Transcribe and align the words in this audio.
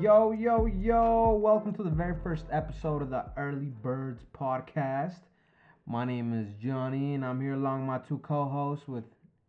Yo, 0.00 0.30
yo, 0.30 0.66
yo, 0.66 1.32
welcome 1.42 1.74
to 1.74 1.82
the 1.82 1.90
very 1.90 2.14
first 2.22 2.44
episode 2.52 3.02
of 3.02 3.10
the 3.10 3.24
Early 3.36 3.72
Birds 3.82 4.22
podcast. 4.32 5.18
My 5.86 6.04
name 6.04 6.32
is 6.32 6.54
Johnny, 6.62 7.14
and 7.14 7.24
I'm 7.24 7.40
here 7.40 7.54
along 7.54 7.86
my 7.86 7.98
two 7.98 8.18
co 8.18 8.44
hosts 8.44 8.86
with, 8.86 9.02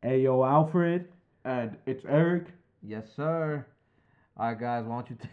Ayo 0.04 0.48
Alfred. 0.48 1.07
And 1.45 1.77
it's 1.85 2.04
Eric. 2.05 2.48
yes, 2.81 3.05
sir. 3.16 3.66
All 4.38 4.48
right, 4.48 4.59
guys, 4.59 4.85
why 4.85 4.95
don't 4.95 5.09
you. 5.12 5.17
T- 5.21 5.30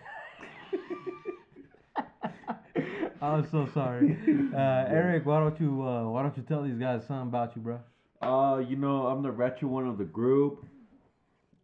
I'm 3.23 3.49
so 3.51 3.67
sorry. 3.73 4.19
Uh, 4.55 4.85
Eric, 4.89 5.25
why 5.25 5.41
don't 5.41 5.59
you 5.61 5.83
uh, 5.83 6.11
why 6.11 6.23
don't 6.23 6.37
you 6.37 6.43
tell 6.43 6.63
these 6.63 6.79
guys 6.79 7.07
something 7.07 7.29
about 7.29 7.57
you, 7.57 7.63
bro? 7.63 7.81
Uh, 8.21 8.59
you 8.59 8.77
know, 8.77 9.07
I'm 9.07 9.23
the 9.23 9.31
ratchet 9.31 9.69
one 9.69 9.87
of 9.87 9.97
the 9.99 10.05
group. 10.05 10.67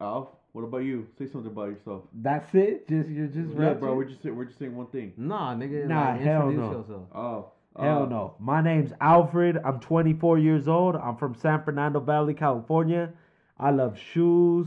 Alf, 0.01 0.29
what 0.53 0.63
about 0.63 0.79
you? 0.79 1.07
Say 1.19 1.27
something 1.27 1.51
about 1.51 1.71
yourself. 1.71 2.03
That's 2.13 2.55
it? 2.55 2.89
Just 2.89 3.09
you're 3.09 3.27
just 3.27 3.51
yeah, 3.51 3.67
rapping? 3.67 3.81
bro, 3.81 3.95
we're 3.95 4.05
just 4.05 4.25
we're 4.25 4.45
just 4.45 4.59
saying 4.59 4.77
one 4.77 4.87
thing. 4.89 5.13
Nah, 5.17 5.55
nigga. 5.55 5.87
Nah, 5.87 6.11
like, 6.11 6.21
hell 6.21 6.49
introduce 6.51 6.73
no. 6.73 6.79
yourself. 6.79 7.03
Oh, 7.15 7.53
Hell 7.79 8.03
uh, 8.03 8.07
no. 8.07 8.35
My 8.39 8.61
name's 8.61 8.93
Alfred. 9.01 9.59
I'm 9.65 9.81
24 9.81 10.39
years 10.39 10.69
old. 10.69 10.95
I'm 10.95 11.17
from 11.17 11.35
San 11.35 11.63
Fernando 11.65 12.01
Valley, 12.01 12.35
California. 12.35 13.13
I 13.59 13.71
love 13.71 13.99
shoes, 13.99 14.67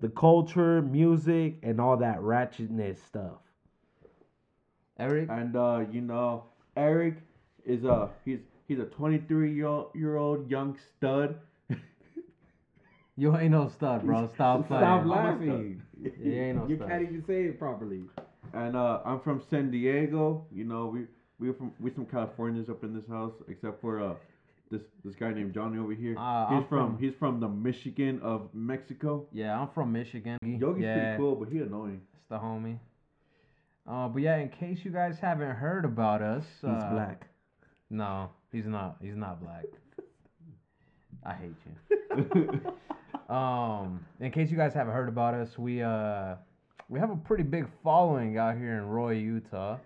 the 0.00 0.08
culture, 0.08 0.80
music, 0.80 1.58
and 1.62 1.80
all 1.80 1.98
that 1.98 2.18
ratchetness 2.20 3.04
stuff. 3.06 3.40
Eric? 4.98 5.28
And 5.30 5.54
uh, 5.54 5.84
you 5.90 6.00
know, 6.00 6.44
Eric 6.76 7.16
is 7.66 7.84
a 7.84 8.08
he's 8.24 8.38
he's 8.68 8.78
a 8.78 8.84
23 8.84 9.52
year 9.52 9.66
old, 9.66 9.90
year 9.94 10.16
old 10.16 10.50
young 10.50 10.78
stud. 10.96 11.38
You 13.16 13.36
ain't 13.36 13.50
no 13.50 13.68
stud, 13.68 14.04
bro. 14.04 14.28
Stop 14.34 14.68
playing. 14.68 14.82
Stop 14.82 15.06
laughing. 15.06 15.82
You 16.02 16.32
ain't 16.32 16.58
no 16.58 16.68
you 16.68 16.76
stud. 16.76 16.88
can't 16.88 17.02
even 17.02 17.24
say 17.26 17.44
it 17.44 17.58
properly. 17.58 18.02
And 18.52 18.76
uh, 18.76 19.00
I'm 19.04 19.20
from 19.20 19.42
San 19.48 19.70
Diego. 19.70 20.46
You 20.52 20.64
know, 20.64 20.86
we 20.86 21.06
we 21.38 21.52
from 21.54 21.72
we 21.80 21.90
some 21.90 22.06
Californians 22.06 22.68
up 22.68 22.84
in 22.84 22.94
this 22.94 23.06
house, 23.08 23.32
except 23.48 23.80
for 23.80 24.02
uh 24.02 24.14
this 24.70 24.82
this 25.04 25.14
guy 25.14 25.32
named 25.32 25.54
Johnny 25.54 25.78
over 25.78 25.94
here. 25.94 26.16
Uh, 26.18 26.48
he's 26.48 26.68
from, 26.68 26.96
from- 26.96 26.98
he's 26.98 27.14
from 27.18 27.40
the 27.40 27.48
Michigan 27.48 28.20
of 28.22 28.50
Mexico. 28.52 29.26
Yeah, 29.32 29.58
I'm 29.58 29.68
from 29.74 29.92
Michigan. 29.92 30.38
Yogi's 30.42 30.84
yeah, 30.84 30.94
pretty 30.94 31.18
cool, 31.18 31.36
but 31.36 31.48
he 31.48 31.58
annoying. 31.58 32.02
It's 32.14 32.28
the 32.28 32.38
homie. 32.38 32.78
Uh, 33.88 34.08
but 34.08 34.20
yeah, 34.20 34.36
in 34.36 34.48
case 34.48 34.80
you 34.84 34.90
guys 34.90 35.16
haven't 35.20 35.54
heard 35.56 35.84
about 35.84 36.20
us, 36.20 36.44
He's 36.60 36.68
uh, 36.68 36.90
black. 36.92 37.28
No, 37.88 38.30
he's 38.52 38.66
not. 38.66 38.96
He's 39.00 39.16
not 39.16 39.40
black. 39.40 39.64
I 41.24 41.34
hate 41.34 41.54
you. 41.64 42.72
Um, 43.28 44.04
in 44.20 44.30
case 44.30 44.50
you 44.50 44.56
guys 44.56 44.72
haven't 44.72 44.94
heard 44.94 45.08
about 45.08 45.34
us, 45.34 45.58
we 45.58 45.82
uh 45.82 46.36
we 46.88 47.00
have 47.00 47.10
a 47.10 47.16
pretty 47.16 47.42
big 47.42 47.66
following 47.82 48.38
out 48.38 48.56
here 48.56 48.76
in 48.76 48.86
Roy, 48.86 49.14
Utah. 49.14 49.78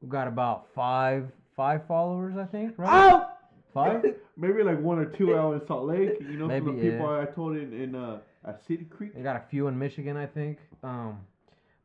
We've 0.00 0.10
got 0.10 0.28
about 0.28 0.68
five 0.74 1.30
five 1.56 1.86
followers, 1.88 2.36
I 2.36 2.44
think, 2.44 2.74
right? 2.76 3.12
Oh! 3.12 3.26
Five? 3.74 4.04
Maybe 4.36 4.62
like 4.62 4.80
one 4.80 4.98
or 4.98 5.06
two 5.06 5.36
out 5.36 5.54
in 5.54 5.66
Salt 5.66 5.86
Lake. 5.86 6.18
You 6.20 6.36
know, 6.36 6.48
from 6.48 6.76
the 6.76 6.90
people 6.90 7.10
yeah. 7.10 7.22
I 7.22 7.24
told 7.24 7.56
in 7.56 7.72
in 7.72 7.94
uh, 7.94 8.18
at 8.46 8.60
City 8.66 8.84
Creek. 8.84 9.12
We 9.16 9.22
got 9.22 9.36
a 9.36 9.44
few 9.50 9.66
in 9.66 9.78
Michigan, 9.78 10.16
I 10.16 10.26
think. 10.26 10.58
Um, 10.82 11.18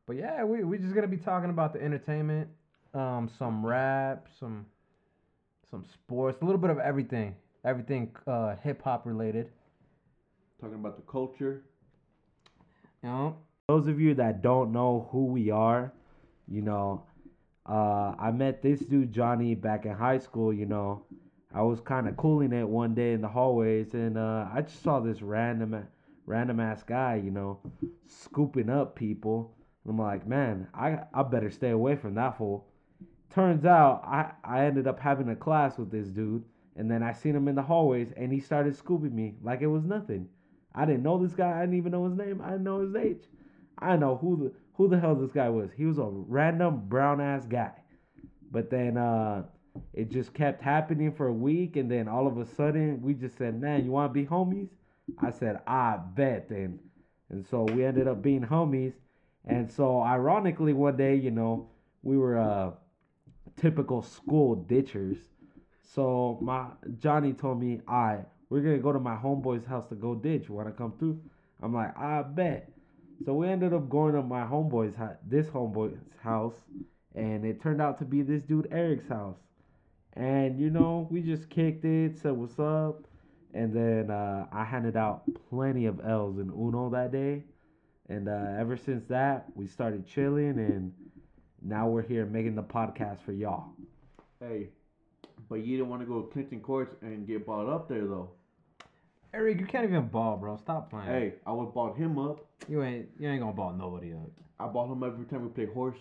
but 0.05 0.17
yeah, 0.17 0.43
we 0.43 0.63
we 0.63 0.77
just 0.77 0.93
gonna 0.93 1.07
be 1.07 1.17
talking 1.17 1.49
about 1.49 1.73
the 1.73 1.81
entertainment, 1.81 2.49
um, 2.93 3.29
some 3.39 3.65
rap, 3.65 4.27
some 4.39 4.65
some 5.69 5.85
sports, 5.93 6.41
a 6.41 6.45
little 6.45 6.59
bit 6.59 6.69
of 6.69 6.79
everything, 6.79 7.35
everything 7.65 8.11
uh, 8.27 8.55
hip 8.57 8.83
hop 8.83 9.05
related. 9.05 9.49
Talking 10.61 10.75
about 10.75 10.95
the 10.95 11.11
culture. 11.11 11.63
You 13.01 13.09
know, 13.09 13.37
Those 13.67 13.87
of 13.87 13.99
you 13.99 14.13
that 14.13 14.43
don't 14.43 14.71
know 14.71 15.09
who 15.11 15.25
we 15.25 15.49
are, 15.49 15.91
you 16.47 16.61
know, 16.61 17.03
uh, 17.65 18.13
I 18.19 18.29
met 18.29 18.61
this 18.61 18.79
dude 18.79 19.11
Johnny 19.11 19.55
back 19.55 19.85
in 19.87 19.93
high 19.93 20.19
school. 20.19 20.53
You 20.53 20.67
know, 20.67 21.05
I 21.51 21.63
was 21.63 21.81
kind 21.81 22.07
of 22.07 22.15
cooling 22.15 22.53
it 22.53 22.67
one 22.67 22.93
day 22.93 23.13
in 23.13 23.21
the 23.21 23.27
hallways, 23.27 23.95
and 23.95 24.19
uh, 24.19 24.49
I 24.53 24.61
just 24.61 24.83
saw 24.83 24.99
this 24.99 25.23
random, 25.23 25.87
random 26.27 26.59
ass 26.59 26.83
guy, 26.83 27.15
you 27.15 27.31
know, 27.31 27.59
scooping 28.05 28.69
up 28.69 28.95
people. 28.95 29.55
I'm 29.89 29.97
like, 29.97 30.27
man, 30.27 30.67
I 30.75 30.99
I 31.11 31.23
better 31.23 31.49
stay 31.49 31.71
away 31.71 31.95
from 31.95 32.13
that 32.15 32.37
fool. 32.37 32.67
Turns 33.31 33.65
out 33.65 34.03
I 34.05 34.31
I 34.43 34.65
ended 34.65 34.85
up 34.85 34.99
having 34.99 35.29
a 35.29 35.35
class 35.35 35.79
with 35.79 35.89
this 35.89 36.09
dude, 36.09 36.43
and 36.75 36.91
then 36.91 37.01
I 37.01 37.13
seen 37.13 37.35
him 37.35 37.47
in 37.47 37.55
the 37.55 37.63
hallways, 37.63 38.11
and 38.15 38.31
he 38.31 38.39
started 38.39 38.75
scooping 38.75 39.15
me 39.15 39.37
like 39.41 39.61
it 39.61 39.67
was 39.67 39.85
nothing. 39.85 40.29
I 40.73 40.85
didn't 40.85 41.03
know 41.03 41.17
this 41.17 41.33
guy. 41.33 41.57
I 41.57 41.61
didn't 41.61 41.77
even 41.77 41.91
know 41.91 42.05
his 42.07 42.17
name. 42.17 42.41
I 42.41 42.51
didn't 42.51 42.63
know 42.63 42.81
his 42.81 42.95
age. 42.95 43.23
I 43.77 43.97
know 43.97 44.17
who 44.17 44.37
the 44.37 44.51
who 44.73 44.87
the 44.87 44.99
hell 44.99 45.15
this 45.15 45.31
guy 45.31 45.49
was. 45.49 45.71
He 45.75 45.85
was 45.85 45.97
a 45.97 46.05
random 46.07 46.83
brown 46.87 47.19
ass 47.19 47.45
guy. 47.45 47.71
But 48.51 48.69
then 48.69 48.97
uh 48.97 49.43
it 49.93 50.09
just 50.09 50.33
kept 50.33 50.61
happening 50.61 51.11
for 51.11 51.27
a 51.27 51.33
week 51.33 51.75
and 51.75 51.89
then 51.89 52.07
all 52.07 52.27
of 52.27 52.37
a 52.37 52.45
sudden 52.45 53.01
we 53.01 53.13
just 53.13 53.37
said, 53.37 53.59
Man, 53.59 53.85
you 53.85 53.91
wanna 53.91 54.13
be 54.13 54.25
homies? 54.25 54.69
I 55.19 55.31
said, 55.31 55.59
I 55.67 55.97
bet 56.15 56.49
then. 56.49 56.79
And 57.29 57.45
so 57.45 57.63
we 57.63 57.83
ended 57.85 58.07
up 58.07 58.21
being 58.21 58.41
homies. 58.41 58.93
And 59.45 59.69
so 59.71 60.01
ironically 60.01 60.73
one 60.73 60.97
day, 60.97 61.15
you 61.15 61.31
know, 61.31 61.69
we 62.03 62.17
were 62.17 62.37
uh 62.37 62.71
typical 63.57 64.01
school 64.01 64.55
ditchers. 64.55 65.17
So 65.81 66.39
my 66.41 66.67
Johnny 66.99 67.33
told 67.33 67.59
me, 67.59 67.81
"I 67.87 68.19
we're 68.51 68.61
gonna 68.61 68.77
go 68.77 68.91
to 68.91 68.99
my 68.99 69.15
homeboy's 69.15 69.65
house 69.65 69.87
to 69.87 69.95
go 69.95 70.13
ditch. 70.13 70.49
You 70.49 70.55
wanna 70.55 70.71
come 70.71 70.93
through?" 70.99 71.19
I'm 71.61 71.73
like, 71.73 71.97
"I 71.97 72.21
bet." 72.21 72.71
So 73.25 73.33
we 73.35 73.47
ended 73.47 73.73
up 73.73 73.89
going 73.89 74.13
to 74.13 74.23
my 74.23 74.41
homeboy's 74.41 74.95
house, 74.95 75.15
this 75.27 75.47
homeboy's 75.47 75.97
house, 76.21 76.55
and 77.15 77.45
it 77.45 77.61
turned 77.61 77.81
out 77.81 77.99
to 77.99 78.05
be 78.05 78.23
this 78.23 78.41
dude 78.41 78.67
Eric's 78.71 79.07
house. 79.07 79.37
And 80.13 80.59
you 80.59 80.69
know, 80.69 81.07
we 81.11 81.21
just 81.21 81.49
kicked 81.49 81.85
it, 81.85 82.17
said 82.17 82.33
what's 82.33 82.59
up, 82.59 83.05
and 83.53 83.73
then 83.73 84.09
uh, 84.09 84.47
I 84.51 84.63
handed 84.63 84.97
out 84.97 85.23
plenty 85.49 85.85
of 85.85 86.01
L's 86.03 86.39
in 86.39 86.49
Uno 86.49 86.89
that 86.89 87.11
day. 87.11 87.43
And 88.09 88.27
uh, 88.27 88.55
ever 88.59 88.75
since 88.75 89.05
that, 89.05 89.45
we 89.55 89.67
started 89.67 90.05
chilling, 90.05 90.57
and 90.57 90.91
now 91.61 91.87
we're 91.87 92.01
here 92.01 92.25
making 92.25 92.55
the 92.55 92.63
podcast 92.63 93.21
for 93.21 93.31
y'all. 93.31 93.69
Hey, 94.39 94.69
but 95.47 95.63
you 95.63 95.77
didn't 95.77 95.89
want 95.89 96.01
to 96.01 96.07
go 96.07 96.21
to 96.21 96.27
Clinton 96.31 96.59
Courts 96.59 96.95
and 97.01 97.27
get 97.27 97.45
bought 97.45 97.69
up 97.69 97.87
there 97.87 98.05
though. 98.07 98.31
Eric, 99.33 99.59
you 99.59 99.65
can't 99.65 99.85
even 99.85 100.07
ball, 100.07 100.37
bro. 100.37 100.57
Stop 100.57 100.89
playing. 100.89 101.07
Hey, 101.07 101.33
I 101.45 101.51
would 101.51 101.73
bought 101.73 101.95
him 101.97 102.17
up. 102.19 102.45
you 102.67 102.83
ain't 102.83 103.07
you 103.17 103.29
ain't 103.29 103.41
gonna 103.41 103.53
ball 103.53 103.73
nobody 103.73 104.13
up. 104.13 104.29
I 104.59 104.67
bought 104.67 104.91
him 104.91 105.03
every 105.03 105.25
time 105.25 105.43
we 105.43 105.49
play 105.49 105.65
horse. 105.65 105.97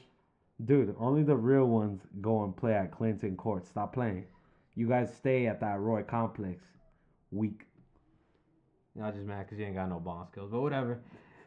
Dude, 0.65 0.95
only 0.99 1.23
the 1.23 1.37
real 1.37 1.67
ones 1.67 2.03
go 2.21 2.45
and 2.45 2.55
play 2.57 2.75
at 2.75 2.91
Clinton 2.91 3.37
Court. 3.37 3.67
Stop 3.67 3.95
playing. 3.95 4.25
You 4.75 4.89
guys 4.89 5.15
stay 5.15 5.47
at 5.47 5.61
that 5.61 5.79
Roy 5.79 6.03
complex. 6.03 6.63
Weak. 7.31 7.67
You 8.95 9.03
know, 9.03 9.09
I 9.09 9.11
just 9.13 9.25
mad 9.25 9.47
because 9.47 9.59
you 9.59 9.67
ain't 9.67 9.77
got 9.77 9.89
no 9.89 10.01
ball 10.01 10.29
skills, 10.31 10.51
but 10.51 10.61
whatever. 10.61 10.99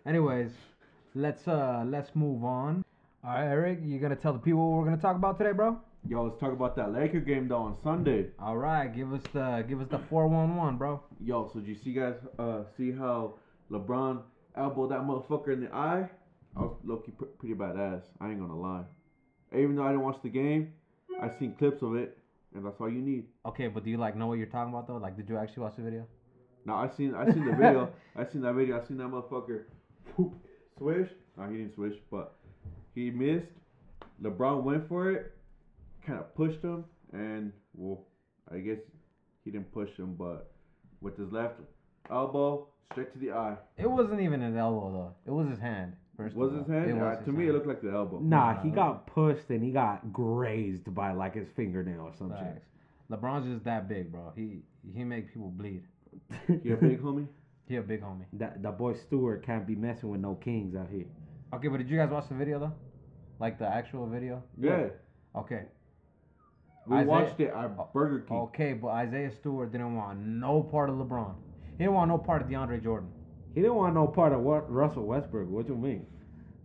Anyways, 0.06 0.52
let's 1.16 1.48
uh 1.48 1.84
let's 1.86 2.16
move 2.16 2.46
on. 2.46 2.84
All 3.26 3.32
right, 3.32 3.44
Eric, 3.44 3.80
you 3.84 4.00
gonna 4.00 4.16
tell 4.16 4.34
the 4.34 4.40
people 4.40 4.72
what 4.72 4.80
we're 4.80 4.86
gonna 4.86 5.02
talk 5.02 5.18
about 5.18 5.38
today, 5.38 5.52
bro? 5.52 5.78
Yo, 6.10 6.22
let's 6.24 6.38
talk 6.38 6.52
about 6.52 6.76
that 6.76 6.92
Laker 6.92 7.22
game 7.22 7.48
though 7.48 7.58
on 7.58 7.78
Sunday. 7.82 8.28
All 8.38 8.58
right, 8.58 8.94
give 8.94 9.14
us 9.14 9.22
the 9.32 9.64
give 9.68 9.80
us 9.80 9.88
the 9.90 10.00
four 10.10 10.28
one 10.28 10.58
one, 10.58 10.78
bro. 10.78 11.02
Yo, 11.24 11.50
so 11.54 11.60
did 11.60 11.70
you 11.70 11.76
see 11.76 11.94
guys 11.94 12.16
uh 12.38 12.64
see 12.76 12.92
how 12.92 13.36
LeBron 13.72 14.22
elbowed 14.58 14.92
that 14.92 15.00
motherfucker 15.02 15.54
in 15.54 15.62
the 15.62 15.74
eye? 15.74 16.10
I 16.58 16.60
was 16.60 16.76
low-key 16.84 17.14
pr- 17.18 17.26
pretty 17.40 17.56
badass. 17.56 18.02
I 18.20 18.30
ain't 18.30 18.40
gonna 18.40 18.60
lie. 18.60 18.84
Even 19.56 19.78
though 19.78 19.84
I 19.84 19.92
didn't 19.92 20.04
watch 20.04 20.18
the 20.22 20.30
game, 20.30 20.74
I 21.22 21.32
seen 21.40 21.56
clips 21.56 21.82
of 21.82 21.96
it, 21.96 22.18
and 22.54 22.66
that's 22.66 22.82
all 22.82 22.90
you 22.90 23.02
need. 23.02 23.26
Okay, 23.46 23.68
but 23.70 23.86
do 23.86 23.90
you 23.90 23.98
like 23.98 24.18
know 24.18 24.28
what 24.28 24.38
you're 24.38 24.48
talking 24.48 24.74
about 24.74 24.88
though? 24.88 24.98
Like, 24.98 25.16
did 25.16 25.30
you 25.30 25.38
actually 25.38 25.64
watch 25.64 25.78
the 25.78 25.84
video? 25.84 26.06
No, 26.66 26.76
I 26.76 26.90
seen 26.90 27.16
I 27.16 27.32
seen 27.32 27.46
the 27.46 27.54
video. 27.54 27.90
I 28.18 28.26
seen 28.26 28.42
that 28.42 28.54
video. 28.54 28.78
I 28.80 28.86
seen 28.86 28.98
that 28.98 29.08
motherfucker 29.08 29.64
whoop, 30.18 30.34
swish. 30.78 31.10
No, 31.38 31.50
he 31.50 31.58
didn't 31.58 31.76
swish, 31.76 31.96
but 32.12 32.36
he 32.94 33.10
missed. 33.10 33.48
LeBron 34.22 34.64
went 34.64 34.88
for 34.90 35.10
it, 35.12 35.34
kind 36.06 36.20
of 36.20 36.34
pushed 36.36 36.62
him, 36.62 36.86
and 37.12 37.52
well, 37.76 38.06
I 38.52 38.58
guess 38.58 38.78
he 39.44 39.52
didn't 39.52 39.72
push 39.74 39.90
him, 39.98 40.16
but 40.18 40.52
with 41.02 41.18
his 41.18 41.32
left 41.32 41.56
elbow 42.10 42.68
straight 42.92 43.12
to 43.14 43.20
the 43.20 43.32
eye. 43.32 43.56
It 43.78 43.90
wasn't 43.90 44.22
even 44.22 44.42
an 44.42 44.58
elbow 44.58 44.92
though. 44.92 45.14
It 45.32 45.34
was 45.34 45.50
his 45.50 45.60
hand. 45.60 45.94
First 46.18 46.36
Was 46.36 46.52
of 46.54 46.60
his 46.60 46.68
all. 46.70 46.74
hand? 46.76 46.90
It 46.92 46.94
Uh, 46.94 47.06
was 47.06 47.18
to 47.20 47.26
his 47.26 47.36
me, 47.36 47.48
it 47.48 47.54
looked 47.54 47.66
like 47.68 47.82
the 47.82 47.92
elbow. 47.92 48.20
Nah, 48.20 48.54
Nah, 48.54 48.62
he 48.62 48.70
got 48.70 49.08
pushed 49.08 49.50
and 49.50 49.64
he 49.64 49.72
got 49.72 50.14
grazed 50.14 50.94
by 50.94 51.12
like 51.12 51.34
his 51.36 51.48
fingernail 51.56 52.02
or 52.02 52.14
some 52.18 52.30
Facts. 52.30 52.66
LeBron's 53.12 53.52
just 53.52 53.66
that 53.66 53.88
big, 53.90 54.12
bro. 54.12 54.32
He 54.36 54.62
he 54.94 55.04
make 55.04 55.34
people 55.34 55.50
bleed. 55.50 55.84
shit. 56.48 56.64
You 56.64 56.74
a 56.76 56.78
big 56.78 57.02
homie? 57.02 57.28
He 57.66 57.78
a 57.78 57.82
big 57.82 58.02
homie. 58.02 58.26
that 58.34 58.62
that 58.62 58.78
boy 58.78 58.94
Stewart 58.94 59.44
can't 59.46 59.66
be 59.66 59.74
messing 59.76 60.10
with 60.10 60.20
no 60.22 60.36
kings 60.36 60.76
out 60.76 60.90
here. 60.92 61.06
Okay, 61.54 61.70
but 61.70 61.78
did 61.78 61.90
you 61.90 61.98
guys 61.98 62.10
watch 62.12 62.28
the 62.30 62.36
video 62.36 62.60
though? 62.60 62.74
Like 63.40 63.58
the 63.58 63.66
actual 63.68 64.06
video? 64.06 64.44
Yeah. 64.60 64.88
Okay. 65.36 65.64
We 66.88 66.98
Isaiah- 66.98 67.08
watched 67.10 67.40
it 67.40 67.54
at 67.54 67.94
Burger 67.94 68.20
King. 68.22 68.38
Okay, 68.38 68.74
but 68.74 68.90
Isaiah 68.90 69.32
Stewart 69.32 69.72
didn't 69.72 69.96
want 69.96 70.20
no 70.20 70.62
part 70.62 70.90
of 70.90 70.96
LeBron. 70.96 71.34
He 71.72 71.78
didn't 71.80 71.94
want 71.94 72.10
no 72.10 72.18
part 72.18 72.42
of 72.42 72.48
DeAndre 72.50 72.84
Jordan. 72.84 73.10
He 73.56 73.62
didn't 73.62 73.76
want 73.76 73.94
no 73.94 74.08
part 74.08 74.34
of 74.34 74.42
what 74.42 74.70
Russell 74.72 75.06
Westbrook. 75.06 75.50
What 75.50 75.68
you 75.68 75.76
mean? 75.76 76.06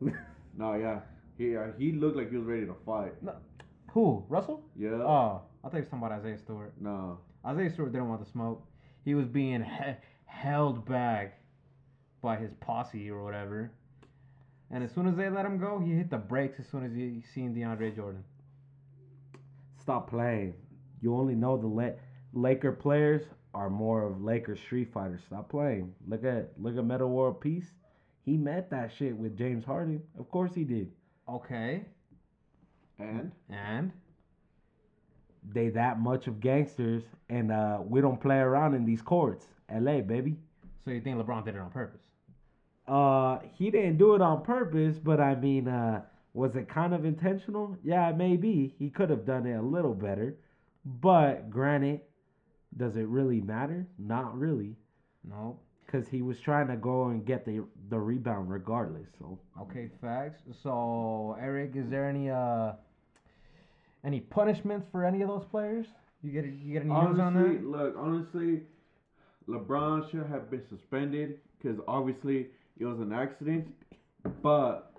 No, 0.57 0.75
yeah. 0.75 1.01
He 1.37 1.57
uh, 1.57 1.69
he 1.79 1.93
looked 1.93 2.17
like 2.17 2.31
he 2.33 2.37
was 2.37 2.45
ready 2.47 2.67
to 2.67 2.75
fight. 2.85 3.13
No. 3.23 3.37
Who? 3.93 4.25
Russell? 4.29 4.65
Yeah. 4.77 4.91
Oh, 4.95 5.43
I 5.63 5.69
thought 5.69 5.75
you 5.77 5.79
were 5.81 5.85
talking 5.85 5.99
about 6.01 6.13
Isaiah 6.13 6.39
Stewart. 6.39 6.73
no. 6.81 7.19
Isaiah 7.47 7.71
Stewart 7.73 7.93
didn't 7.93 8.09
want 8.09 8.25
the 8.25 8.31
smoke. 8.31 8.67
He 9.05 9.15
was 9.15 9.27
being 9.27 9.63
he- 9.63 9.95
held 10.25 10.85
back 10.85 11.39
by 12.21 12.37
his 12.37 12.51
posse 12.61 13.09
or 13.09 13.23
whatever. 13.23 13.71
And 14.73 14.83
as 14.83 14.91
soon 14.93 15.07
as 15.07 15.15
they 15.17 15.31
let 15.31 15.47
him 15.47 15.59
go, 15.59 15.79
he 15.79 15.93
hit 15.93 16.11
the 16.11 16.19
brakes 16.19 16.59
as 16.59 16.67
soon 16.69 16.85
as 16.85 16.93
he 16.93 17.23
seen 17.33 17.55
DeAndre 17.55 17.95
Jordan. 17.95 18.25
Stop 19.89 20.11
playing. 20.11 20.53
You 21.01 21.15
only 21.17 21.35
know 21.35 21.57
the 21.57 21.67
La- 21.67 21.97
Laker 22.35 22.73
players 22.73 23.23
are 23.55 23.71
more 23.71 24.03
of 24.03 24.23
Laker 24.23 24.55
street 24.55 24.93
fighters. 24.93 25.23
Stop 25.27 25.49
playing. 25.49 25.95
Look 26.07 26.25
at 26.25 26.53
look 26.59 26.77
at 26.77 26.85
Metta 26.85 27.07
World 27.07 27.41
Peace. 27.41 27.73
He 28.21 28.37
met 28.37 28.69
that 28.69 28.93
shit 28.93 29.17
with 29.17 29.35
James 29.39 29.65
Harden. 29.65 30.03
Of 30.19 30.31
course 30.31 30.53
he 30.55 30.65
did. 30.65 30.93
Okay. 31.27 31.87
And 32.99 33.33
And 33.49 33.93
They 35.55 35.71
that 35.71 35.99
much 35.99 36.27
of 36.27 36.39
gangsters, 36.39 37.05
and 37.31 37.51
uh, 37.51 37.79
we 37.83 38.03
don't 38.03 38.21
play 38.21 38.41
around 38.41 38.75
in 38.75 38.85
these 38.85 39.01
courts. 39.01 39.47
L.A. 39.71 40.03
baby. 40.03 40.37
so 40.85 40.91
you 40.91 41.01
think 41.01 41.17
LeBron 41.17 41.47
did 41.47 41.55
it 41.55 41.63
on 41.63 41.71
purpose? 41.71 42.03
Uh, 42.87 43.39
he 43.55 43.71
didn't 43.71 43.97
do 43.97 44.15
it 44.15 44.21
on 44.21 44.43
purpose, 44.43 44.99
but 44.99 45.19
I 45.19 45.35
mean, 45.35 45.67
uh, 45.67 46.03
was 46.39 46.55
it 46.55 46.69
kind 46.69 46.95
of 46.95 47.05
intentional? 47.05 47.77
Yeah, 47.83 48.13
maybe 48.17 48.75
he 48.79 48.91
could 48.91 49.11
have 49.11 49.25
done 49.27 49.45
it 49.45 49.55
a 49.55 49.63
little 49.63 49.93
better. 49.95 50.37
But 50.85 51.51
granted, 51.51 52.01
does 52.77 52.95
it 52.97 53.09
really 53.09 53.41
matter? 53.41 53.87
Not 53.99 54.39
really, 54.39 54.77
No. 55.25 55.59
because 55.85 56.07
he 56.09 56.23
was 56.23 56.39
trying 56.41 56.69
to 56.69 56.77
go 56.77 57.09
and 57.09 57.25
get 57.27 57.45
the 57.45 57.65
the 57.91 57.99
rebound 57.99 58.51
regardless. 58.51 59.09
So 59.19 59.39
Okay, 59.63 59.91
facts. 60.01 60.43
So 60.63 61.37
Eric, 61.41 61.73
is 61.75 61.89
there 61.91 62.09
any 62.09 62.31
uh 62.31 62.73
any 64.05 64.21
punishments 64.21 64.87
for 64.93 65.05
any 65.05 65.23
of 65.23 65.29
those 65.29 65.45
players? 65.51 65.87
You 66.23 66.31
get 66.31 66.45
you 66.45 66.73
get 66.75 66.83
any 66.83 66.91
news 66.95 67.19
on 67.19 67.21
honestly, 67.21 67.57
that? 67.57 67.67
look, 67.67 67.95
honestly, 67.99 68.63
LeBron 69.49 70.09
should 70.11 70.27
have 70.27 70.51
been 70.51 70.63
suspended 70.69 71.41
because 71.61 71.79
obviously 71.89 72.47
it 72.79 72.85
was 72.85 73.01
an 73.01 73.13
accident. 73.13 73.67
But 74.43 74.93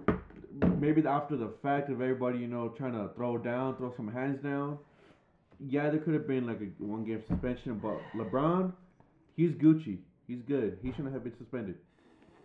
maybe 0.79 1.05
after 1.05 1.35
the 1.37 1.51
fact 1.61 1.89
of 1.89 2.01
everybody, 2.01 2.39
you 2.39 2.47
know, 2.47 2.69
trying 2.69 2.93
to 2.93 3.09
throw 3.15 3.37
down, 3.37 3.75
throw 3.77 3.93
some 3.95 4.11
hands 4.11 4.41
down, 4.43 4.77
yeah, 5.59 5.89
there 5.89 5.99
could 5.99 6.13
have 6.13 6.27
been 6.27 6.47
like 6.47 6.61
a 6.61 6.83
one 6.83 7.03
game 7.05 7.21
suspension. 7.27 7.79
But 7.79 7.99
LeBron, 8.15 8.71
he's 9.35 9.51
Gucci. 9.51 9.99
He's 10.27 10.41
good. 10.41 10.77
He 10.81 10.91
shouldn't 10.91 11.13
have 11.13 11.23
been 11.23 11.35
suspended. 11.37 11.75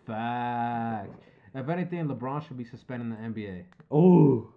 Facts. 0.05 1.17
If 1.53 1.69
anything, 1.69 2.07
LeBron 2.07 2.45
should 2.47 2.57
be 2.57 2.65
suspended 2.65 3.17
in 3.17 3.33
the 3.33 3.41
NBA. 3.41 3.63
oh, 3.91 3.99
You 4.01 4.35
know 4.35 4.49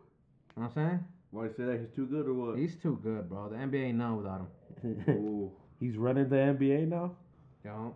what 0.54 0.64
I'm 0.66 0.72
saying? 0.74 1.04
Why 1.30 1.44
you 1.44 1.50
say 1.56 1.64
that? 1.64 1.78
He's 1.80 1.94
too 1.94 2.06
good 2.06 2.26
or 2.26 2.34
what? 2.34 2.58
He's 2.58 2.74
too 2.76 2.98
good, 3.02 3.28
bro. 3.28 3.48
The 3.50 3.56
NBA 3.56 3.88
ain't 3.88 3.98
none 3.98 4.16
without 4.16 4.48
him. 4.82 5.04
Ooh. 5.10 5.52
he's 5.78 5.96
running 5.96 6.28
the 6.28 6.36
NBA 6.36 6.88
now. 6.88 7.12
Yo. 7.64 7.94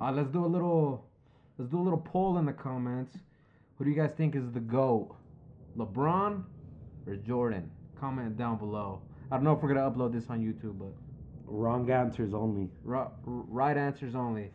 Uh, 0.00 0.12
let's 0.12 0.28
do 0.28 0.44
a 0.44 0.46
little 0.46 1.04
let's 1.58 1.70
do 1.70 1.78
a 1.80 1.82
little 1.82 1.98
poll 1.98 2.38
in 2.38 2.46
the 2.46 2.52
comments. 2.52 3.16
Who 3.76 3.84
do 3.84 3.90
you 3.90 3.96
guys 3.96 4.12
think 4.16 4.34
is 4.36 4.50
the 4.52 4.60
GOAT? 4.60 5.14
LeBron 5.76 6.44
or 7.06 7.16
Jordan? 7.16 7.70
Comment 8.00 8.36
down 8.36 8.58
below. 8.58 9.00
I 9.30 9.36
don't 9.36 9.44
know 9.44 9.52
if 9.52 9.62
we're 9.62 9.72
gonna 9.74 9.90
upload 9.90 10.12
this 10.12 10.28
on 10.28 10.40
YouTube, 10.40 10.78
but 10.78 10.92
Wrong 11.46 11.90
answers 11.90 12.32
only. 12.34 12.70
ri- 12.84 12.98
right 13.24 13.76
answers 13.76 14.14
only. 14.14 14.50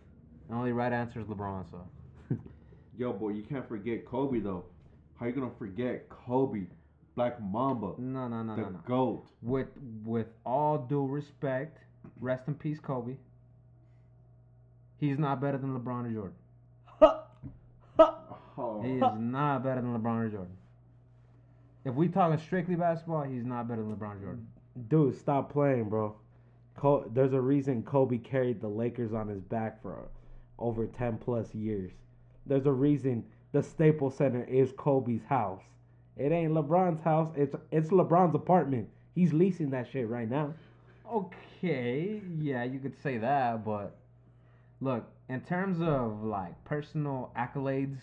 The 0.50 0.56
only 0.56 0.72
right 0.72 0.92
answer 0.94 1.20
is 1.20 1.28
LeBron, 1.28 1.66
so 1.70 1.88
Yo, 2.98 3.14
boy, 3.14 3.30
you 3.30 3.44
can't 3.44 3.68
forget 3.68 4.06
Kobe 4.06 4.40
though. 4.40 4.66
How 5.20 5.26
you 5.26 5.34
gonna 5.34 5.52
forget 5.60 6.08
Kobe, 6.10 6.64
Black 7.16 7.42
Mamba, 7.42 7.94
no 7.98 8.28
no 8.28 8.42
no 8.44 8.56
the 8.56 8.62
no 8.62 8.70
no. 8.70 8.80
goat? 8.88 9.26
With 9.42 9.68
with 10.06 10.28
all 10.46 10.78
due 10.78 11.06
respect, 11.06 11.78
rest 12.22 12.48
in 12.48 12.56
peace, 12.56 12.80
Kobe. 12.80 13.18
He's 14.98 15.18
not 15.20 15.40
better 15.42 15.58
than 15.58 15.78
LeBron 15.78 16.06
or 16.08 16.12
Jordan. 16.14 17.20
He 18.82 18.94
is 18.94 19.02
not 19.18 19.64
better 19.64 19.82
than 19.82 19.98
LeBron 19.98 20.26
or 20.26 20.30
Jordan. 20.30 20.58
If 21.86 21.96
we 21.96 22.08
talking 22.08 22.38
strictly 22.38 22.76
basketball, 22.76 23.24
he's 23.24 23.46
not 23.46 23.68
better 23.68 23.82
than 23.84 23.96
LeBron 23.96 24.18
or 24.18 24.20
Jordan. 24.20 24.48
Dude, 24.90 25.18
stop 25.18 25.52
playing, 25.52 25.90
bro. 25.90 26.16
Col- 26.78 27.06
There's 27.14 27.34
a 27.34 27.42
reason 27.42 27.84
Kobe 27.84 28.18
carried 28.18 28.62
the 28.62 28.68
Lakers 28.68 29.14
on 29.14 29.28
his 29.28 29.42
back 29.42 29.82
for 29.82 30.08
over 30.58 30.86
10 30.88 31.18
plus 31.18 31.54
years. 31.56 31.92
There's 32.46 32.66
a 32.66 32.72
reason 32.72 33.24
the 33.52 33.64
Staples 33.64 34.16
Center 34.16 34.44
is 34.46 34.72
Kobe's 34.78 35.24
house. 35.24 35.64
It 36.18 36.32
ain't 36.32 36.54
LeBron's 36.54 37.02
house. 37.02 37.32
It's 37.36 37.56
it's 37.72 37.90
LeBron's 37.90 38.36
apartment. 38.36 38.90
He's 39.16 39.34
leasing 39.34 39.70
that 39.72 39.88
shit 39.90 40.08
right 40.08 40.30
now. 40.30 40.54
Okay, 41.12 42.22
yeah, 42.40 42.64
you 42.64 42.80
could 42.80 42.96
say 43.02 43.18
that, 43.18 43.64
but 43.66 43.96
look, 44.82 45.06
in 45.30 45.42
terms 45.42 45.80
of 45.82 46.24
like 46.24 46.62
personal 46.66 47.32
accolades, 47.38 48.00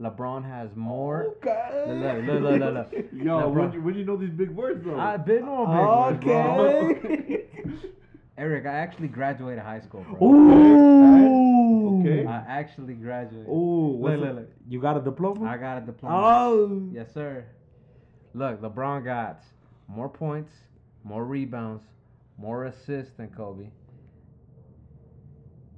LeBron 0.00 0.44
has 0.44 0.70
more. 0.74 1.26
Okay. 1.38 1.84
Look, 1.86 2.24
look, 2.26 2.42
look, 2.42 2.60
look, 2.60 2.74
look. 2.92 3.04
Yo, 3.12 3.48
when 3.48 3.72
you, 3.72 3.82
when 3.82 3.94
you 3.94 4.04
know 4.04 4.16
these 4.16 4.30
big 4.30 4.50
words 4.50 4.84
though? 4.84 4.98
I've 4.98 5.24
been 5.24 5.44
on 5.44 6.18
big 6.20 6.26
ones, 6.26 7.00
bro. 7.02 7.10
Okay. 7.12 7.44
Eric, 8.38 8.66
I 8.66 8.70
actually 8.72 9.06
graduated 9.06 9.62
high 9.62 9.80
school, 9.80 10.04
bro. 10.18 10.28
Ooh. 10.28 12.00
Okay. 12.00 12.26
I 12.26 12.38
actually 12.48 12.94
graduated. 12.94 13.48
Ooh. 13.48 13.98
Look, 14.00 14.12
the- 14.12 14.18
look, 14.26 14.34
look. 14.36 14.50
You 14.68 14.80
got 14.80 14.96
a 14.96 15.00
diploma? 15.00 15.48
I 15.48 15.56
got 15.56 15.78
a 15.78 15.86
diploma. 15.86 16.16
oh. 16.26 16.88
Yes, 16.92 17.06
sir. 17.14 17.44
Look, 18.34 18.60
LeBron 18.60 19.04
got 19.04 19.42
more 19.86 20.08
points, 20.08 20.50
more 21.04 21.24
rebounds, 21.24 21.84
more 22.36 22.64
assists 22.64 23.12
than 23.16 23.28
Kobe. 23.28 23.68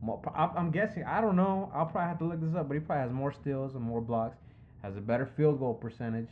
More, 0.07 0.23
I'm, 0.37 0.71
guessing. 0.71 1.03
I 1.05 1.21
don't 1.21 1.35
know. 1.35 1.71
I'll 1.75 1.87
probably 1.87 2.09
have 2.09 2.19
to 2.21 2.25
look 2.25 2.41
this 2.41 2.55
up, 2.55 2.69
but 2.69 2.75
he 2.75 2.81
probably 2.81 3.03
has 3.03 3.13
more 3.13 3.33
steals 3.33 3.75
and 3.75 3.83
more 3.83 4.01
blocks. 4.01 4.37
Has 4.83 4.97
a 4.97 5.01
better 5.01 5.29
field 5.37 5.59
goal 5.59 5.75
percentage. 5.75 6.29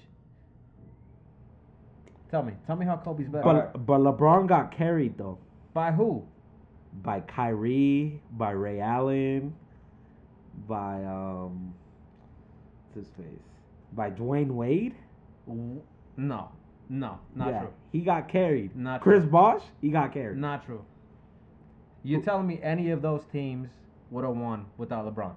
Tell 2.31 2.44
me, 2.44 2.53
tell 2.67 2.76
me 2.76 2.87
how 2.87 2.97
Kobe's 2.97 3.29
better. 3.29 3.43
But 3.43 3.85
but 3.85 3.99
LeBron 3.99 4.49
got 4.49 4.76
carried 4.76 5.19
though 5.19 5.38
By 5.73 5.91
who? 5.93 6.25
by 7.03 7.21
Kyrie, 7.21 8.21
by 8.32 8.53
Ray 8.53 8.81
Allen, 8.81 9.55
by 10.69 11.03
um, 11.05 11.75
what's 12.93 13.08
his 13.08 13.17
face, 13.17 13.43
by 13.93 14.10
Dwyane 14.10 14.53
Wade. 14.53 14.94
No, 16.17 16.51
no, 16.89 17.19
not 17.34 17.49
yeah, 17.49 17.60
true. 17.60 17.72
he 17.93 18.01
got 18.01 18.29
carried. 18.29 18.77
Not 18.77 19.01
Chris 19.01 19.22
true. 19.22 19.31
Bosh, 19.31 19.63
he 19.81 19.89
got 19.89 20.13
carried. 20.13 20.39
Not 20.39 20.65
true. 20.65 20.84
You're 22.05 22.20
telling 22.20 22.46
me 22.46 22.61
any 22.63 22.91
of 22.91 23.03
those 23.03 23.25
teams 23.32 23.70
would 24.11 24.25
have 24.25 24.37
won 24.37 24.67
without 24.77 25.13
LeBron? 25.13 25.32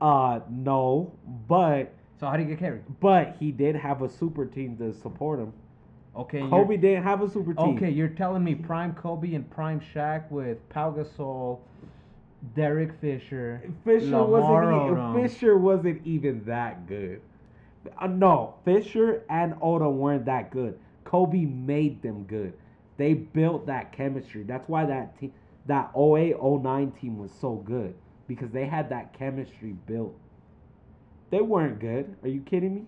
Uh, 0.00 0.40
no, 0.48 1.12
but 1.48 1.92
So 2.18 2.26
how 2.26 2.36
do 2.36 2.42
you 2.42 2.48
get 2.48 2.58
carried? 2.58 2.82
but 3.00 3.36
he 3.38 3.50
did 3.50 3.74
have 3.76 4.02
a 4.02 4.08
super 4.08 4.46
team 4.46 4.76
to 4.78 4.92
support 4.94 5.38
him. 5.40 5.52
Okay, 6.16 6.38
you're- 6.38 6.50
Kobe 6.50 6.76
didn't 6.76 7.02
have 7.02 7.22
a 7.22 7.28
super 7.28 7.54
team. 7.54 7.76
Okay, 7.76 7.90
you're 7.90 8.08
telling 8.08 8.44
me 8.44 8.54
prime 8.54 8.94
Kobe 8.94 9.34
and 9.34 9.48
prime 9.50 9.80
Shaq 9.80 10.30
with 10.30 10.66
Pau 10.68 10.92
Gasol, 10.92 11.58
Derek 12.54 12.92
Fisher, 13.00 13.62
Fisher 13.84 14.06
Lamar 14.06 14.28
wasn't 14.28 14.82
even, 14.86 14.96
Odom. 14.96 15.22
Fisher 15.22 15.58
wasn't 15.58 16.06
even 16.06 16.44
that 16.44 16.86
good. 16.86 17.20
Uh, 17.98 18.06
no, 18.06 18.54
Fisher 18.64 19.22
and 19.28 19.54
Odom 19.56 19.94
weren't 19.96 20.24
that 20.26 20.50
good. 20.50 20.78
Kobe 21.04 21.44
made 21.46 22.00
them 22.02 22.24
good. 22.24 22.52
They 22.96 23.14
built 23.14 23.66
that 23.66 23.92
chemistry. 23.92 24.42
That's 24.44 24.68
why 24.68 24.84
that 24.86 25.18
team, 25.18 25.32
that 25.66 25.90
08 25.96 26.36
09 26.42 26.92
team 27.00 27.18
was 27.18 27.30
so 27.40 27.54
good 27.56 27.94
because 28.26 28.50
they 28.50 28.66
had 28.66 28.88
that 28.90 29.16
chemistry 29.18 29.74
built. 29.86 30.14
They 31.30 31.40
weren't 31.40 31.80
good. 31.80 32.16
Are 32.22 32.28
you 32.28 32.40
kidding 32.40 32.74
me? 32.74 32.82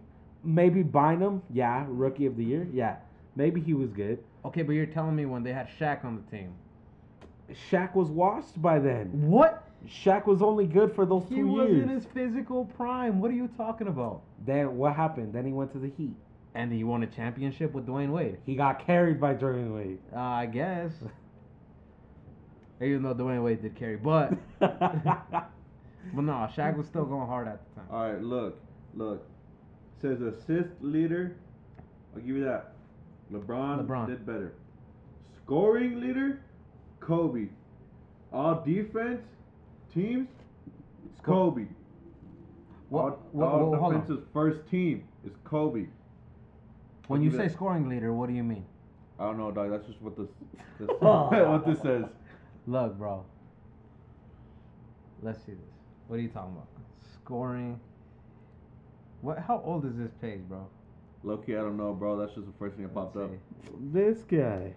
Maybe 0.44 0.82
Bynum, 0.82 1.42
yeah, 1.50 1.84
rookie 1.88 2.26
of 2.26 2.36
the 2.36 2.44
year, 2.44 2.68
yeah. 2.72 2.96
Maybe 3.34 3.60
he 3.60 3.74
was 3.74 3.90
good. 3.90 4.18
Okay, 4.44 4.62
but 4.62 4.72
you're 4.72 4.86
telling 4.86 5.16
me 5.16 5.26
when 5.26 5.42
they 5.42 5.52
had 5.52 5.68
Shaq 5.78 6.04
on 6.04 6.16
the 6.24 6.36
team. 6.36 6.54
Shaq 7.70 7.94
was 7.94 8.08
washed 8.08 8.60
by 8.60 8.78
then. 8.78 9.08
What? 9.12 9.68
Shaq 9.86 10.26
was 10.26 10.42
only 10.42 10.66
good 10.66 10.94
for 10.94 11.04
those 11.06 11.24
He 11.28 11.36
two 11.36 11.46
was 11.46 11.68
years. 11.68 11.82
in 11.82 11.88
his 11.88 12.04
physical 12.06 12.64
prime. 12.64 13.20
What 13.20 13.30
are 13.30 13.34
you 13.34 13.48
talking 13.56 13.88
about? 13.88 14.22
Then 14.44 14.76
what 14.76 14.94
happened? 14.96 15.32
Then 15.32 15.44
he 15.46 15.52
went 15.52 15.72
to 15.72 15.78
the 15.78 15.90
Heat. 15.96 16.14
And 16.54 16.72
he 16.72 16.84
won 16.84 17.02
a 17.02 17.06
championship 17.06 17.72
with 17.74 17.86
Dwyane 17.86 18.10
Wade. 18.10 18.38
He 18.46 18.54
got 18.56 18.84
carried 18.86 19.20
by 19.20 19.34
Dwyane 19.34 19.74
Wade. 19.74 19.98
Uh, 20.14 20.18
I 20.18 20.46
guess. 20.46 20.92
Even 22.80 23.02
though 23.02 23.14
Dwyane 23.14 23.42
Wade 23.42 23.62
did 23.62 23.74
carry, 23.74 23.96
but 23.96 24.34
but 24.58 24.72
no, 26.14 26.48
Shaq 26.54 26.76
was 26.76 26.86
still 26.86 27.04
going 27.04 27.26
hard 27.26 27.48
at 27.48 27.60
the 27.74 27.80
time. 27.80 27.88
All 27.90 28.10
right, 28.10 28.22
look, 28.22 28.60
look. 28.94 29.26
Says 30.00 30.20
assist 30.20 30.70
leader. 30.82 31.36
I'll 32.14 32.20
give 32.20 32.36
you 32.36 32.44
that. 32.44 32.72
LeBron, 33.32 33.86
LeBron. 33.86 34.06
did 34.06 34.26
better. 34.26 34.52
Scoring 35.42 36.00
leader, 36.00 36.40
Kobe. 37.00 37.48
All 38.32 38.62
defense 38.64 39.22
teams, 39.92 40.28
it's 41.10 41.20
Kobe. 41.22 41.66
What? 42.90 43.02
All, 43.02 43.22
what, 43.32 43.46
all 43.46 43.70
what- 43.70 43.80
hold 43.80 43.94
on. 43.94 44.00
defense's 44.00 44.24
first 44.32 44.68
team 44.68 45.04
is 45.24 45.32
Kobe. 45.44 45.86
When 47.08 47.22
you 47.22 47.30
say 47.30 47.38
that. 47.48 47.52
scoring 47.52 47.88
leader, 47.88 48.12
what 48.12 48.28
do 48.28 48.34
you 48.34 48.42
mean? 48.42 48.64
I 49.18 49.24
don't 49.24 49.38
know, 49.38 49.50
dog. 49.50 49.70
That's 49.70 49.86
just 49.86 50.02
what 50.02 50.16
this, 50.16 50.28
this 50.78 50.88
what 51.00 51.66
this 51.66 51.80
says. 51.80 52.04
Look, 52.66 52.98
bro. 52.98 53.24
Let's 55.22 55.38
see 55.40 55.52
this. 55.52 55.60
What 56.08 56.18
are 56.18 56.22
you 56.22 56.28
talking 56.28 56.52
about? 56.52 56.68
Scoring. 57.14 57.80
What? 59.20 59.38
How 59.38 59.62
old 59.64 59.84
is 59.84 59.96
this 59.96 60.12
page, 60.20 60.40
bro? 60.48 60.66
Low 61.22 61.38
key, 61.38 61.54
I 61.56 61.60
don't 61.60 61.76
know, 61.76 61.92
bro. 61.92 62.18
That's 62.18 62.34
just 62.34 62.46
the 62.46 62.52
first 62.58 62.76
thing 62.76 62.84
that 62.84 62.94
popped 62.94 63.16
Let's 63.16 63.32
up. 63.32 63.38
see. 63.64 63.72
This 63.92 64.18
guy. 64.22 64.74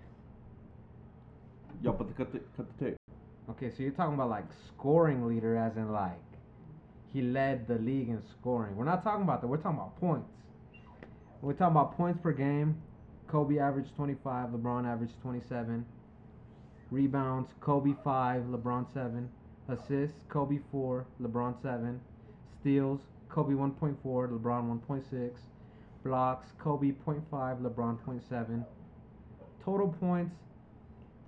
Yo, 1.82 1.94
but 1.94 2.08
the, 2.08 2.14
cut 2.14 2.32
the 2.32 2.40
cut 2.56 2.66
the 2.78 2.86
tape. 2.86 2.98
Okay, 3.50 3.70
so 3.70 3.84
you're 3.84 3.92
talking 3.92 4.14
about 4.14 4.30
like 4.30 4.46
scoring 4.68 5.28
leader, 5.28 5.58
as 5.58 5.76
in 5.78 5.92
like 5.92 6.20
he 7.14 7.22
led 7.22 7.68
the 7.68 7.76
league 7.76 8.10
in 8.10 8.22
scoring. 8.40 8.76
We're 8.76 8.86
not 8.86 9.04
talking 9.04 9.24
about 9.24 9.42
that. 9.42 9.48
We're 9.48 9.58
talking 9.58 9.80
about 9.80 10.00
points. 10.00 10.32
We're 11.42 11.54
talking 11.54 11.76
about 11.76 11.98
points 11.98 12.20
per 12.22 12.32
game. 12.32 12.82
Kobe 13.28 13.60
averaged 13.60 13.96
25. 13.96 14.50
LeBron 14.50 14.92
averaged 14.92 15.20
27. 15.22 15.86
Rebounds. 16.92 17.50
Kobe 17.60 17.96
5. 18.04 18.44
LeBron 18.44 18.86
7. 18.94 19.28
Assists. 19.68 20.22
Kobe 20.30 20.60
4. 20.72 21.06
LeBron 21.22 21.62
7. 21.62 22.00
Steals. 22.60 23.02
Kobe 23.30 23.54
1.4. 23.54 23.96
LeBron 24.04 24.80
1.6. 24.88 25.32
Blocks. 26.04 26.48
Kobe 26.58 26.92
0.5. 26.92 27.62
LeBron 27.62 27.98
0.7. 28.06 28.66
Total 29.64 29.88
points. 29.88 30.36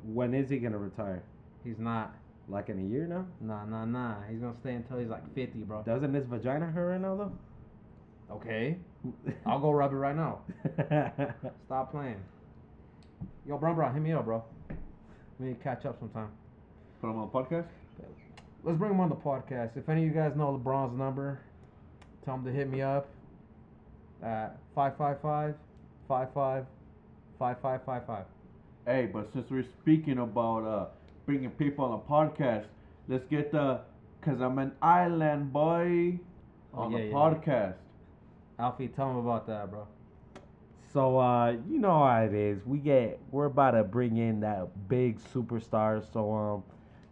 When 0.03 0.33
is 0.33 0.49
he 0.49 0.57
gonna 0.57 0.77
retire? 0.77 1.23
He's 1.63 1.79
not. 1.79 2.15
Like 2.49 2.69
in 2.69 2.79
a 2.79 2.89
year 2.89 3.05
now? 3.05 3.27
Nah, 3.41 3.63
nah, 3.65 3.85
nah. 3.85 4.15
He's 4.29 4.39
going 4.39 4.53
to 4.53 4.59
stay 4.59 4.73
until 4.73 4.97
he's 4.97 5.07
like 5.07 5.23
50, 5.35 5.59
bro. 5.59 5.83
Doesn't 5.83 6.13
his 6.15 6.25
vagina 6.25 6.65
hurt 6.65 6.93
right 6.93 7.01
now 7.01 7.15
though? 7.15 7.31
Okay. 8.31 8.77
I'll 9.45 9.59
go 9.59 9.71
rub 9.71 9.93
it 9.93 9.97
right 9.97 10.15
now. 10.15 10.39
Stop 11.65 11.91
playing. 11.91 12.19
Yo, 13.47 13.57
bro, 13.57 13.73
bro, 13.73 13.89
hit 13.89 14.01
me 14.01 14.13
up, 14.13 14.25
bro. 14.25 14.43
We 15.39 15.47
need 15.47 15.59
to 15.59 15.63
catch 15.63 15.85
up 15.85 15.99
sometime. 15.99 16.29
Put 17.01 17.09
him 17.09 17.17
on 17.17 17.29
the 17.31 17.39
podcast. 17.39 17.67
Let's 18.63 18.77
bring 18.77 18.91
him 18.91 18.99
on 18.99 19.09
the 19.09 19.15
podcast. 19.15 19.77
If 19.77 19.87
any 19.87 20.01
of 20.01 20.07
you 20.07 20.13
guys 20.13 20.35
know 20.35 20.59
LeBron's 20.63 20.97
number, 20.97 21.39
tell 22.25 22.35
him 22.35 22.45
to 22.45 22.51
hit 22.51 22.69
me 22.69 22.81
up 22.81 23.07
at 24.21 24.57
555 24.75 25.55
55 26.07 26.65
5555. 27.37 28.25
Hey, 28.85 29.05
but 29.11 29.31
since 29.31 29.49
we're 29.49 29.63
speaking 29.63 30.17
about 30.19 30.63
uh 30.65 30.85
bringing 31.25 31.51
people 31.51 31.85
on 31.85 31.91
the 31.91 32.05
podcast, 32.05 32.65
let's 33.07 33.25
get 33.25 33.51
the 33.51 33.81
cause 34.21 34.41
I'm 34.41 34.57
an 34.59 34.73
island 34.81 35.53
boy 35.53 36.19
Oh, 36.73 36.83
on 36.83 36.91
yeah, 36.91 36.97
the 36.99 37.03
yeah, 37.05 37.09
yeah. 37.09 37.15
podcast. 37.15 37.75
Alfie, 38.59 38.87
tell 38.89 39.09
him 39.11 39.17
about 39.17 39.47
that, 39.47 39.69
bro. 39.71 39.87
So 40.93 41.19
uh, 41.19 41.51
you 41.69 41.77
know 41.79 42.03
how 42.05 42.23
it 42.23 42.33
is. 42.33 42.65
We 42.65 42.79
get 42.79 43.19
we're 43.31 43.45
about 43.45 43.71
to 43.71 43.83
bring 43.83 44.17
in 44.17 44.39
that 44.41 44.87
big 44.89 45.19
superstar. 45.19 46.03
So 46.13 46.31
um, 46.33 46.63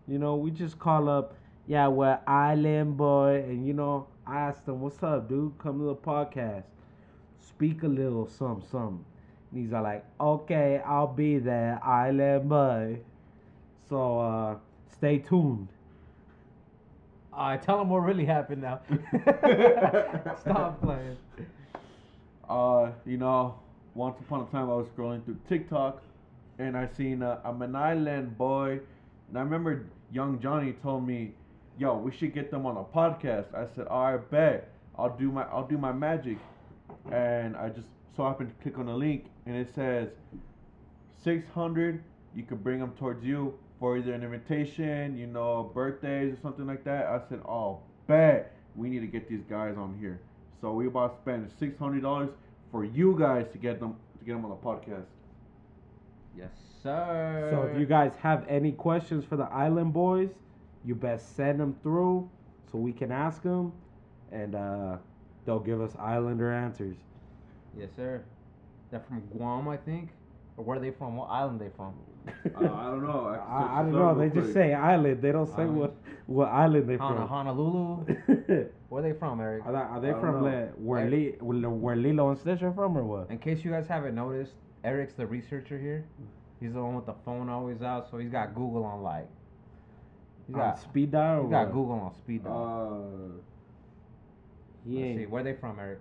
you 0.07 0.17
know, 0.19 0.35
we 0.35 0.51
just 0.51 0.79
call 0.79 1.09
up, 1.09 1.35
yeah, 1.67 1.87
we're 1.87 2.19
Island 2.27 2.97
Boy, 2.97 3.43
and 3.47 3.65
you 3.67 3.73
know, 3.73 4.07
I 4.25 4.37
asked 4.39 4.65
them, 4.65 4.81
What's 4.81 5.01
up, 5.03 5.29
dude? 5.29 5.57
Come 5.59 5.79
to 5.79 5.85
the 5.85 5.95
podcast. 5.95 6.63
Speak 7.39 7.83
a 7.83 7.87
little 7.87 8.27
something, 8.27 8.67
something. 8.69 9.05
And 9.57 9.65
he's 9.65 9.73
all 9.73 9.81
like, 9.81 10.05
Okay, 10.21 10.79
I'll 10.85 11.07
be 11.07 11.39
there, 11.39 11.83
Island 11.83 12.47
Boy. 12.47 12.99
So 13.89 14.19
uh 14.19 14.55
stay 14.95 15.17
tuned. 15.17 15.69
Alright, 17.33 17.61
tell 17.63 17.81
him 17.81 17.89
what 17.89 17.99
really 17.99 18.25
happened 18.25 18.61
now. 18.61 18.81
Stop 20.41 20.81
playing. 20.81 21.17
Uh, 22.47 22.91
you 23.05 23.17
know, 23.17 23.55
once 23.95 24.19
upon 24.19 24.41
a 24.41 24.45
time 24.45 24.69
I 24.69 24.75
was 24.75 24.87
scrolling 24.95 25.25
through 25.25 25.39
TikTok, 25.49 26.01
and 26.59 26.77
I 26.77 26.87
seen 26.95 27.23
uh, 27.23 27.39
I'm 27.43 27.61
an 27.63 27.75
island 27.75 28.37
boy, 28.37 28.79
and 29.29 29.37
I 29.37 29.41
remember 29.41 29.85
young 30.11 30.39
Johnny 30.39 30.73
told 30.83 31.05
me, 31.05 31.31
"Yo, 31.79 31.97
we 31.97 32.11
should 32.11 32.33
get 32.33 32.51
them 32.51 32.65
on 32.67 32.77
a 32.77 32.83
podcast." 32.83 33.53
I 33.55 33.65
said, 33.75 33.87
"All 33.87 34.11
right, 34.11 34.31
bet. 34.31 34.69
I'll 34.97 35.15
do 35.17 35.31
my 35.31 35.43
I'll 35.43 35.67
do 35.67 35.77
my 35.77 35.91
magic," 35.91 36.37
and 37.11 37.55
I 37.55 37.69
just 37.69 37.87
so 38.17 38.23
happened 38.23 38.49
to 38.49 38.63
click 38.63 38.79
on 38.79 38.87
the 38.87 38.95
link, 38.95 39.27
and 39.45 39.55
it 39.55 39.69
says, 39.73 40.09
600. 41.23 42.03
You 42.35 42.43
could 42.43 42.63
bring 42.63 42.79
them 42.79 42.91
towards 42.99 43.23
you 43.23 43.57
for 43.79 43.97
either 43.97 44.13
an 44.13 44.23
invitation, 44.23 45.17
you 45.17 45.27
know, 45.27 45.71
birthdays 45.73 46.33
or 46.33 46.37
something 46.41 46.67
like 46.67 46.83
that." 46.83 47.05
I 47.05 47.19
said, 47.29 47.39
"Oh, 47.47 47.79
bet 48.07 48.55
we 48.75 48.89
need 48.89 48.99
to 48.99 49.07
get 49.07 49.27
these 49.29 49.43
guys 49.49 49.77
on 49.77 49.97
here." 49.99 50.19
So 50.61 50.73
we 50.73 50.87
about 50.87 51.15
to 51.15 51.21
spend 51.21 51.49
six 51.59 51.77
hundred 51.77 52.01
dollars 52.01 52.29
for 52.71 52.83
you 52.83 53.15
guys 53.17 53.47
to 53.53 53.57
get 53.57 53.79
them 53.79 53.95
to 54.19 54.25
get 54.25 54.33
them 54.33 54.45
on 54.45 54.51
the 54.51 54.57
podcast. 54.57 55.05
Yes, 56.37 56.51
sir. 56.83 57.49
So 57.51 57.63
if 57.63 57.79
you 57.79 57.85
guys 57.85 58.13
have 58.19 58.45
any 58.47 58.71
questions 58.71 59.25
for 59.25 59.37
the 59.37 59.45
Island 59.45 59.93
Boys, 59.93 60.29
you 60.83 60.93
best 60.95 61.35
send 61.35 61.59
them 61.59 61.75
through 61.81 62.29
so 62.71 62.77
we 62.77 62.93
can 62.93 63.11
ask 63.11 63.41
them, 63.41 63.73
and 64.31 64.53
uh, 64.53 64.97
they'll 65.45 65.59
give 65.59 65.81
us 65.81 65.95
Islander 65.99 66.51
answers. 66.51 66.97
Yes, 67.77 67.89
sir. 67.95 68.23
They're 68.91 69.01
from 69.07 69.21
Guam, 69.35 69.67
I 69.67 69.77
think. 69.77 70.09
Or 70.57 70.63
where 70.65 70.77
are 70.77 70.79
they 70.81 70.91
from? 70.91 71.15
What 71.17 71.25
island 71.29 71.59
they 71.61 71.69
from? 71.75 71.93
Uh, 72.27 72.65
I 72.73 72.85
don't 72.89 73.03
know. 73.05 73.27
I, 73.27 73.35
I, 73.37 73.79
I 73.79 73.83
don't 73.83 73.91
know. 73.93 74.11
real 74.13 74.15
They 74.15 74.29
just 74.29 74.53
say 74.53 74.73
island. 74.73 75.21
They 75.21 75.31
don't 75.31 75.47
say 75.47 75.61
Island. 75.63 75.77
what 75.77 75.95
what 76.25 76.47
island 76.49 76.89
they 76.89 76.97
Hon- 76.97 77.15
from. 77.15 77.27
Honolulu. 77.27 78.05
where 78.05 78.17
are 78.59 78.71
Where 78.89 79.01
they 79.03 79.13
from, 79.13 79.39
Eric? 79.39 79.63
they, 79.65 79.71
are 79.71 79.99
they 80.01 80.11
from 80.13 80.43
know. 80.43 80.49
Le, 80.49 80.65
where, 80.77 81.09
Li, 81.09 81.35
where, 81.39 81.69
where 81.69 81.95
Lilo 81.95 82.29
and 82.31 82.37
Stitch 82.39 82.63
are 82.63 82.73
from 82.73 82.97
or 82.97 83.03
what? 83.03 83.29
In 83.29 83.37
case 83.37 83.63
you 83.63 83.71
guys 83.71 83.87
haven't 83.87 84.15
noticed, 84.15 84.53
Eric's 84.83 85.13
the 85.13 85.25
researcher 85.27 85.77
here. 85.79 86.05
He's 86.59 86.73
the 86.73 86.81
one 86.83 86.95
with 86.95 87.05
the 87.05 87.13
phone 87.23 87.49
always 87.49 87.81
out, 87.83 88.09
so 88.09 88.17
he's 88.17 88.31
got 88.31 88.55
Google 88.55 88.83
on 88.83 89.03
like. 89.03 89.27
He's 90.47 90.55
On 90.55 90.61
got, 90.61 90.79
speed 90.81 91.11
dial 91.11 91.39
or 91.39 91.43
he's 91.43 91.51
got 91.51 91.67
what? 91.67 91.73
Google 91.73 91.99
on 91.99 92.13
speed 92.15 92.43
dial. 92.43 93.11
Uh, 93.37 93.41
He 94.89 94.95
Let's 94.95 95.15
see, 95.15 95.21
ain't. 95.21 95.29
where 95.29 95.43
they 95.43 95.53
from, 95.53 95.77
Eric? 95.79 95.99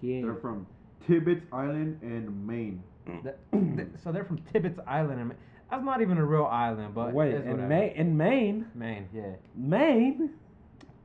He 0.00 0.14
ain't. 0.14 0.24
they're 0.26 0.36
from 0.36 0.66
Tibbetts 1.06 1.44
Island 1.52 1.98
and 2.02 2.46
Maine. 2.46 2.82
Th- 3.06 3.34
th- 3.52 3.88
so 4.02 4.12
they're 4.12 4.24
from 4.24 4.38
Tibbetts 4.52 4.78
Island. 4.86 5.20
and 5.20 5.34
That's 5.70 5.84
not 5.84 6.00
even 6.02 6.18
a 6.18 6.24
real 6.24 6.44
island, 6.46 6.94
but 6.94 7.12
Wait, 7.12 7.32
it's 7.34 7.44
in 7.44 7.50
whatever. 7.52 7.68
Maine, 7.68 7.92
in 7.96 8.16
Maine, 8.16 8.66
Maine, 8.74 9.08
yeah. 9.14 9.32
Maine, 9.56 10.30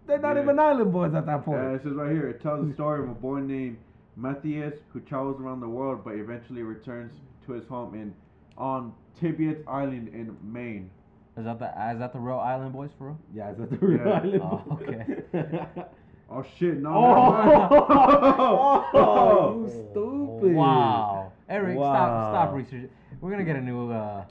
they're 0.05 0.19
not 0.19 0.35
Yeah. 0.35 0.43
even 0.43 0.59
island 0.59 0.91
boys 0.91 1.13
at 1.15 1.25
that 1.25 1.43
point. 1.45 1.61
Uh, 1.61 1.69
it 1.75 1.83
says 1.83 1.93
right 1.93 2.11
here. 2.11 2.29
It 2.29 2.41
tells 2.41 2.67
the 2.67 2.73
story 2.79 3.01
of 3.03 3.09
a 3.09 3.13
boy 3.13 3.39
named 3.39 3.77
Matthias 4.15 4.73
who 4.93 4.99
travels 5.01 5.39
around 5.41 5.61
the 5.61 5.69
world, 5.69 6.01
but 6.03 6.15
eventually 6.15 6.61
returns 6.63 7.11
to 7.45 7.53
his 7.53 7.65
home 7.67 7.95
in 7.95 8.13
on 8.57 8.93
Tibbetts 9.19 9.63
Island 9.67 10.09
in 10.09 10.35
Maine. 10.43 10.89
Is 11.37 11.43
that 11.45 11.59
the 11.59 11.65
is 11.91 11.99
that 11.99 12.13
the 12.13 12.19
real 12.19 12.39
island 12.39 12.71
boys 12.73 12.91
for 12.97 13.07
real? 13.07 13.19
yeah, 13.33 13.51
is 13.51 13.57
that 13.57 13.69
the 13.69 13.77
real 13.77 14.05
Yeah. 14.05 14.13
island? 14.13 14.41
Oh, 14.41 14.63
boys? 14.69 14.87
okay. 14.89 15.65
Oh 16.29 16.43
shit! 16.57 16.79
No. 16.81 16.89
Oh, 16.89 18.85
Oh. 18.93 19.61
you 19.63 19.69
stupid. 19.91 20.55
Wow. 20.55 21.31
Eric, 21.47 21.75
stop 21.77 22.09
Wow. 22.09 22.31
stop 22.31 22.53
research. 22.55 22.89
We're 23.21 23.31
gonna 23.31 23.43
get 23.43 23.55
a 23.55 23.61
new 23.61 23.91
uh 23.91 24.25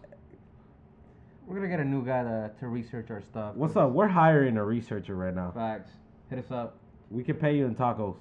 we're 1.47 1.57
gonna 1.57 1.69
get 1.69 1.81
a 1.81 1.85
new 1.85 2.05
guy 2.05 2.23
to, 2.23 2.51
to 2.61 2.67
research 2.69 3.11
our 3.11 3.21
stuff. 3.23 3.55
What's 3.55 3.77
up? 3.77 3.91
We're 3.93 4.09
hiring 4.09 4.57
a 4.57 4.65
researcher 4.65 5.15
right 5.15 5.35
now. 5.35 5.53
Facts. 5.55 5.93
Hit 6.31 6.39
us 6.39 6.51
up. 6.51 6.79
We 7.11 7.23
can 7.23 7.37
pay 7.37 7.57
you 7.57 7.67
in 7.67 7.75
tacos. 7.77 8.17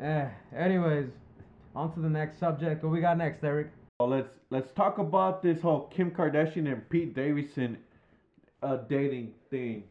Eh, 0.00 0.26
anyways, 0.56 1.10
on 1.76 1.92
to 1.94 2.00
the 2.00 2.08
next 2.08 2.38
subject. 2.40 2.82
What 2.82 2.90
we 2.90 3.00
got 3.00 3.18
next, 3.18 3.44
Eric? 3.44 3.68
Well, 4.00 4.08
let's 4.08 4.30
let's 4.50 4.72
talk 4.72 4.98
about 4.98 5.42
this 5.42 5.60
whole 5.60 5.86
Kim 5.88 6.10
Kardashian 6.10 6.66
and 6.72 6.88
Pete 6.88 7.14
Davidson 7.14 7.78
uh, 8.62 8.78
dating 8.88 9.34
thing. 9.50 9.84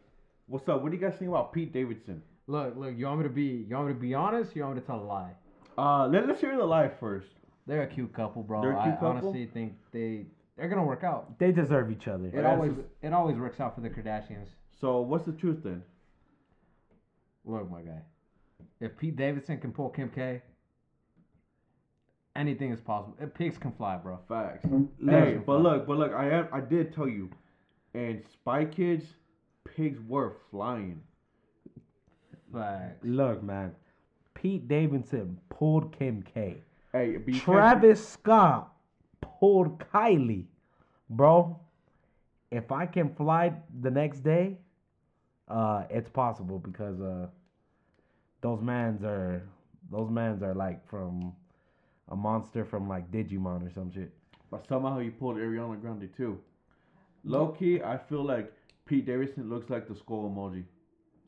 What's 0.48 0.68
up? 0.68 0.82
What 0.82 0.92
do 0.92 0.98
you 0.98 1.02
guys 1.02 1.18
think 1.18 1.30
about 1.30 1.54
Pete 1.54 1.72
Davidson? 1.72 2.22
Look, 2.48 2.75
look, 2.75 2.93
you 2.98 3.05
want 3.05 3.19
me 3.19 3.24
to 3.24 3.29
be 3.29 3.65
you 3.67 3.75
want 3.75 3.88
me 3.88 3.93
to 3.93 4.00
be 4.00 4.13
honest, 4.13 4.55
you 4.55 4.63
want 4.63 4.75
me 4.75 4.81
to 4.81 4.88
tell 4.88 5.00
a 5.00 5.03
lie? 5.03 5.31
Uh, 5.77 6.07
let, 6.07 6.27
let's 6.27 6.41
hear 6.41 6.57
the 6.57 6.65
lie 6.65 6.89
first. 7.00 7.27
They're 7.67 7.83
a 7.83 7.88
cute 7.88 8.13
couple, 8.13 8.43
bro. 8.43 8.62
They're 8.62 8.71
a 8.74 8.83
cute 8.83 8.95
I 8.95 8.98
couple? 8.98 9.07
honestly 9.29 9.50
think 9.53 9.74
they 9.91 10.25
they're 10.57 10.67
gonna 10.69 10.83
work 10.86 11.03
out. 11.03 11.39
They 11.39 11.51
deserve 11.51 11.91
each 11.91 12.07
other. 12.07 12.27
It 12.27 12.33
That's 12.36 12.48
always 12.48 12.74
just- 12.74 12.88
it 13.01 13.13
always 13.13 13.38
works 13.38 13.60
out 13.60 13.75
for 13.75 13.81
the 13.81 13.89
Kardashians. 13.89 14.48
So, 14.79 15.01
what's 15.01 15.25
the 15.25 15.31
truth 15.31 15.60
then? 15.63 15.83
Look, 17.45 17.69
my 17.71 17.81
guy. 17.81 18.01
If 18.79 18.98
Pete 18.98 19.15
Davidson 19.15 19.60
can 19.60 19.71
pull 19.71 19.89
Kim 19.89 20.10
K, 20.10 20.41
anything 22.36 22.71
is 22.71 22.81
possible. 22.81 23.15
If 23.21 23.33
pigs 23.33 23.57
can 23.57 23.71
fly, 23.74 23.98
bro. 23.98 24.19
Facts. 24.27 24.63
Hey, 24.63 24.69
can 24.69 25.43
but 25.45 25.45
fly. 25.45 25.55
look, 25.57 25.88
but 25.88 25.98
look, 25.98 26.13
I 26.13 26.29
am, 26.31 26.48
I 26.51 26.62
did 26.62 26.93
tell 26.93 27.07
you, 27.07 27.29
and 27.93 28.24
Spy 28.33 28.65
Kids, 28.65 29.05
pigs 29.75 30.00
were 30.07 30.33
flying. 30.50 31.01
Facts. 32.53 33.03
Look, 33.03 33.43
man. 33.43 33.74
Pete 34.34 34.67
Davidson 34.67 35.38
pulled 35.50 35.98
Kim 35.98 36.24
K. 36.24 36.58
Hey, 36.93 37.17
but 37.17 37.34
you 37.34 37.39
Travis 37.39 38.05
Scott 38.08 38.74
pulled 39.22 39.79
Kylie. 39.79 40.46
Bro, 41.10 41.60
if 42.50 42.72
I 42.72 42.86
can 42.86 43.13
fly 43.13 43.53
the 43.81 43.91
next 43.91 44.22
day, 44.22 44.58
uh, 45.48 45.84
it's 45.89 46.10
possible 46.10 46.60
because 46.60 47.00
uh, 47.01 47.27
those 48.41 48.62
mans 48.62 49.03
are 49.03 49.43
those 49.91 50.10
mans 50.10 50.41
are 50.41 50.55
like 50.55 50.88
from 50.88 51.34
a 52.10 52.15
monster 52.15 52.65
from 52.65 52.88
like 52.88 53.12
Digimon 53.12 53.67
or 53.67 53.72
some 53.72 53.91
shit. 53.91 54.12
But 54.50 54.67
somehow 54.67 55.00
he 55.00 55.10
pulled 55.10 55.38
Ariana 55.38 55.79
Grande 55.79 56.10
too. 56.15 56.39
Low 57.24 57.50
key, 57.50 57.81
I 57.81 57.98
feel 57.98 58.24
like 58.24 58.51
Pete 58.86 59.05
Davidson 59.05 59.50
looks 59.50 59.70
like 59.70 59.88
the 59.88 59.96
skull 59.96 60.29
emoji 60.29 60.63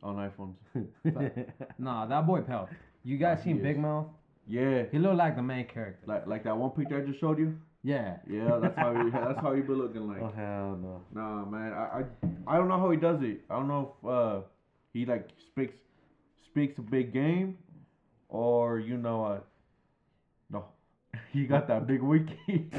on 0.04 0.16
iPhones. 0.18 0.56
Nah, 1.80 2.06
that 2.06 2.28
boy 2.28 2.42
pal. 2.42 2.70
You 3.04 3.18
guys 3.18 3.38
Nah, 3.40 3.44
he 3.44 3.50
seen 3.50 3.58
is. 3.58 3.64
Big 3.64 3.80
Mouth? 3.80 4.08
Yeah, 4.48 4.84
He 4.92 5.00
looked 5.00 5.16
like 5.18 5.36
the 5.38 5.42
main 5.42 5.66
character. 5.66 6.04
like 6.06 6.28
like 6.28 6.44
that 6.44 6.58
one 6.58 6.72
picture 6.72 7.02
I 7.02 7.06
just 7.06 7.20
showed 7.20 7.40
you. 7.40 7.58
Yeah. 7.84 8.18
Yeah, 8.30 8.60
that's 8.62 8.76
how 8.78 8.94
he 8.94 9.10
that's 9.10 9.40
how 9.40 9.54
he 9.54 9.62
be 9.62 9.74
looking 9.74 10.08
like. 10.08 10.22
oh 10.22 10.32
hell 10.36 10.78
no. 10.82 11.02
Nah, 11.14 11.46
man, 11.46 11.74
I, 11.74 12.02
I 12.02 12.04
I 12.48 12.58
don't 12.58 12.68
know 12.68 12.78
how 12.80 12.92
he 12.92 12.98
does 12.98 13.22
it. 13.22 13.42
I 13.50 13.56
don't 13.56 13.68
know 13.68 13.94
if 14.02 14.10
uh 14.10 14.42
he 14.94 15.06
like 15.06 15.30
speaks 15.48 15.76
speaks 16.46 16.78
a 16.78 16.82
big 16.82 17.14
game, 17.14 17.58
or 18.30 18.80
you 18.80 18.98
know 18.98 19.26
uh 19.26 19.40
no, 20.50 20.66
he 21.34 21.46
got 21.46 21.68
that 21.70 21.88
big 21.88 22.02
wiki. 22.02 22.70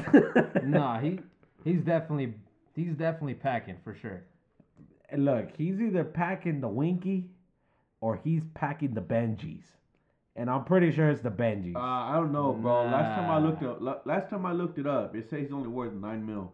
nah, 0.63 0.99
he 0.99 1.19
he's 1.63 1.81
definitely 1.81 2.33
he's 2.75 2.93
definitely 2.95 3.33
packing 3.35 3.77
for 3.83 3.95
sure. 3.95 4.23
Look, 5.17 5.55
he's 5.57 5.79
either 5.79 6.03
packing 6.03 6.61
the 6.61 6.67
Winky 6.67 7.29
or 8.01 8.19
he's 8.23 8.43
packing 8.53 8.93
the 8.93 9.01
Benjis. 9.01 9.63
And 10.35 10.49
I'm 10.49 10.65
pretty 10.65 10.91
sure 10.91 11.09
it's 11.09 11.21
the 11.21 11.31
Benjis. 11.31 11.75
Uh, 11.75 11.79
I 11.79 12.13
don't 12.15 12.33
know, 12.33 12.53
bro. 12.53 12.83
Last 12.83 13.15
time 13.15 13.31
I 13.31 13.39
looked 13.39 13.63
up, 13.63 14.05
last 14.05 14.29
time 14.29 14.45
I 14.45 14.51
looked 14.51 14.77
it 14.77 14.87
up, 14.87 15.15
it 15.15 15.29
says 15.29 15.43
he's 15.43 15.51
only 15.51 15.69
worth 15.69 15.93
nine 15.93 16.25
mil. 16.25 16.53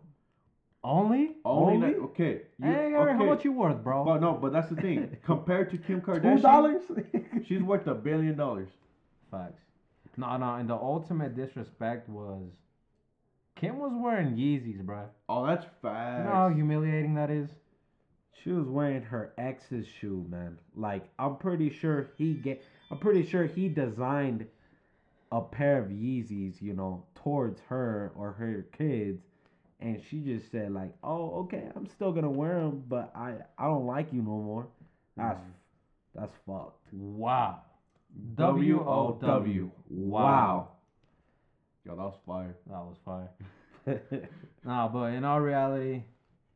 Only? 0.84 1.36
Only, 1.46 1.76
Only? 1.76 1.88
like, 1.90 1.98
okay. 1.98 2.42
You, 2.58 2.66
Hey, 2.66 2.92
Eric, 2.94 3.18
how 3.18 3.26
much 3.26 3.46
you 3.46 3.52
worth, 3.52 3.84
bro? 3.84 4.04
But 4.04 4.20
no, 4.20 4.34
but 4.34 4.52
that's 4.52 4.70
the 4.70 4.76
thing. 4.76 5.16
Compared 5.26 5.70
to 5.72 5.78
Kim 5.78 6.02
Kardashian, 6.02 6.38
Two 6.38 6.42
dollars? 6.42 6.82
she's 7.48 7.62
worth 7.62 7.86
a 7.86 7.94
billion 7.94 8.36
dollars. 8.36 8.70
Facts. 9.30 9.62
No, 10.18 10.38
no, 10.38 10.56
and 10.56 10.70
the 10.70 10.76
ultimate 10.76 11.36
disrespect 11.36 12.10
was 12.10 12.50
Kim 13.56 13.78
was 13.78 13.92
wearing 13.94 14.36
Yeezys, 14.36 14.82
bro. 14.82 15.06
Oh, 15.30 15.46
that's 15.46 15.66
facts. 15.82 16.20
You 16.20 16.24
know 16.26 16.32
how 16.32 16.50
humiliating 16.50 17.14
that 17.16 17.30
is? 17.30 17.50
She 18.44 18.52
was 18.52 18.68
wearing 18.68 19.04
her 19.04 19.34
ex's 19.38 19.86
shoe, 19.88 20.26
man. 20.30 20.58
Like 20.76 21.08
I'm 21.20 21.38
pretty 21.38 21.70
sure 21.70 22.10
he 22.18 22.34
get. 22.34 22.64
I'm 22.90 22.98
pretty 22.98 23.26
sure 23.26 23.46
he 23.46 23.70
designed 23.70 24.48
a 25.32 25.42
pair 25.42 25.80
of 25.80 25.90
Yeezys, 25.90 26.62
you 26.62 26.74
know, 26.74 27.06
towards 27.16 27.62
her 27.70 28.12
or 28.16 28.32
her 28.34 28.66
kids, 28.78 29.22
and 29.80 30.02
she 30.10 30.22
just 30.22 30.52
said 30.52 30.74
like, 30.74 30.94
"Oh, 31.04 31.42
okay, 31.42 31.70
I'm 31.76 31.88
still 31.88 32.12
gonna 32.12 32.30
wear 32.30 32.56
them, 32.56 32.84
but 32.88 33.12
I 33.16 33.36
I 33.58 33.66
don't 33.66 33.86
like 33.86 34.12
you 34.12 34.22
no 34.22 34.42
more." 34.42 34.68
That's 35.16 35.40
mm. 35.40 35.52
that's 36.16 36.36
fucked. 36.46 36.88
Wow. 36.94 37.62
W 38.36 38.80
O. 38.86 39.18
W. 39.22 39.72
Wow. 39.90 40.70
Yo, 41.86 41.96
that 41.96 42.04
was 42.04 42.20
fire. 42.26 42.56
That 42.68 42.86
was 42.86 42.98
fire. 43.06 43.32
Nah, 44.64 44.88
but 44.90 45.14
in 45.14 45.26
all 45.26 45.42
reality, 45.42 46.04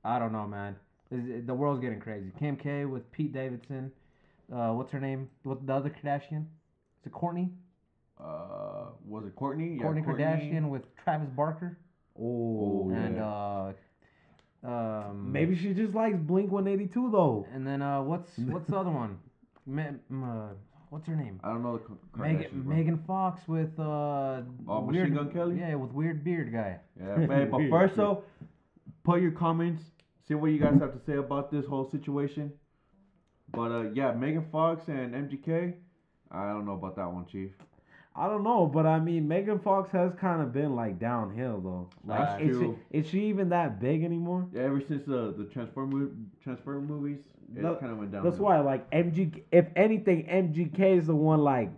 I 0.03 0.19
don't 0.19 0.31
know, 0.31 0.45
man. 0.45 0.75
Is- 1.11 1.45
The 1.45 1.53
world's 1.53 1.81
getting 1.81 1.99
crazy. 1.99 2.31
Kim 2.39 2.55
K 2.55 2.85
with 2.85 3.09
Pete 3.11 3.33
Davidson. 3.33 3.91
Uh, 4.53 4.71
what's 4.73 4.91
her 4.91 4.99
name? 4.99 5.29
What 5.43 5.65
the 5.65 5.73
other 5.73 5.89
Kardashian? 5.89 6.41
Is 7.01 7.05
it 7.07 7.11
Kourtney? 7.11 7.49
Uh, 8.19 8.89
was 9.05 9.25
it 9.25 9.35
Kourtney? 9.35 9.79
Kourtney 9.79 10.03
Kardashian 10.05 10.69
with 10.69 10.83
Travis 11.03 11.29
Barker. 11.35 11.77
oh, 12.21 12.89
And 12.93 13.15
yeah. 13.17 13.25
uh, 13.25 13.73
um, 14.63 15.31
maybe 15.31 15.55
she 15.55 15.73
just 15.73 15.93
likes 15.93 16.17
Blink 16.17 16.51
182 16.51 17.11
though. 17.11 17.45
And 17.53 17.65
then 17.67 17.81
uh, 17.81 18.01
what's 18.01 18.29
what's 18.37 18.67
the 18.67 18.77
other 18.77 18.89
one? 18.91 19.17
Ma- 19.67 19.81
m- 20.09 20.23
uh, 20.23 20.47
what's 20.89 21.07
her 21.07 21.15
name? 21.15 21.39
I 21.43 21.49
don't 21.49 21.61
know 21.63 21.77
the 21.77 22.19
Megan 22.19 22.67
Megan 22.67 23.03
Fox 23.05 23.41
with 23.47 23.77
uh, 23.79 24.41
Oh, 24.67 24.81
weird 24.81 25.09
Machine 25.11 25.13
Gun 25.15 25.31
Kelly? 25.31 25.57
Yeah, 25.59 25.75
with 25.75 25.91
weird 25.91 26.23
beard 26.23 26.51
guy. 26.53 26.79
Yeah, 26.99 27.17
man. 27.17 27.49
But 27.51 27.61
first, 27.69 27.95
though, 27.95 28.23
put 29.03 29.21
your 29.21 29.31
comments. 29.31 29.83
See 30.27 30.33
what 30.33 30.51
you 30.51 30.59
guys 30.59 30.79
have 30.79 30.93
to 30.93 31.05
say 31.05 31.17
about 31.17 31.51
this 31.51 31.65
whole 31.65 31.89
situation. 31.89 32.51
But 33.51 33.71
uh, 33.71 33.83
yeah, 33.93 34.11
Megan 34.13 34.45
Fox 34.51 34.87
and 34.87 35.13
MGK. 35.13 35.73
I 36.31 36.47
don't 36.47 36.65
know 36.65 36.73
about 36.73 36.95
that 36.95 37.11
one, 37.11 37.25
Chief. 37.25 37.51
I 38.17 38.27
don't 38.27 38.43
know, 38.43 38.65
but 38.65 38.85
I 38.85 38.99
mean, 38.99 39.27
Megan 39.27 39.59
Fox 39.59 39.91
has 39.91 40.13
kind 40.19 40.41
of 40.41 40.53
been 40.53 40.75
like 40.75 40.99
downhill 40.99 41.59
though. 41.59 41.89
Like, 42.05 42.39
That's 42.39 42.43
is 42.43 42.59
she, 42.59 42.73
is 42.91 43.07
she 43.07 43.25
even 43.25 43.49
that 43.49 43.79
big 43.79 44.03
anymore? 44.03 44.47
Yeah, 44.53 44.63
ever 44.63 44.81
since 44.81 45.05
the 45.05 45.33
the 45.37 45.49
Transformer 45.51 46.09
Transformer 46.41 46.81
movies, 46.81 47.19
it 47.53 47.61
kind 47.79 47.91
of 47.91 47.97
went 47.97 48.13
down. 48.13 48.23
That's 48.23 48.37
why, 48.37 48.59
like 48.61 48.89
MG, 48.91 49.43
if 49.51 49.67
anything, 49.75 50.27
MGK 50.27 50.97
is 50.97 51.07
the 51.07 51.15
one 51.15 51.41
like 51.41 51.69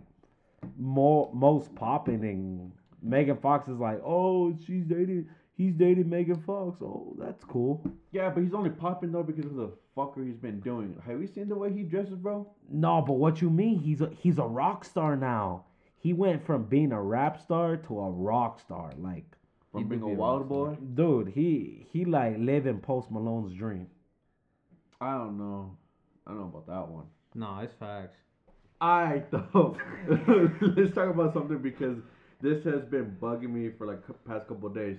more 0.78 1.28
most 1.34 1.74
popping, 1.74 2.22
and 2.24 2.72
Megan 3.02 3.36
Fox 3.38 3.68
is 3.68 3.78
like, 3.78 4.00
oh, 4.04 4.56
she's 4.64 4.84
dating, 4.84 5.28
he's 5.58 5.74
dating 5.74 6.08
Megan 6.08 6.40
Fox. 6.40 6.80
Oh, 6.80 7.14
that's 7.18 7.44
cool. 7.44 7.84
Yeah, 8.12 8.30
but 8.30 8.42
he's 8.42 8.54
only 8.54 8.70
popping 8.70 9.12
though 9.12 9.22
because 9.22 9.44
of 9.44 9.56
the 9.56 9.72
fucker 9.94 10.26
he's 10.26 10.38
been 10.38 10.60
doing. 10.60 10.96
Have 11.06 11.20
you 11.20 11.26
seen 11.26 11.48
the 11.50 11.56
way 11.56 11.70
he 11.70 11.82
dresses, 11.82 12.14
bro? 12.16 12.46
No, 12.70 13.02
but 13.02 13.14
what 13.14 13.42
you 13.42 13.50
mean? 13.50 13.78
He's 13.80 14.00
a 14.00 14.08
he's 14.18 14.38
a 14.38 14.44
rock 14.44 14.86
star 14.86 15.14
now. 15.16 15.64
He 15.98 16.14
went 16.14 16.46
from 16.46 16.64
being 16.64 16.92
a 16.92 17.02
rap 17.02 17.38
star 17.42 17.76
to 17.76 18.00
a 18.00 18.10
rock 18.10 18.60
star. 18.60 18.92
Like, 18.96 19.24
From 19.72 19.88
being 19.88 20.00
a 20.00 20.06
wild 20.08 20.48
boy. 20.48 20.76
dude, 20.94 21.28
he 21.28 21.86
he 21.92 22.04
like 22.06 22.36
living 22.38 22.78
Post 22.78 23.10
Malone's 23.10 23.52
dream. 23.52 23.88
I 25.00 25.12
don't 25.18 25.36
know. 25.36 25.76
I 26.26 26.30
don't 26.30 26.40
know 26.40 26.46
about 26.46 26.66
that 26.68 26.88
one. 26.88 27.06
No, 27.34 27.58
it's 27.62 27.74
facts. 27.74 28.16
Alright, 28.80 29.30
though. 29.30 29.76
Let's 30.60 30.94
talk 30.94 31.10
about 31.10 31.32
something 31.32 31.58
because 31.58 31.98
this 32.40 32.62
has 32.64 32.82
been 32.84 33.16
bugging 33.20 33.50
me 33.50 33.70
for 33.76 33.86
like 33.86 34.00
past 34.26 34.46
couple 34.46 34.68
of 34.68 34.74
days. 34.74 34.98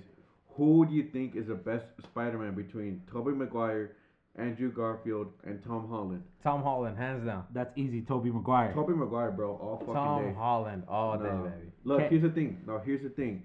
Who 0.56 0.86
do 0.86 0.94
you 0.94 1.04
think 1.12 1.36
is 1.36 1.46
the 1.48 1.54
best 1.54 1.84
Spider-Man 2.04 2.54
between 2.54 3.02
Tobey 3.10 3.32
Maguire, 3.32 3.96
Andrew 4.36 4.70
Garfield, 4.72 5.28
and 5.44 5.62
Tom 5.64 5.88
Holland? 5.88 6.22
Tom 6.42 6.62
Holland, 6.62 6.96
hands 6.98 7.24
down. 7.26 7.44
That's 7.52 7.70
easy, 7.76 8.02
Tobey 8.02 8.30
Maguire. 8.30 8.72
Tobey 8.74 8.92
Maguire, 8.94 9.30
bro, 9.30 9.52
all 9.56 9.78
fucking 9.78 9.94
day. 9.94 9.98
Tom 9.98 10.24
day. 10.24 10.34
Holland, 10.36 10.82
all 10.88 11.18
day, 11.18 11.28
baby. 11.30 11.72
Look, 11.84 11.98
Can't- 12.00 12.10
here's 12.12 12.22
the 12.22 12.30
thing. 12.30 12.62
No, 12.66 12.78
here's 12.78 13.02
the 13.02 13.08
thing. 13.10 13.42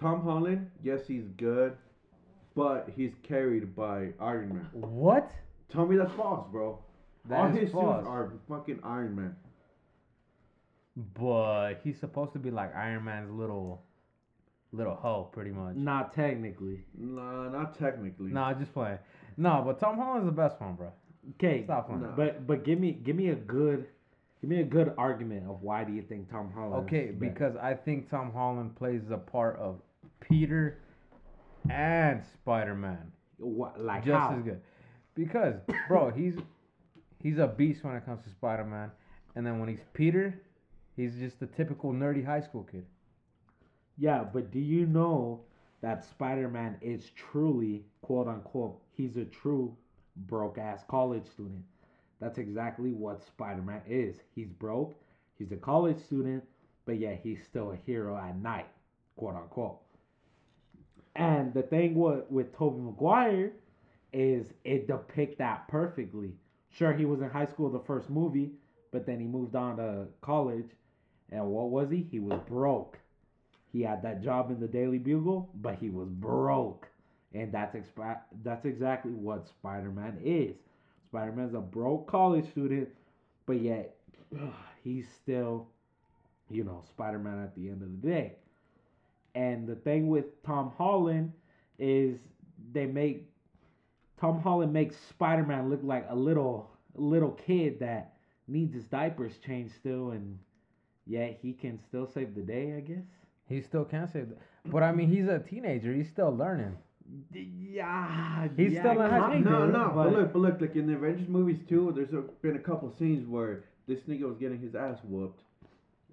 Tom 0.00 0.22
Holland, 0.22 0.70
yes, 0.82 1.00
he's 1.06 1.24
good, 1.36 1.76
but 2.54 2.88
he's 2.94 3.12
carried 3.22 3.74
by 3.74 4.10
Iron 4.20 4.50
Man. 4.54 4.68
What? 4.72 5.30
Tell 5.72 5.84
me 5.86 5.96
that's 5.96 6.12
false, 6.12 6.46
bro. 6.52 6.78
That 7.28 7.40
all 7.40 7.46
is 7.56 7.58
his 7.62 7.72
false. 7.72 7.96
suits 7.98 8.08
are 8.08 8.32
fucking 8.48 8.80
Iron 8.84 9.16
Man. 9.16 9.36
But 11.18 11.80
he's 11.82 11.98
supposed 11.98 12.32
to 12.34 12.38
be 12.38 12.50
like 12.50 12.74
Iron 12.76 13.04
Man's 13.04 13.30
little, 13.32 13.82
little 14.76 14.94
hoe, 14.94 15.28
pretty 15.32 15.50
much. 15.50 15.76
Not 15.76 16.14
technically. 16.14 16.84
Nah, 16.96 17.48
not 17.48 17.78
technically. 17.78 18.30
No, 18.30 18.42
I'm 18.42 18.58
just 18.58 18.72
playing. 18.72 18.98
No, 19.36 19.62
but 19.64 19.78
Tom 19.78 19.96
Holland's 19.96 20.26
the 20.26 20.32
best 20.32 20.60
one, 20.60 20.74
bro. 20.74 20.92
Okay, 21.36 21.64
Stop 21.64 21.86
playing. 21.86 22.02
No. 22.02 22.12
but 22.16 22.46
but 22.46 22.64
give 22.64 22.78
me 22.78 22.92
give 22.92 23.16
me 23.16 23.28
a 23.30 23.34
good 23.34 23.86
give 24.40 24.50
me 24.50 24.60
a 24.60 24.64
good 24.64 24.92
argument 24.98 25.48
of 25.48 25.62
why 25.62 25.84
do 25.84 25.92
you 25.92 26.02
think 26.02 26.30
Tom 26.30 26.52
Holland? 26.54 26.86
Okay, 26.86 27.06
is 27.06 27.16
because 27.18 27.56
I 27.56 27.74
think 27.74 28.10
Tom 28.10 28.32
Holland 28.32 28.76
plays 28.76 29.02
the 29.08 29.16
part 29.16 29.58
of 29.58 29.80
Peter 30.20 30.78
and 31.70 32.22
Spider 32.34 32.74
Man 32.74 33.10
what 33.38 33.80
like 33.80 34.04
just 34.04 34.18
how? 34.18 34.36
as 34.36 34.42
good. 34.42 34.60
Because, 35.14 35.54
bro, 35.88 36.10
he's 36.16 36.34
he's 37.22 37.38
a 37.38 37.46
beast 37.46 37.84
when 37.84 37.94
it 37.94 38.04
comes 38.04 38.22
to 38.24 38.30
Spider 38.30 38.64
Man, 38.64 38.90
and 39.34 39.46
then 39.46 39.58
when 39.58 39.68
he's 39.68 39.84
Peter, 39.92 40.40
he's 40.96 41.14
just 41.16 41.40
the 41.40 41.46
typical 41.46 41.92
nerdy 41.92 42.24
high 42.24 42.40
school 42.40 42.66
kid. 42.70 42.84
Yeah, 43.96 44.24
but 44.24 44.50
do 44.50 44.58
you 44.58 44.86
know 44.86 45.40
that 45.80 46.04
Spider 46.04 46.48
Man 46.48 46.76
is 46.80 47.10
truly 47.10 47.84
quote 48.00 48.26
unquote 48.26 48.80
he's 48.96 49.16
a 49.16 49.24
true 49.24 49.76
broke 50.16 50.58
ass 50.58 50.82
college 50.88 51.26
student. 51.26 51.62
That's 52.20 52.38
exactly 52.38 52.92
what 52.92 53.22
Spider 53.22 53.62
Man 53.62 53.82
is. 53.86 54.16
He's 54.34 54.48
broke. 54.48 54.94
He's 55.38 55.52
a 55.52 55.56
college 55.56 55.98
student, 55.98 56.44
but 56.86 56.98
yet 56.98 57.20
he's 57.22 57.44
still 57.44 57.72
a 57.72 57.76
hero 57.76 58.16
at 58.16 58.36
night, 58.36 58.68
quote 59.16 59.34
unquote. 59.34 59.80
And 61.16 61.52
the 61.52 61.62
thing 61.62 61.94
with 61.94 62.24
with 62.30 62.56
Tobey 62.56 62.80
Maguire 62.80 63.52
is 64.12 64.46
it 64.64 64.86
depict 64.86 65.38
that 65.38 65.68
perfectly. 65.68 66.32
Sure, 66.70 66.92
he 66.92 67.04
was 67.04 67.20
in 67.20 67.28
high 67.28 67.46
school 67.46 67.70
the 67.70 67.78
first 67.80 68.10
movie, 68.10 68.52
but 68.90 69.06
then 69.06 69.20
he 69.20 69.26
moved 69.26 69.54
on 69.54 69.76
to 69.76 70.06
college, 70.20 70.70
and 71.30 71.46
what 71.46 71.70
was 71.70 71.90
he? 71.90 72.06
He 72.10 72.20
was 72.20 72.40
broke. 72.48 72.98
He 73.74 73.82
had 73.82 74.02
that 74.02 74.22
job 74.22 74.52
in 74.52 74.60
the 74.60 74.68
Daily 74.68 74.98
Bugle, 74.98 75.50
but 75.56 75.74
he 75.74 75.90
was 75.90 76.08
broke, 76.08 76.86
and 77.34 77.50
that's 77.50 77.74
expa- 77.74 78.20
that's 78.44 78.64
exactly 78.64 79.10
what 79.10 79.48
Spider 79.48 79.90
Man 79.90 80.16
is. 80.24 80.54
Spider 81.08 81.32
Man's 81.32 81.54
a 81.54 81.60
broke 81.60 82.06
college 82.06 82.48
student, 82.52 82.88
but 83.46 83.60
yet 83.60 83.96
he's 84.84 85.08
still, 85.20 85.66
you 86.48 86.62
know, 86.62 86.84
Spider 86.86 87.18
Man 87.18 87.42
at 87.42 87.52
the 87.56 87.68
end 87.68 87.82
of 87.82 88.00
the 88.00 88.08
day. 88.08 88.36
And 89.34 89.66
the 89.66 89.74
thing 89.74 90.06
with 90.06 90.40
Tom 90.44 90.70
Holland 90.78 91.32
is 91.76 92.20
they 92.72 92.86
make 92.86 93.28
Tom 94.20 94.40
Holland 94.40 94.72
makes 94.72 94.94
Spider 95.08 95.42
Man 95.42 95.68
look 95.68 95.80
like 95.82 96.06
a 96.08 96.14
little 96.14 96.70
little 96.94 97.32
kid 97.32 97.80
that 97.80 98.14
needs 98.46 98.72
his 98.72 98.84
diapers 98.84 99.32
changed 99.44 99.74
still, 99.74 100.12
and 100.12 100.38
yet 101.08 101.40
he 101.42 101.52
can 101.52 101.80
still 101.88 102.06
save 102.06 102.36
the 102.36 102.42
day, 102.42 102.74
I 102.76 102.80
guess. 102.80 103.02
He 103.54 103.62
still 103.62 103.84
can't 103.84 104.10
save 104.12 104.28
that. 104.30 104.38
But 104.66 104.82
I 104.82 104.92
mean, 104.92 105.08
he's 105.08 105.28
a 105.28 105.38
teenager. 105.38 105.92
He's 105.92 106.08
still 106.08 106.34
learning. 106.34 106.76
Yeah, 107.32 108.48
He's 108.56 108.72
yeah, 108.72 108.80
still 108.80 109.00
in 109.02 109.10
high 109.10 109.40
school. 109.40 109.52
No, 109.52 109.66
no, 109.66 109.92
but, 109.94 110.04
but- 110.04 110.12
look, 110.12 110.32
but 110.32 110.38
look, 110.40 110.60
like 110.60 110.74
in 110.74 110.86
the 110.86 110.94
Avengers 110.94 111.28
movies 111.28 111.58
too, 111.68 111.92
there's 111.94 112.12
a, 112.12 112.22
been 112.42 112.56
a 112.56 112.60
couple 112.60 112.92
scenes 112.98 113.28
where 113.28 113.64
this 113.86 114.00
nigga 114.08 114.22
was 114.22 114.38
getting 114.38 114.58
his 114.58 114.74
ass 114.74 114.98
whooped, 115.04 115.40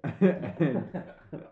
and, 0.20 0.84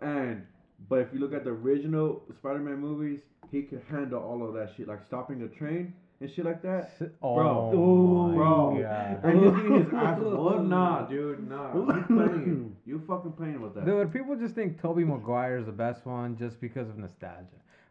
and 0.02 0.46
but 0.88 0.98
if 0.98 1.08
you 1.12 1.20
look 1.20 1.32
at 1.32 1.44
the 1.44 1.50
original 1.50 2.22
Spider-Man 2.38 2.78
movies, 2.78 3.20
he 3.50 3.62
could 3.62 3.82
handle 3.90 4.22
all 4.22 4.46
of 4.46 4.52
that 4.54 4.70
shit, 4.76 4.88
like 4.88 5.02
stopping 5.06 5.42
a 5.42 5.48
train 5.48 5.94
and 6.20 6.30
shit 6.30 6.44
like 6.44 6.62
that. 6.62 6.92
S- 7.00 7.08
Oh, 7.22 7.34
Bro. 7.36 8.28
my 8.28 8.34
Bro. 8.34 8.78
God. 8.82 9.24
And 9.24 9.40
he's 9.42 9.52
getting 9.52 9.84
his 9.84 9.92
ass 9.94 10.18
whooped. 10.22 10.62
Nah, 10.64 11.06
dude, 11.06 11.48
nah. 11.48 11.74
You 11.74 12.04
playing? 12.06 12.76
You 12.86 13.02
fucking 13.06 13.32
playing 13.32 13.60
with 13.60 13.74
that? 13.74 13.84
Dude, 13.86 14.12
people 14.12 14.36
just 14.36 14.54
think 14.54 14.80
Tobey 14.80 15.04
Maguire 15.04 15.58
is 15.58 15.66
the 15.66 15.72
best 15.72 16.04
one 16.06 16.36
just 16.36 16.60
because 16.60 16.88
of 16.88 16.98
nostalgia. 16.98 17.46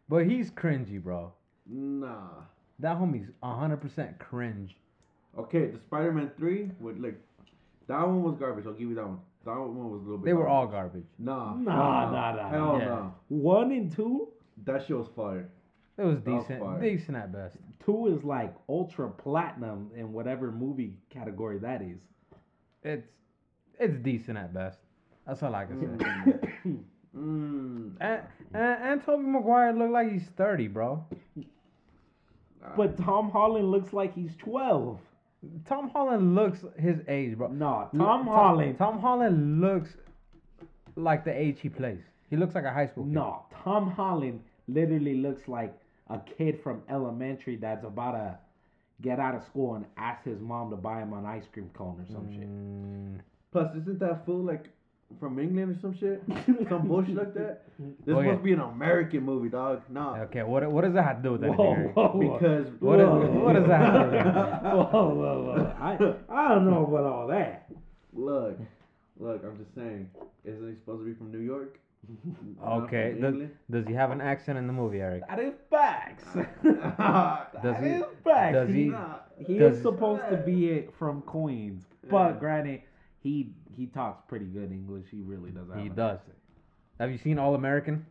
But 0.07 0.25
he's 0.27 0.51
cringy, 0.51 1.01
bro. 1.01 1.33
Nah. 1.67 2.29
That 2.79 2.97
homie's 2.97 3.29
100% 3.43 4.19
cringe. 4.19 4.75
Okay, 5.37 5.67
the 5.67 5.79
Spider-Man 5.79 6.31
three 6.37 6.71
with 6.79 6.97
like 6.97 7.19
that 7.87 8.05
one 8.07 8.23
was 8.23 8.35
garbage. 8.39 8.65
I'll 8.65 8.73
give 8.73 8.89
you 8.89 8.95
that 8.95 9.05
one. 9.05 9.19
That 9.45 9.51
one 9.59 9.91
was 9.91 10.01
a 10.01 10.03
little 10.03 10.17
bit. 10.17 10.25
They 10.25 10.33
were 10.33 10.47
all 10.47 10.65
garbage. 10.67 11.03
garbage. 11.03 11.05
Nah, 11.19 11.53
Nah, 11.55 12.09
nah, 12.11 12.31
nah, 12.35 12.49
hell 12.49 12.77
nah. 12.77 12.85
no. 12.85 13.13
One 13.29 13.71
and 13.71 13.95
two, 13.95 14.29
That 14.65 14.85
shit 14.87 14.97
was 14.97 15.07
fire. 15.15 15.47
It 15.97 16.03
was 16.03 16.19
That 16.21 16.31
was 16.31 16.43
decent. 16.43 16.59
fire. 16.61 16.81
decent 16.81 17.17
at 17.17 17.31
best. 17.31 17.57
Two 17.85 18.07
is 18.07 18.23
like 18.23 18.53
ultra 18.67 19.09
platinum 19.09 19.91
in 19.95 20.11
whatever 20.13 20.51
movie 20.51 20.93
category 21.09 21.59
that 21.59 21.81
is. 21.81 21.99
It's 22.83 23.07
it's 23.79 23.97
decent 23.97 24.37
at 24.37 24.53
best. 24.53 24.79
That's 25.25 25.41
all 25.43 25.55
I 25.55 25.65
can 25.65 25.99
say. 25.99 26.71
Mm. 27.17 27.93
and, 27.99 28.21
and, 28.53 28.83
and 28.83 29.03
Tobey 29.03 29.23
Maguire 29.23 29.73
looked 29.73 29.91
like 29.91 30.11
he's 30.11 30.27
30, 30.37 30.67
bro. 30.67 31.03
But 32.77 32.97
Tom 32.97 33.31
Holland 33.31 33.71
looks 33.71 33.93
like 33.93 34.13
he's 34.13 34.35
12. 34.37 34.99
Tom 35.65 35.89
Holland 35.89 36.35
looks 36.35 36.65
his 36.77 36.99
age, 37.07 37.37
bro. 37.37 37.47
No, 37.47 37.89
Tom 37.95 38.27
Holland. 38.27 38.77
Tom 38.77 38.99
Holland 38.99 39.61
looks 39.61 39.95
like 40.95 41.23
the 41.23 41.33
age 41.33 41.59
he 41.61 41.69
plays. 41.69 42.01
He 42.29 42.35
looks 42.35 42.53
like 42.53 42.65
a 42.65 42.71
high 42.71 42.87
school 42.87 43.05
kid. 43.05 43.13
No, 43.13 43.45
Tom 43.63 43.89
Holland 43.91 44.41
literally 44.67 45.15
looks 45.15 45.47
like 45.47 45.73
a 46.09 46.19
kid 46.37 46.59
from 46.63 46.81
elementary 46.89 47.55
that's 47.55 47.85
about 47.85 48.11
to 48.13 48.37
get 49.01 49.19
out 49.19 49.35
of 49.35 49.43
school 49.45 49.75
and 49.75 49.85
ask 49.97 50.23
his 50.25 50.39
mom 50.39 50.69
to 50.71 50.75
buy 50.75 50.99
him 51.01 51.13
an 51.13 51.25
ice 51.25 51.43
cream 51.53 51.69
cone 51.73 51.99
or 51.99 52.05
some 52.11 52.25
Mm, 52.27 53.19
Plus, 53.51 53.75
isn't 53.81 53.99
that 53.99 54.25
fool 54.25 54.43
like 54.43 54.65
from 55.19 55.39
England 55.39 55.75
or 55.75 55.79
some 55.81 55.97
shit? 55.97 56.21
some 56.69 56.87
bullshit 56.87 57.15
like 57.15 57.33
that. 57.33 57.63
This 58.05 58.15
Okay. 58.15 58.31
must 58.31 58.43
be 58.43 58.51
an 58.53 58.59
American 58.59 59.23
movie, 59.23 59.49
dog. 59.49 59.81
Nah, 59.89 60.17
okay, 60.23 60.43
what 60.43 60.69
what 60.71 60.83
does 60.83 60.93
that 60.93 61.03
have 61.03 61.17
to 61.17 61.23
do 61.23 61.31
with 61.33 61.41
shit. 61.41 61.49
anything? 61.49 61.65
Whoa, 61.65 61.73
Eric? 61.73 61.95
whoa, 61.95 62.07
whoa. 62.09 62.33
because 62.39 62.67
What 62.79 62.99
is 62.99 63.07
what 63.43 63.53
does 63.53 63.67
that 63.67 63.81
have 63.81 63.93
to 63.93 63.99
do 63.99 64.17
with 64.17 64.25
anything? 64.25 64.33
whoa, 64.63 64.85
whoa, 64.91 65.43
whoa. 65.43 65.75
I, 65.79 65.91
I 66.29 66.47
don't 66.49 66.69
know 66.69 66.85
about 66.85 67.05
all 67.05 67.27
that. 67.27 67.69
look, 68.13 68.59
look. 69.19 69.43
I'm 69.43 69.57
just 69.57 69.73
saying. 69.75 70.09
Isn't 70.45 70.69
he 70.69 70.75
supposed 70.75 71.01
to 71.01 71.05
be 71.05 71.13
from 71.15 71.31
New 71.31 71.39
York? 71.39 71.79
Not 72.59 72.83
Okay, 72.83 73.15
does, 73.19 73.35
does 73.69 73.85
he 73.87 73.93
have 73.93 74.11
an 74.11 74.21
accent 74.21 74.57
in 74.57 74.67
the 74.67 74.73
movie, 74.73 74.99
Eric? 75.01 75.23
That 75.27 75.39
is 75.39 75.53
facts. 75.69 76.23
Does 76.33 76.43
That 77.63 77.83
he- 77.83 77.89
is 77.89 78.03
facts. 78.23 78.53
does 78.53 78.69
he- 78.69 78.85
Nah. 78.85 79.15
He 79.37 79.57
Does- 79.57 79.77
is 79.77 79.81
supposed 79.83 80.23
to 80.29 80.37
be 80.37 80.69
it 80.69 80.93
from 80.97 81.21
Queens, 81.21 81.85
Yeah. 82.03 82.09
but 82.11 82.39
granted, 82.39 82.81
he 83.21 83.53
he 83.75 83.85
talks 83.87 84.21
pretty 84.27 84.45
good 84.45 84.71
English. 84.71 85.05
He 85.09 85.21
really 85.21 85.51
does. 85.51 85.69
Have 85.73 85.81
He 85.81 85.89
does. 85.89 86.19
accent. 86.19 86.35
Have 86.99 87.11
you 87.11 87.17
seen 87.17 87.39
All 87.39 87.55
American? 87.55 88.05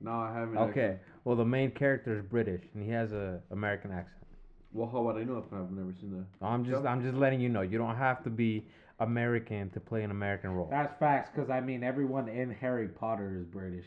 No, 0.00 0.12
I 0.12 0.32
haven't. 0.32 0.56
Okay. 0.56 0.84
actually. 0.84 0.98
Well, 1.24 1.36
the 1.36 1.44
main 1.44 1.70
character 1.72 2.16
is 2.18 2.22
British 2.22 2.62
and 2.74 2.82
he 2.82 2.90
has 2.90 3.12
a 3.12 3.40
American 3.50 3.90
accent. 3.92 4.24
Well, 4.72 4.88
how 4.88 5.02
would 5.02 5.16
I 5.16 5.24
know 5.24 5.38
if 5.38 5.52
I've 5.52 5.70
never 5.70 5.92
seen 6.00 6.12
that? 6.12 6.46
I'm 6.46 6.64
just 6.64 6.82
So- 6.82 6.88
I'm 6.88 7.02
just 7.02 7.14
letting 7.16 7.40
you 7.40 7.48
know. 7.50 7.60
You 7.60 7.76
don't 7.76 7.96
have 7.96 8.22
to 8.24 8.30
be 8.30 8.66
American 9.00 9.70
to 9.70 9.80
play 9.80 10.02
an 10.02 10.10
American 10.10 10.50
role. 10.52 10.68
That's 10.70 10.92
facts, 10.98 11.30
because 11.34 11.50
I 11.50 11.60
mean, 11.60 11.82
everyone 11.82 12.28
in 12.28 12.50
Harry 12.50 12.88
Potter 12.88 13.36
is 13.40 13.44
British, 13.46 13.86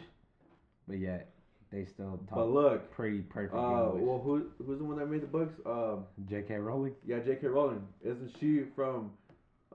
but 0.87 0.99
yet 0.99 1.29
they 1.71 1.85
still 1.85 2.19
talk. 2.29 2.35
But 2.35 2.49
look, 2.49 2.91
pretty 2.91 3.19
perfect 3.21 3.55
uh, 3.55 3.87
English. 3.93 4.03
well, 4.03 4.21
who 4.23 4.45
who's 4.65 4.77
the 4.79 4.83
one 4.85 4.97
that 4.99 5.07
made 5.07 5.21
the 5.21 5.27
books? 5.27 5.53
Um, 5.65 6.05
J.K. 6.29 6.55
Rowling. 6.55 6.93
yeah, 7.05 7.19
J.K. 7.19 7.47
Rowling. 7.47 7.81
Isn't 8.03 8.31
she 8.39 8.63
from, 8.75 9.11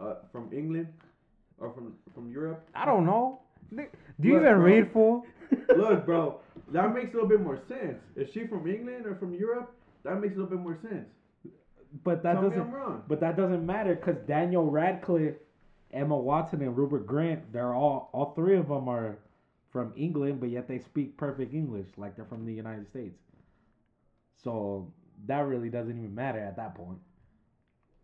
uh, 0.00 0.14
from 0.32 0.50
England, 0.52 0.88
or 1.58 1.72
from 1.72 1.94
from 2.14 2.30
Europe? 2.30 2.62
I 2.74 2.84
don't 2.84 3.04
know. 3.06 3.40
Do 3.70 3.76
you 4.22 4.34
Look, 4.34 4.42
even 4.42 4.54
bro. 4.54 4.64
read 4.64 4.92
fool? 4.92 5.24
Look, 5.76 6.04
bro, 6.06 6.40
that 6.72 6.92
makes 6.94 7.10
a 7.10 7.14
little 7.14 7.28
bit 7.28 7.40
more 7.40 7.58
sense. 7.68 7.98
Is 8.16 8.28
she 8.32 8.46
from 8.46 8.66
England 8.68 9.06
or 9.06 9.14
from 9.16 9.34
Europe? 9.34 9.72
That 10.04 10.20
makes 10.20 10.34
a 10.34 10.38
little 10.40 10.50
bit 10.56 10.60
more 10.60 10.78
sense. 10.82 11.06
But 12.04 12.22
that 12.22 12.34
Tell 12.34 12.42
doesn't. 12.42 12.60
I'm 12.60 12.70
wrong. 12.72 13.02
But 13.08 13.20
that 13.20 13.36
doesn't 13.36 13.64
matter 13.64 13.94
because 13.94 14.16
Daniel 14.26 14.70
Radcliffe, 14.70 15.34
Emma 15.92 16.16
Watson, 16.16 16.62
and 16.62 16.76
Rupert 16.76 17.06
Grint, 17.06 17.40
they're 17.52 17.74
all 17.74 18.10
all 18.12 18.32
three 18.34 18.56
of 18.56 18.68
them 18.68 18.88
are 18.88 19.18
from 19.72 19.92
England, 19.96 20.40
but 20.40 20.50
yet 20.50 20.68
they 20.68 20.78
speak 20.78 21.16
perfect 21.16 21.54
English 21.54 21.86
like 21.96 22.16
they're 22.16 22.24
from 22.24 22.44
the 22.44 22.52
United 22.52 22.88
States. 22.88 23.18
So 24.42 24.92
that 25.26 25.46
really 25.46 25.68
doesn't 25.68 25.96
even 25.96 26.14
matter 26.14 26.40
at 26.40 26.56
that 26.56 26.74
point. 26.74 26.98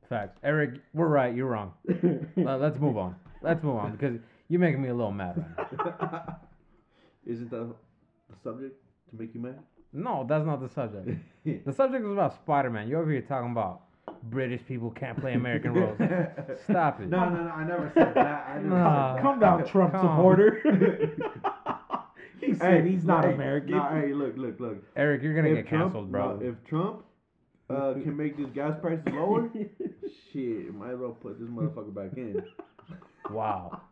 Facts. 0.08 0.38
Eric, 0.44 0.80
we're 0.94 1.08
right. 1.08 1.34
You're 1.34 1.46
wrong. 1.46 1.72
Uh, 2.36 2.56
let's 2.58 2.78
move 2.78 2.96
on. 2.96 3.16
Let's 3.42 3.62
move 3.62 3.76
on 3.76 3.92
because 3.92 4.18
you're 4.48 4.60
making 4.60 4.80
me 4.80 4.88
a 4.88 4.94
little 4.94 5.10
mad 5.10 5.36
right 5.58 6.00
now. 6.00 6.38
Isn't 7.26 7.50
that 7.50 7.74
the 8.28 8.36
subject 8.44 8.76
to 9.10 9.16
make 9.16 9.34
you 9.34 9.40
mad? 9.40 9.58
No, 9.96 10.26
that's 10.28 10.44
not 10.44 10.60
the 10.60 10.68
subject. 10.68 11.08
The 11.64 11.72
subject 11.72 12.02
was 12.04 12.12
about 12.12 12.34
Spider-Man. 12.34 12.88
You're 12.88 13.00
over 13.00 13.10
here 13.12 13.20
talking 13.22 13.52
about 13.52 13.82
British 14.24 14.60
people 14.66 14.90
can't 14.90 15.16
play 15.20 15.34
American 15.34 15.72
roles. 15.80 15.96
Stop 16.64 17.00
it. 17.00 17.08
No, 17.08 17.28
no, 17.28 17.44
no. 17.44 17.50
I 17.50 17.64
never 17.64 17.90
said 17.94 18.12
that. 18.14 18.48
I 18.48 18.54
never 18.56 18.68
Nah. 18.68 19.14
said 19.14 19.16
that. 19.18 19.22
Come 19.22 19.38
down, 19.40 19.64
Trump 19.68 19.92
Come. 19.92 20.00
supporter. 20.02 20.60
he 22.40 22.52
said 22.54 22.82
Hey, 22.84 22.90
he's 22.90 23.04
not 23.04 23.24
hey, 23.24 23.32
American. 23.34 23.70
Nah, 23.76 23.90
hey, 24.00 24.12
look, 24.12 24.36
look, 24.36 24.58
look. 24.58 24.78
Eric, 24.96 25.22
you're 25.22 25.34
gonna 25.36 25.50
If 25.50 25.56
get 25.64 25.68
Trump- 25.68 25.84
canceled, 25.92 26.10
bro. 26.10 26.36
no, 26.36 26.44
if 26.48 26.54
Trump 26.68 27.04
uh, 27.70 27.92
can 28.02 28.16
make 28.16 28.36
these 28.36 28.50
gas 28.52 28.74
prices 28.82 29.04
lower, 29.12 29.48
shit, 30.32 30.74
might 30.74 30.90
as 30.94 30.98
well 30.98 31.12
put 31.12 31.38
this 31.38 31.48
motherfucker 31.48 31.94
back 31.94 32.16
in. 32.16 32.42
Wow. 33.30 33.82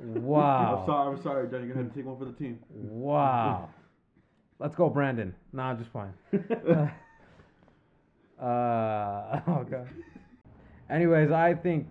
Wow. 0.00 0.80
I'm 0.80 0.86
sorry, 0.86 1.16
I'm 1.16 1.22
sorry, 1.22 1.46
gonna 1.48 1.66
have 1.74 1.88
to 1.88 1.94
take 1.96 2.04
one 2.04 2.18
for 2.18 2.24
the 2.24 2.32
team. 2.32 2.58
Wow. 2.70 3.68
Let's 4.60 4.76
go, 4.76 4.88
Brandon. 4.90 5.34
Nah, 5.52 5.70
I'm 5.70 5.78
just 5.78 5.90
fine. 5.90 6.12
Uh, 8.40 9.40
oh 9.48 9.66
god. 9.70 9.86
Anyways, 10.88 11.30
I 11.30 11.52
think 11.54 11.86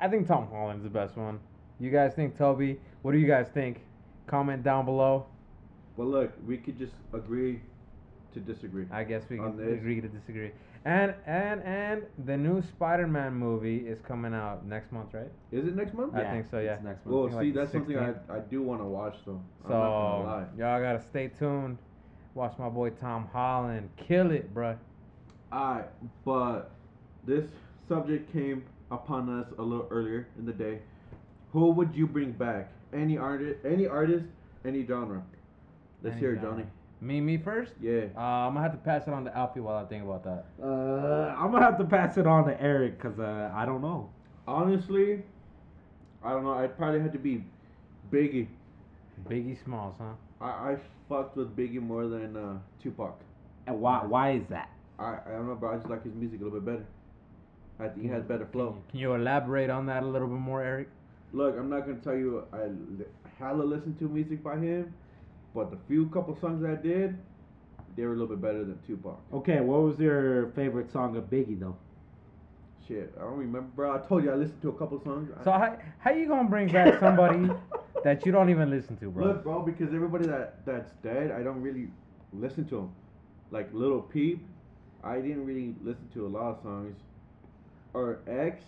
I 0.00 0.08
think 0.08 0.26
Tom 0.26 0.48
Holland's 0.48 0.82
the 0.82 0.88
best 0.88 1.14
one. 1.16 1.38
You 1.78 1.90
guys 1.90 2.14
think 2.14 2.38
Tobey? 2.38 2.78
What 3.02 3.12
do 3.12 3.18
you 3.18 3.26
guys 3.26 3.48
think? 3.52 3.82
Comment 4.26 4.62
down 4.62 4.86
below. 4.86 5.26
But 5.98 6.04
look, 6.04 6.32
we 6.46 6.56
could 6.56 6.78
just 6.78 6.94
agree 7.12 7.60
to 8.32 8.40
disagree. 8.40 8.86
I 8.90 9.04
guess 9.04 9.24
we 9.28 9.38
On 9.38 9.52
can 9.52 9.66
this. 9.66 9.74
agree 9.78 10.00
to 10.00 10.08
disagree. 10.08 10.52
And 10.86 11.14
and 11.26 11.62
and 11.64 12.04
the 12.24 12.36
new 12.38 12.62
Spider-Man 12.62 13.34
movie 13.34 13.86
is 13.86 14.00
coming 14.00 14.32
out 14.32 14.64
next 14.66 14.92
month, 14.92 15.12
right? 15.12 15.30
Is 15.52 15.66
it 15.66 15.76
next 15.76 15.92
month? 15.92 16.14
I 16.14 16.24
think 16.24 16.46
so, 16.50 16.60
yeah. 16.60 16.74
it's 16.74 16.82
next 16.82 17.04
month. 17.04 17.14
Well, 17.14 17.28
see, 17.28 17.34
like 17.34 17.52
the 17.52 17.60
that's 17.60 17.72
something 17.72 17.98
I, 17.98 18.14
I 18.34 18.38
do 18.38 18.62
want 18.62 18.80
to 18.80 18.86
watch 18.86 19.16
though. 19.26 19.42
So 19.68 19.74
I'm 19.74 19.80
not 19.80 19.90
gonna 19.90 20.24
lie. 20.24 20.46
y'all 20.56 20.80
gotta 20.80 21.02
stay 21.10 21.28
tuned. 21.28 21.76
Watch 22.34 22.58
my 22.58 22.68
boy 22.68 22.90
Tom 22.90 23.28
Holland 23.32 23.90
kill 23.96 24.30
it, 24.30 24.54
bruh. 24.54 24.76
Alright, 25.52 25.88
but 26.24 26.70
this 27.26 27.46
subject 27.88 28.32
came 28.32 28.64
upon 28.90 29.28
us 29.40 29.46
a 29.58 29.62
little 29.62 29.88
earlier 29.90 30.28
in 30.38 30.46
the 30.46 30.52
day. 30.52 30.78
Who 31.52 31.70
would 31.70 31.94
you 31.94 32.06
bring 32.06 32.32
back? 32.32 32.70
Any 32.92 33.18
artist, 33.18 33.60
any 33.64 33.86
artist, 33.86 34.26
any 34.64 34.86
genre. 34.86 35.22
Let's 36.02 36.14
Any 36.14 36.20
hear 36.20 36.32
it, 36.34 36.40
genre. 36.40 36.62
Johnny. 36.62 36.66
Me, 37.00 37.20
me 37.20 37.36
first. 37.38 37.72
Yeah. 37.80 38.02
Uh, 38.16 38.20
I'm 38.20 38.54
gonna 38.54 38.62
have 38.62 38.72
to 38.72 38.78
pass 38.78 39.08
it 39.08 39.14
on 39.14 39.24
to 39.24 39.36
Alfie 39.36 39.60
while 39.60 39.82
I 39.84 39.88
think 39.88 40.04
about 40.04 40.22
that. 40.24 40.44
Uh, 40.62 41.34
I'm 41.36 41.50
gonna 41.50 41.64
have 41.64 41.78
to 41.78 41.84
pass 41.84 42.16
it 42.18 42.26
on 42.26 42.46
to 42.46 42.60
Eric 42.62 43.00
because 43.00 43.18
uh, 43.18 43.50
I 43.54 43.64
don't 43.64 43.80
know. 43.80 44.10
Honestly, 44.46 45.22
I 46.22 46.30
don't 46.30 46.44
know. 46.44 46.52
I'd 46.52 46.76
probably 46.76 47.00
have 47.00 47.12
to 47.12 47.18
be 47.18 47.44
Biggie. 48.12 48.46
Biggie 49.28 49.62
Smalls, 49.64 49.94
huh? 49.98 50.12
I, 50.40 50.72
I 50.72 50.76
fucked 51.10 51.36
with 51.36 51.54
Biggie 51.54 51.82
more 51.82 52.06
than 52.06 52.36
uh, 52.36 52.58
Tupac. 52.82 53.20
And 53.66 53.78
why? 53.80 54.02
Why 54.06 54.32
is 54.32 54.44
that? 54.48 54.70
I 54.98 55.18
I 55.26 55.32
don't 55.32 55.46
know, 55.48 55.58
but 55.60 55.66
I 55.66 55.76
just 55.76 55.90
like 55.90 56.04
his 56.04 56.14
music 56.14 56.40
a 56.40 56.44
little 56.44 56.60
bit 56.60 56.72
better. 56.72 56.86
I 57.78 57.88
think 57.88 58.02
he 58.02 58.08
has 58.08 58.22
better 58.24 58.46
flow. 58.52 58.76
Can 58.90 59.00
you 59.00 59.14
elaborate 59.14 59.68
on 59.70 59.86
that 59.86 60.02
a 60.02 60.06
little 60.06 60.28
bit 60.28 60.38
more, 60.38 60.62
Eric? 60.62 60.88
look, 61.32 61.56
I'm 61.58 61.68
not 61.70 61.86
gonna 61.86 61.98
tell 62.00 62.16
you 62.16 62.44
I 62.52 62.64
li- 62.66 63.04
hella 63.38 63.62
listen 63.62 63.94
to 63.98 64.08
music 64.08 64.42
by 64.42 64.56
him, 64.56 64.92
but 65.54 65.70
the 65.70 65.78
few 65.88 66.06
couple 66.08 66.36
songs 66.40 66.64
I 66.64 66.74
did, 66.74 67.16
they 67.96 68.04
were 68.04 68.14
a 68.14 68.16
little 68.16 68.34
bit 68.34 68.42
better 68.42 68.64
than 68.64 68.78
Tupac. 68.86 69.18
Okay, 69.32 69.60
what 69.60 69.80
was 69.82 69.98
your 69.98 70.48
favorite 70.56 70.90
song 70.92 71.16
of 71.16 71.24
Biggie 71.30 71.58
though? 71.60 71.76
Shit, 72.90 73.14
I 73.16 73.20
don't 73.22 73.38
remember, 73.38 73.68
bro. 73.76 73.94
I 73.94 73.98
told 73.98 74.24
you 74.24 74.32
I 74.32 74.34
listened 74.34 74.60
to 74.62 74.70
a 74.70 74.72
couple 74.72 75.00
songs. 75.04 75.30
I- 75.40 75.44
So 75.44 75.52
how 75.52 75.76
how 76.00 76.10
you 76.10 76.26
gonna 76.26 76.48
bring 76.48 76.66
back 76.72 76.98
somebody 76.98 77.48
that 78.04 78.26
you 78.26 78.32
don't 78.32 78.50
even 78.50 78.68
listen 78.68 78.96
to, 78.96 79.10
bro? 79.10 79.26
Look, 79.26 79.44
bro, 79.44 79.62
because 79.62 79.94
everybody 79.94 80.26
that 80.26 80.66
that's 80.66 80.90
dead, 81.02 81.30
I 81.30 81.44
don't 81.44 81.62
really 81.62 81.88
listen 82.32 82.64
to 82.70 82.74
them. 82.76 82.90
Like 83.52 83.68
Lil 83.72 84.00
Peep, 84.02 84.44
I 85.04 85.20
didn't 85.20 85.46
really 85.46 85.76
listen 85.84 86.08
to 86.14 86.26
a 86.26 86.28
lot 86.28 86.50
of 86.56 86.62
songs. 86.64 86.96
Or 87.94 88.18
X, 88.26 88.62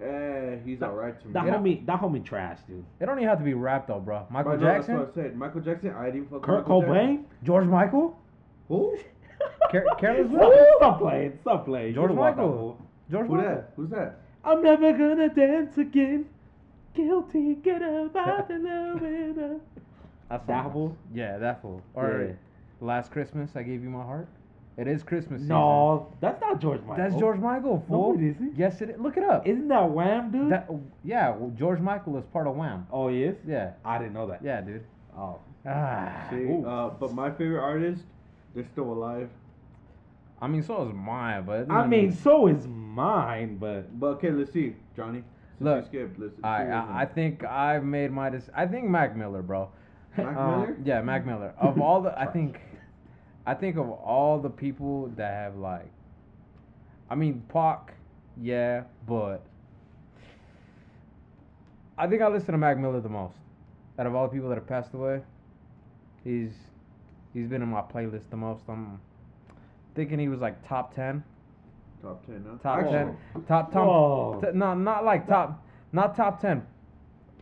eh, 0.00 0.56
he's 0.64 0.78
That- 0.80 0.88
alright 0.88 1.20
to 1.20 1.26
me. 1.26 1.32
That 1.34 1.44
Yeah. 1.46 1.56
homie, 1.58 1.84
that 1.86 2.00
homie 2.00 2.24
trash, 2.24 2.58
dude. 2.66 2.82
It 3.00 3.04
don't 3.06 3.18
even 3.18 3.28
have 3.28 3.38
to 3.38 3.44
be 3.44 3.52
rap 3.54 3.86
though, 3.86 4.00
bro. 4.00 4.26
Michael 4.30 4.52
But 4.52 4.60
no, 4.60 4.66
Jackson, 4.66 4.96
That's 4.96 5.14
what 5.16 5.24
I 5.24 5.28
said. 5.28 5.36
Michael 5.36 5.60
Jackson, 5.60 5.90
I 5.94 6.06
didn't 6.10 6.30
fuck 6.30 6.40
Kurt 6.42 6.58
with 6.60 6.68
Michael 6.68 6.82
Cobain. 6.84 7.16
Jackson. 7.18 7.26
George 7.44 7.66
Michael, 7.66 8.18
Who? 8.68 8.96
Car- 9.70 9.84
Careless 9.98 10.30
Stop, 10.30 10.48
Whisper? 10.48 10.66
stop 10.76 10.98
playing, 11.00 11.38
stop 11.42 11.64
playing. 11.66 11.94
George 11.94 12.10
You 12.10 12.16
know 12.16 12.22
what 12.22 12.36
Michael. 12.36 12.52
fool. 12.52 12.78
George 13.10 13.26
Who 13.26 13.36
Michael. 13.36 13.50
that? 13.54 13.72
Who's 13.76 13.90
that? 13.90 14.18
I'm 14.44 14.62
never 14.62 14.92
gonna 14.92 15.28
dance 15.28 15.76
again. 15.78 16.26
Guilty, 16.94 17.54
get 17.56 17.80
about 17.82 18.48
the 18.48 18.58
love. 18.58 19.60
That's 20.28 20.46
That 20.46 20.64
all. 20.66 20.70
fool? 20.72 20.96
Yeah, 21.14 21.38
that 21.38 21.62
fool. 21.62 21.82
Or 21.94 22.24
Yeah. 22.28 22.32
Last 22.80 23.10
Christmas, 23.12 23.50
I 23.54 23.62
gave 23.62 23.82
you 23.82 23.90
my 23.90 24.02
heart. 24.02 24.26
It 24.76 24.88
is 24.88 25.02
Christmas 25.02 25.42
season. 25.42 25.48
No, 25.54 26.08
that's 26.20 26.40
not 26.40 26.58
George 26.60 26.80
Michael. 26.80 26.96
that's 26.96 27.14
George 27.20 27.38
Michael. 27.38 27.84
No, 27.88 27.96
Fool. 28.14 28.14
it 28.18 28.22
isn't. 28.30 28.56
Yes, 28.56 28.80
it 28.80 28.90
is. 28.90 28.98
Look 28.98 29.16
it 29.18 29.22
up. 29.22 29.46
Isn't 29.46 29.68
that 29.68 29.90
Wham, 29.90 30.30
dude? 30.32 30.50
That, 30.50 30.68
yeah, 31.04 31.28
well, 31.30 31.50
George 31.50 31.78
Michael 31.80 32.16
is 32.16 32.24
part 32.32 32.46
of 32.46 32.56
Wham. 32.56 32.86
oh, 32.90 33.08
he 33.08 33.22
is. 33.22 33.36
Yeah, 33.46 33.72
I 33.84 33.98
didn't 33.98 34.14
know 34.14 34.26
that. 34.28 34.42
yeah, 34.42 34.60
dude. 34.62 34.82
Oh, 35.16 35.38
Ah, 35.66 36.26
See, 36.30 36.48
uh, 36.66 36.88
but 36.98 37.12
my 37.14 37.30
favorite 37.30 37.60
artist, 37.60 38.02
they're 38.54 38.64
still 38.72 38.90
alive. 38.92 39.28
I 40.42 40.48
mean, 40.48 40.62
so 40.62 40.82
is 40.86 40.92
mine, 40.92 41.44
but 41.46 41.70
I 41.70 41.76
doesn't 41.76 41.90
mean, 41.90 42.12
so 42.12 42.48
is 42.48 42.66
mine, 42.66 43.58
but 43.58 43.98
But 43.98 44.06
okay, 44.16 44.30
let's 44.32 44.52
see, 44.52 44.74
Johnny. 44.96 45.22
Since 45.58 45.60
Look, 45.60 45.78
you 45.78 45.86
skipped, 45.86 46.18
let's 46.18 46.36
see 46.36 46.42
I, 46.42 46.64
what 46.64 46.72
I 46.72 47.02
I 47.02 47.06
think 47.06 47.44
I've 47.44 47.84
made 47.84 48.10
my 48.10 48.28
dec- 48.28 48.50
I 48.54 48.66
think 48.66 48.84
Mac 48.88 49.16
Miller, 49.16 49.40
bro. 49.42 49.70
Mac 50.18 50.36
Um, 50.36 50.50
Miller? 50.60 50.76
Yeah, 50.84 51.00
Mac 51.02 51.24
Miller. 51.24 51.54
Of 51.58 51.80
all 51.80 52.02
the, 52.02 52.18
I 52.18 52.26
think, 52.36 52.60
I 53.46 53.54
think 53.54 53.76
of 53.76 53.88
all 53.88 54.40
the 54.40 54.50
people 54.50 55.12
that 55.16 55.32
have 55.32 55.56
like, 55.56 55.88
I 57.08 57.14
mean, 57.14 57.44
Pac, 57.48 57.94
yeah, 58.40 58.82
but 59.06 59.42
I 61.96 62.08
think 62.08 62.20
I 62.20 62.26
listen 62.28 62.50
to 62.52 62.58
Mac 62.58 62.78
Miller 62.78 63.00
the 63.00 63.08
most. 63.08 63.36
Out 63.98 64.06
of 64.06 64.14
all 64.16 64.26
the 64.26 64.32
people 64.32 64.48
that 64.48 64.56
have 64.56 64.66
passed 64.66 64.92
away, 64.94 65.20
he's 66.24 66.50
he's 67.32 67.46
been 67.46 67.62
in 67.62 67.68
my 67.68 67.82
playlist 67.82 68.28
the 68.30 68.36
most. 68.36 68.62
I'm 68.68 68.98
thinking 69.94 70.18
he 70.18 70.28
was 70.28 70.40
like 70.40 70.66
top 70.68 70.94
ten, 70.94 71.22
top 72.02 72.24
ten. 72.26 72.44
Huh? 72.48 72.56
top 72.62 72.78
Actually, 72.78 72.92
ten, 72.92 73.16
top 73.46 73.72
top. 73.72 73.86
Whoa. 73.86 74.40
T- 74.42 74.56
no, 74.56 74.74
not 74.74 75.04
like 75.04 75.26
top, 75.26 75.64
not 75.92 76.16
top 76.16 76.40
ten 76.40 76.62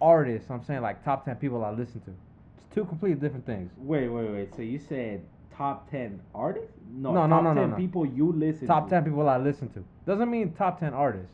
artists. 0.00 0.50
I'm 0.50 0.64
saying 0.64 0.82
like 0.82 1.04
top 1.04 1.24
ten 1.24 1.36
people 1.36 1.64
I 1.64 1.70
listen 1.70 2.00
to. 2.02 2.10
It's 2.56 2.74
two 2.74 2.84
completely 2.84 3.20
different 3.20 3.46
things. 3.46 3.70
wait, 3.78 4.08
wait, 4.08 4.30
wait. 4.30 4.54
So 4.54 4.62
you 4.62 4.78
said 4.78 5.22
top 5.56 5.90
ten 5.90 6.20
artists? 6.34 6.72
No, 6.92 7.12
No, 7.12 7.26
no, 7.26 7.36
top 7.36 7.44
no, 7.44 7.52
no, 7.54 7.60
ten 7.62 7.70
no. 7.70 7.76
people 7.76 8.06
you 8.06 8.32
listen. 8.32 8.62
To. 8.62 8.66
Top 8.66 8.84
to. 8.88 8.90
ten 8.90 9.04
people 9.04 9.28
I 9.28 9.36
listen 9.38 9.68
to 9.70 9.84
doesn't 10.06 10.30
mean 10.30 10.52
top 10.52 10.80
ten 10.80 10.92
artists. 10.94 11.32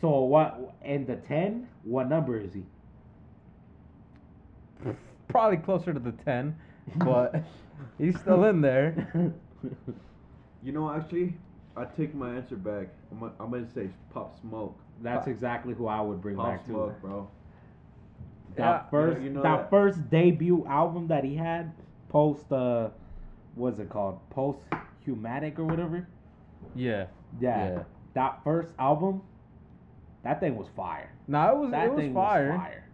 So 0.00 0.20
what? 0.20 0.74
And 0.82 1.06
the 1.06 1.16
ten? 1.16 1.68
What 1.84 2.08
number 2.08 2.38
is 2.38 2.54
he? 2.54 2.64
Probably 5.28 5.58
closer 5.58 5.92
to 5.92 6.00
the 6.00 6.12
ten, 6.24 6.56
but 6.96 7.34
he's 7.98 8.18
still 8.18 8.44
in 8.44 8.60
there. 8.60 9.32
You 10.62 10.72
know, 10.72 10.92
actually, 10.92 11.32
I 11.74 11.84
take 11.86 12.14
my 12.14 12.34
answer 12.34 12.54
back. 12.56 12.88
I'm, 13.10 13.20
gonna- 13.20 13.32
I'm 13.40 13.50
gonna 13.50 13.66
say 13.72 13.88
Pop 14.12 14.38
Smoke. 14.40 14.78
That's 15.02 15.26
exactly 15.26 15.72
who 15.72 15.86
I 15.86 16.02
would 16.02 16.20
bring 16.20 16.36
Pop 16.36 16.46
back 16.48 16.64
to. 16.66 16.70
Smoke, 16.72 17.00
bro. 17.00 17.28
That 18.56 18.64
Yeah. 18.64 18.82
first, 18.90 19.14
You 19.14 19.18
know- 19.20 19.24
you 19.24 19.30
know 19.36 19.42
that, 19.42 19.56
that- 19.62 19.70
first 19.70 20.10
debut 20.10 20.66
album 20.66 21.06
that 21.08 21.24
he 21.24 21.34
had, 21.36 21.72
post, 22.10 22.52
uh, 22.52 22.90
what's 23.54 23.78
it 23.78 23.88
called? 23.88 24.18
Post 24.28 24.58
Humatic 25.04 25.58
or 25.58 25.64
whatever. 25.64 26.06
Yeah, 26.74 27.06
Yeah. 27.40 27.70
Yeah. 27.72 27.82
That 28.12 28.44
first 28.44 28.74
album, 28.78 29.22
that 30.24 30.40
thing 30.40 30.56
was 30.56 30.68
fire. 30.76 31.10
no, 31.26 31.52
it 31.52 31.58
was 31.58 31.70
That 31.70 31.86
it 31.86 31.90
was 31.92 31.98
thing 32.00 32.12
fire. 32.12 32.50
was 32.50 32.60
fire. 32.60 32.84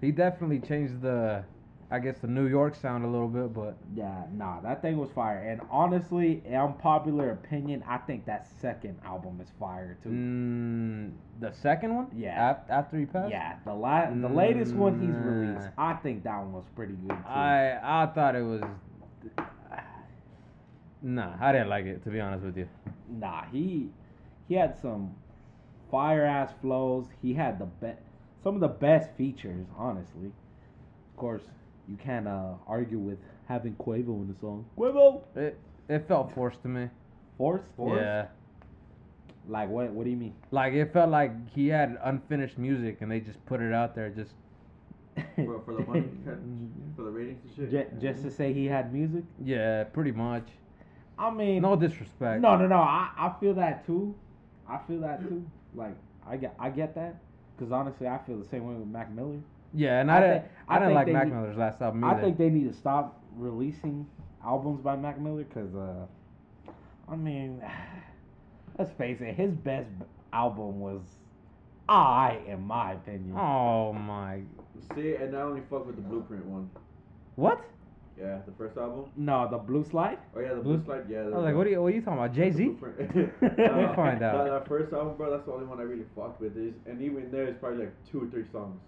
He 0.00 0.12
definitely 0.12 0.60
changed 0.60 1.00
the, 1.00 1.42
I 1.88 2.00
guess 2.00 2.18
the 2.18 2.26
New 2.26 2.46
York 2.48 2.74
sound 2.74 3.04
a 3.04 3.08
little 3.08 3.28
bit, 3.28 3.54
but 3.54 3.76
Yeah, 3.94 4.24
nah, 4.32 4.60
that 4.62 4.82
thing 4.82 4.98
was 4.98 5.10
fire. 5.12 5.38
And 5.38 5.60
honestly, 5.70 6.42
unpopular 6.52 7.30
opinion, 7.30 7.84
I 7.86 7.98
think 7.98 8.24
that 8.26 8.48
second 8.60 8.98
album 9.04 9.40
is 9.40 9.48
fire 9.60 9.96
too. 10.02 10.08
mm, 10.08 11.12
the 11.38 11.52
second 11.52 11.94
one, 11.94 12.08
Yeah. 12.16 12.50
Af- 12.50 12.68
after 12.70 12.98
he 12.98 13.06
passed, 13.06 13.30
Yeah, 13.30 13.54
the 13.64 13.72
la- 13.74 14.10
the 14.10 14.28
latest 14.28 14.74
one 14.74 14.98
he's 14.98 15.14
released, 15.14 15.68
I 15.78 15.94
think 15.94 16.24
that 16.24 16.38
one 16.40 16.52
was 16.52 16.64
pretty 16.74 16.94
good 16.94 17.10
too. 17.16 17.24
I 17.28 18.02
I 18.02 18.06
thought 18.06 18.34
it 18.34 18.42
was. 18.42 18.62
Nah, 21.02 21.34
I 21.40 21.52
didn't 21.52 21.68
like 21.68 21.84
it 21.84 22.02
to 22.04 22.10
be 22.10 22.20
honest 22.20 22.44
with 22.44 22.56
you. 22.56 22.68
Nah, 23.08 23.44
he 23.52 23.90
he 24.48 24.54
had 24.54 24.76
some 24.76 25.14
fire 25.90 26.24
ass 26.24 26.52
flows. 26.60 27.06
He 27.22 27.34
had 27.34 27.58
the 27.58 27.66
best, 27.66 28.00
some 28.42 28.54
of 28.54 28.60
the 28.60 28.68
best 28.68 29.10
features. 29.12 29.66
Honestly, 29.76 30.26
of 30.26 31.16
course, 31.16 31.42
you 31.88 31.96
can't 31.96 32.26
uh, 32.28 32.54
argue 32.66 32.98
with 32.98 33.18
having 33.48 33.74
Quavo 33.76 34.20
in 34.22 34.28
the 34.32 34.38
song. 34.40 34.64
Quavo 34.78 35.22
It 35.36 35.58
it 35.88 36.06
felt 36.08 36.32
forced 36.32 36.62
to 36.62 36.68
me. 36.68 36.88
forced. 37.38 37.68
Forced? 37.76 38.00
Yeah, 38.02 38.26
Like 39.48 39.68
what? 39.68 39.90
What 39.90 40.04
do 40.04 40.10
you 40.10 40.16
mean? 40.16 40.34
like 40.50 40.72
it 40.72 40.92
felt 40.92 41.10
like 41.10 41.30
he 41.54 41.68
had 41.68 41.98
unfinished 42.02 42.58
music 42.58 42.98
and 43.00 43.10
they 43.10 43.20
just 43.20 43.44
put 43.46 43.60
it 43.60 43.72
out 43.72 43.94
there. 43.94 44.08
Just 44.10 44.32
For, 45.36 45.60
for 45.64 45.74
the 45.74 45.82
money, 45.86 46.04
for 46.94 47.02
the 47.04 47.10
ratings 47.10 47.40
and 47.58 47.70
shit. 47.70 47.70
Ju- 48.00 48.06
just 48.12 48.22
to 48.24 48.30
say 48.30 48.52
he 48.52 48.66
had 48.66 48.92
music. 48.92 49.24
yeah, 49.42 49.84
pretty 49.84 50.12
much. 50.12 50.46
I 51.18 51.30
mean, 51.30 51.62
No 51.62 51.74
disrespect. 51.76 52.42
no, 52.42 52.56
no, 52.56 52.66
no. 52.66 52.76
I, 52.76 53.08
I 53.16 53.32
feel 53.40 53.54
that 53.54 53.86
too. 53.86 54.14
I 54.68 54.78
feel 54.86 55.00
that 55.00 55.22
too. 55.22 55.46
Like 55.74 55.96
I 56.28 56.36
get 56.36 56.54
I 56.58 56.68
get 56.70 56.94
that. 56.96 57.14
Cause 57.58 57.70
honestly, 57.72 58.06
I 58.08 58.18
feel 58.26 58.36
the 58.38 58.44
same 58.48 58.66
way 58.66 58.74
with 58.74 58.88
Mac 58.88 59.10
Miller. 59.10 59.38
Yeah, 59.76 60.00
and 60.00 60.10
I 60.10 60.16
I, 60.16 60.20
didn't. 60.20 60.32
think- 60.42 60.52
I, 60.68 60.74
I 60.74 60.78
didn't 60.78 60.88
think 60.88 60.96
like 60.96 61.06
they 61.06 61.12
Mac 61.12 61.26
need- 61.28 61.34
Miller's 61.34 61.56
last 61.56 61.82
album 61.82 62.04
I 62.04 62.14
think 62.20 62.38
they 62.38 62.48
need 62.48 62.72
to 62.72 62.76
stop 62.76 63.20
releasing 63.36 64.06
albums 64.44 64.80
by 64.80 64.96
Mac 64.96 65.20
Miller 65.20 65.44
because, 65.44 65.74
uh, 65.74 66.06
I 67.08 67.16
mean, 67.16 67.62
let's 68.78 68.90
face 68.92 69.18
it, 69.20 69.34
his 69.34 69.52
best 69.54 69.90
album 70.32 70.80
was 70.80 71.02
I, 71.88 72.38
in 72.48 72.62
my 72.66 72.92
opinion. 72.94 73.36
Oh 73.36 73.92
my. 73.92 74.40
See, 74.94 75.14
and 75.14 75.36
I 75.36 75.42
only 75.42 75.62
fuck 75.70 75.86
with 75.86 75.96
the 75.96 76.02
Blueprint 76.02 76.44
one. 76.46 76.68
What? 77.36 77.60
Yeah, 78.18 78.38
the 78.46 78.52
first 78.56 78.76
album. 78.78 79.10
No, 79.16 79.46
the 79.50 79.58
Blue 79.58 79.84
Slide. 79.84 80.18
Oh 80.34 80.40
yeah, 80.40 80.54
the 80.54 80.60
Blue- 80.62 80.78
Blue 80.78 80.84
Slide. 80.86 81.04
Yeah. 81.08 81.20
I 81.20 81.24
was 81.28 81.44
like, 81.44 81.54
what 81.54 81.66
are 81.66 81.70
you? 81.70 81.82
What 81.82 81.92
are 81.92 81.96
you 81.96 82.00
talking 82.02 82.18
about? 82.18 82.34
Jay 82.34 82.50
Z? 82.50 82.64
we'll 82.80 83.94
find 83.94 84.22
out. 84.22 84.44
That, 84.44 84.50
that 84.50 84.68
first 84.68 84.92
album, 84.92 85.16
bro, 85.16 85.30
that's 85.30 85.44
the 85.44 85.52
only 85.52 85.66
one 85.66 85.78
I 85.80 85.82
really 85.82 86.06
fucked 86.16 86.40
with. 86.40 86.56
Is 86.56 86.74
and 86.86 87.00
even 87.02 87.30
there, 87.30 87.44
it's 87.44 87.58
probably 87.58 87.84
like 87.84 87.92
two 88.10 88.22
or 88.24 88.26
three 88.30 88.44
songs. 88.50 88.80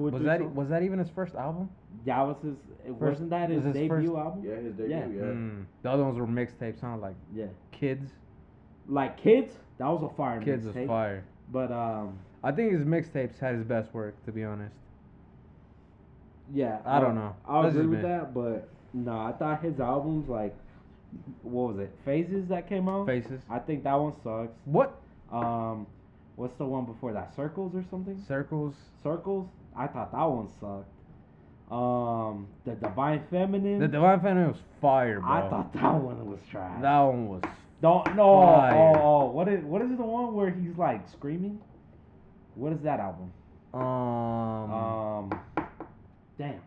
Two 0.00 0.06
or 0.06 0.10
Was 0.12 0.20
three 0.20 0.26
that 0.28 0.38
songs. 0.40 0.56
was 0.56 0.68
that 0.70 0.82
even 0.82 0.98
his 0.98 1.10
first 1.10 1.34
album? 1.34 1.68
That 2.06 2.20
was 2.22 2.36
his. 2.42 2.54
It 2.86 2.92
First- 2.98 3.00
wasn't 3.00 3.30
that 3.30 3.50
his, 3.50 3.56
was 3.56 3.64
his 3.66 3.74
debut 3.74 3.88
first- 3.88 4.18
album? 4.18 4.42
Yeah, 4.44 4.54
his 4.56 4.72
debut. 4.74 4.86
Yeah. 4.90 5.06
Yeah. 5.06 5.22
Mm, 5.22 5.64
the 5.82 5.90
other 5.90 6.04
ones 6.04 6.18
were 6.18 6.26
mixtapes. 6.26 6.80
Sound 6.80 7.02
like 7.02 7.14
Yeah. 7.34 7.46
kids. 7.70 8.10
Like 8.88 9.18
Kids, 9.18 9.54
that 9.78 9.86
was 9.86 10.02
a 10.02 10.08
fire 10.16 10.40
mixtape. 10.40 10.44
Kids 10.44 10.66
was 10.66 10.74
mixtape. 10.74 10.86
fire. 10.86 11.24
But 11.52 11.70
um, 11.70 12.18
I 12.42 12.50
think 12.52 12.72
his 12.72 12.84
mixtapes 12.84 13.38
had 13.38 13.54
his 13.54 13.64
best 13.64 13.92
work, 13.92 14.14
to 14.24 14.32
be 14.32 14.42
honest. 14.42 14.74
yeah, 16.52 16.78
I 16.84 16.98
don't 17.00 17.14
know. 17.14 17.36
I 17.46 17.66
agree 17.68 17.86
with 17.86 17.98
me. 18.00 18.08
that, 18.08 18.34
but 18.34 18.68
no, 18.92 19.12
I 19.18 19.32
thought 19.32 19.62
his 19.62 19.78
albums 19.78 20.28
like, 20.28 20.54
what 21.42 21.74
was 21.74 21.78
it? 21.78 21.92
Phases 22.04 22.48
that 22.48 22.68
came 22.68 22.88
out. 22.88 23.06
Faces. 23.06 23.42
I 23.50 23.58
think 23.58 23.84
that 23.84 23.94
one 23.94 24.14
sucks. 24.24 24.58
What? 24.64 24.98
Um, 25.30 25.86
what's 26.36 26.56
the 26.56 26.64
one 26.64 26.86
before 26.86 27.12
that? 27.12 27.34
Circles 27.36 27.74
or 27.74 27.84
something? 27.90 28.20
Circles. 28.26 28.74
Circles. 29.02 29.46
I 29.76 29.86
thought 29.86 30.12
that 30.12 30.24
one 30.24 30.48
sucked. 30.60 30.90
Um, 31.70 32.48
the 32.64 32.72
Divine 32.72 33.22
Feminine. 33.30 33.78
The 33.78 33.88
Divine 33.88 34.20
Feminine 34.20 34.48
was 34.48 34.60
fire, 34.80 35.20
bro. 35.20 35.30
I 35.30 35.48
thought 35.48 35.72
that 35.74 35.94
one 35.94 36.26
was 36.26 36.40
trash. 36.50 36.82
that 36.82 37.00
one 37.00 37.28
was. 37.28 37.42
Don't 37.80 38.16
no. 38.16 38.42
Fire. 38.42 38.74
Oh, 38.74 39.00
oh, 39.00 39.30
what 39.30 39.48
is 39.48 39.64
what 39.64 39.80
is 39.82 39.90
the 39.96 40.02
one 40.02 40.34
where 40.34 40.50
he's 40.50 40.76
like 40.76 41.08
screaming? 41.08 41.60
What 42.56 42.72
is 42.72 42.80
that 42.82 42.98
album? 43.00 43.32
Um. 43.72 43.80
Um, 44.72 45.40
damn. 46.36 46.60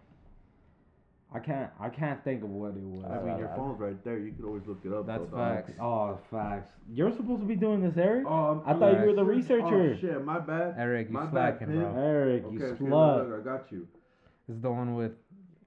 I 1.35 1.39
can't. 1.39 1.69
I 1.79 1.89
can't 1.89 2.23
think 2.23 2.43
of 2.43 2.49
what 2.49 2.75
it 2.75 2.83
was. 2.83 3.03
I 3.05 3.23
mean, 3.25 3.37
your 3.39 3.49
Uh, 3.49 3.55
phone's 3.55 3.79
right 3.79 4.03
there. 4.03 4.19
You 4.19 4.33
could 4.33 4.45
always 4.45 4.67
look 4.67 4.81
it 4.85 4.93
up. 4.93 5.07
That's 5.07 5.23
though, 5.31 5.37
dog. 5.37 5.55
facts. 5.65 5.73
Oh, 5.81 6.19
facts. 6.29 6.69
You're 6.91 7.11
supposed 7.11 7.41
to 7.41 7.47
be 7.47 7.55
doing 7.55 7.81
this, 7.81 7.97
Eric. 7.97 8.25
Oh, 8.27 8.61
I'm, 8.65 8.75
I 8.75 8.77
thought 8.79 8.99
you 8.99 9.07
were 9.07 9.13
the 9.15 9.25
researcher. 9.25 9.65
Oh 9.65 9.71
researcher. 9.71 10.13
shit, 10.13 10.25
my 10.25 10.39
bad. 10.39 10.75
Eric, 10.77 11.07
you 11.07 11.13
My 11.13 11.29
slacking, 11.31 11.67
Pim. 11.67 11.79
bro. 11.79 11.95
Eric, 11.97 12.45
Okay, 12.45 12.55
you 12.55 12.65
okay, 12.65 12.83
slut. 12.83 13.29
look, 13.29 13.39
I 13.41 13.43
got 13.43 13.71
you. 13.71 13.87
It's 14.47 14.61
the 14.61 14.71
one 14.71 14.93
with. 14.95 15.13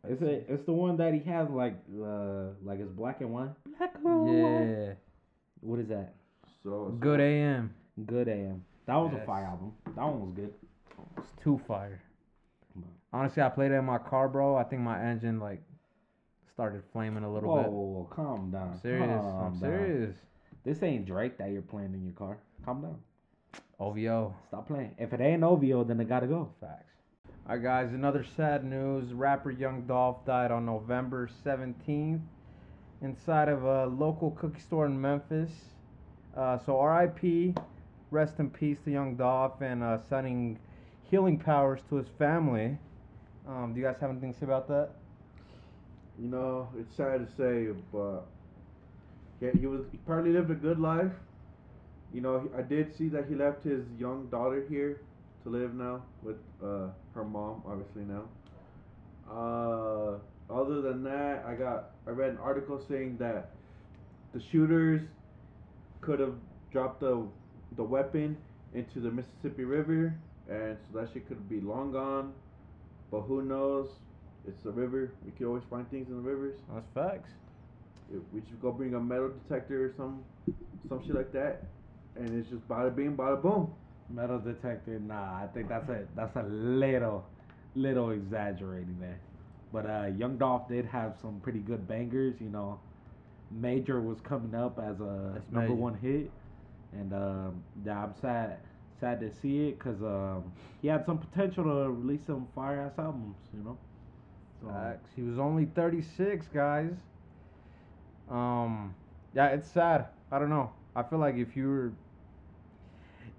It's 0.09 0.23
a, 0.23 0.53
it's 0.53 0.65
the 0.67 0.73
one 0.73 0.97
that 0.99 1.13
he 1.15 1.21
has 1.29 1.51
like 1.51 1.75
uh 2.01 2.51
like 2.63 2.79
it's 2.79 2.93
black 2.93 3.21
and 3.23 3.33
white. 3.33 3.51
Yeah. 3.81 4.93
What 5.61 5.81
is 5.81 5.89
that? 5.89 6.15
So, 6.63 6.71
so 6.91 6.97
Good 7.01 7.19
AM. 7.21 7.75
Good 8.07 8.29
AM. 8.29 8.65
That 8.87 8.97
was 8.97 9.11
Yes. 9.13 9.23
a 9.23 9.27
fire 9.27 9.45
album. 9.47 9.73
That 9.97 10.05
one 10.05 10.21
was 10.21 10.31
good. 10.37 10.53
It's 11.19 11.33
too 11.43 11.61
fire. 11.67 12.01
Honestly, 13.17 13.43
I 13.43 13.49
played 13.49 13.73
it 13.73 13.77
in 13.77 13.85
my 13.87 13.97
car, 13.97 14.29
bro. 14.29 14.57
I 14.57 14.65
think 14.65 14.83
my 14.83 15.01
engine 15.03 15.41
like 15.41 15.63
started 16.53 16.83
flaming 16.93 17.25
a 17.25 17.33
little 17.33 17.49
Whoa, 17.49 17.63
bit. 17.63 17.73
whoa, 17.73 17.81
whoa, 17.81 18.09
calm 18.15 18.51
down. 18.51 18.73
I'm 18.75 18.81
serious. 18.81 19.09
Calm 19.09 19.45
I'm 19.47 19.53
down. 19.53 19.61
serious. 19.61 20.17
This 20.65 20.83
ain't 20.83 21.07
Drake 21.07 21.39
that 21.39 21.51
you're 21.51 21.63
playing 21.63 21.95
in 21.95 22.05
your 22.05 22.13
car. 22.13 22.37
Calm 22.63 22.83
down. 22.83 22.99
OVO. 23.81 24.35
Stop 24.49 24.67
playing. 24.67 24.95
If 24.99 25.15
it 25.15 25.23
ain't 25.23 25.43
OVO, 25.43 25.83
then 25.85 25.99
it 25.99 26.11
gotta 26.11 26.27
go. 26.27 26.51
Facts. 26.61 26.93
Alright, 27.49 27.63
guys, 27.63 27.95
another 27.95 28.23
sad 28.37 28.65
news. 28.65 29.15
Rapper 29.15 29.51
Young 29.51 29.87
Dolph 29.87 30.27
died 30.27 30.51
on 30.51 30.67
November 30.67 31.31
17th 31.43 32.21
inside 33.01 33.49
of 33.49 33.65
a 33.65 33.87
local 33.87 34.33
cookie 34.33 34.61
store 34.61 34.85
in 34.85 35.01
Memphis. 35.01 35.51
Uh, 36.37 36.59
so, 36.59 36.83
RIP, 36.83 37.59
rest 38.11 38.41
in 38.41 38.51
peace 38.51 38.77
to 38.85 38.91
Young 38.91 39.17
Dolph, 39.17 39.63
and 39.63 39.83
uh, 39.83 39.97
sending 40.07 40.59
healing 41.11 41.39
powers 41.39 41.81
to 41.89 41.97
his 41.97 42.09
family. 42.19 42.77
Um, 43.49 43.73
do 43.73 43.81
you 43.81 43.87
guys 43.87 43.97
have 44.01 44.11
anything 44.11 44.33
to 44.33 44.39
say 44.41 44.45
about 44.45 44.67
that? 44.69 44.91
You 46.21 46.29
know, 46.29 46.69
it's 46.79 46.97
sad 46.97 47.27
to 47.27 47.33
say, 47.37 47.73
but 47.93 48.27
yeah, 49.41 49.51
he 49.59 49.67
was 49.67 49.83
he 49.93 49.99
probably 49.99 50.33
lived 50.33 50.51
a 50.51 50.55
good 50.55 50.81
life. 50.81 51.13
You 52.13 52.23
know, 52.23 52.49
I 52.57 52.63
did 52.63 52.97
see 52.97 53.09
that 53.11 53.27
he 53.29 53.35
left 53.35 53.63
his 53.63 53.85
young 53.99 54.27
daughter 54.27 54.65
here 54.69 55.01
to 55.45 55.51
live 55.51 55.75
now 55.75 56.03
with 56.23 56.37
uh, 56.63 56.89
her 57.15 57.25
mom, 57.25 57.63
obviously 57.67 58.03
now. 58.03 58.25
Uh, 59.31 60.19
other 60.53 60.81
than 60.81 61.05
that, 61.05 61.45
I 61.47 61.55
got 61.55 61.91
I 62.07 62.11
read 62.11 62.31
an 62.31 62.39
article 62.39 62.83
saying 62.89 63.19
that 63.19 63.51
the 64.35 64.41
shooters 64.41 65.03
could 66.01 66.19
have 66.19 66.35
dropped 66.73 67.01
the 67.01 67.23
the 67.77 67.85
weapon 67.85 68.37
into 68.75 68.99
the 68.99 69.11
Mississippi 69.11 69.65
River, 69.65 70.15
and 70.49 70.77
so 70.91 70.99
that 70.99 71.11
shit 71.13 71.29
could 71.29 71.49
be 71.49 71.61
long 71.61 71.93
gone. 71.93 72.33
But 73.11 73.23
who 73.23 73.43
knows? 73.43 73.89
It's 74.47 74.65
a 74.65 74.71
river. 74.71 75.13
We 75.25 75.33
can 75.33 75.47
always 75.47 75.65
find 75.69 75.89
things 75.91 76.09
in 76.09 76.17
the 76.17 76.23
rivers. 76.23 76.57
That's 76.73 76.87
facts. 76.95 77.31
If 78.13 78.23
we 78.33 78.41
should 78.41 78.61
go 78.63 78.71
bring 78.71 78.95
a 78.95 79.01
metal 79.01 79.31
detector 79.49 79.87
or 79.87 79.93
some 79.97 80.23
some 80.89 81.05
shit 81.05 81.17
like 81.17 81.33
that, 81.33 81.65
and 82.15 82.29
it's 82.39 82.49
just 82.49 82.67
bada 82.69 82.95
bing, 82.95 83.17
bada 83.17 83.41
boom. 83.43 83.73
Metal 84.09 84.39
detector, 84.39 85.01
nah. 85.01 85.43
I 85.43 85.49
think 85.53 85.69
that's 85.69 85.89
a 85.89 86.05
that's 86.15 86.37
a 86.37 86.45
little, 86.45 87.25
little 87.75 88.11
exaggerating 88.11 88.97
there. 89.01 89.19
But 89.73 89.91
uh, 89.91 90.07
Young 90.17 90.37
Dolph 90.39 90.69
did 90.69 90.87
have 90.87 91.17
some 91.21 91.41
pretty 91.41 91.59
good 91.59 91.89
bangers. 91.89 92.37
You 92.41 92.51
know, 92.51 92.79
Major 93.51 94.01
was 94.01 94.19
coming 94.21 94.55
up 94.55 94.79
as 94.79 95.01
a 95.01 95.33
That's 95.35 95.51
number 95.51 95.71
Major. 95.71 95.75
one 95.75 95.95
hit, 95.95 96.31
and 96.93 97.13
um, 97.13 97.65
yeah, 97.85 98.05
I'm 98.05 98.15
sad 98.21 98.59
sad 99.01 99.21
to 99.21 99.31
see 99.31 99.69
it 99.69 99.79
because 99.79 100.01
um, 100.03 100.53
he 100.83 100.89
had 100.89 101.05
some 101.05 101.19
potential 101.19 101.65
to 101.65 101.91
release 101.91 102.21
some 102.27 102.47
fire 102.55 102.81
ass 102.81 102.99
albums. 102.99 103.37
You 103.57 103.65
know. 103.65 103.79
So, 104.63 104.69
Facts. 104.69 105.11
He 105.15 105.23
was 105.23 105.39
only 105.39 105.67
36, 105.67 106.47
guys. 106.53 106.93
Um, 108.31 108.95
yeah, 109.35 109.49
it's 109.49 109.71
sad. 109.71 110.07
I 110.33 110.39
don't 110.39 110.51
know. 110.51 110.73
I 110.95 111.03
feel 111.03 111.19
like 111.19 111.37
if 111.37 111.57
you're, 111.57 111.93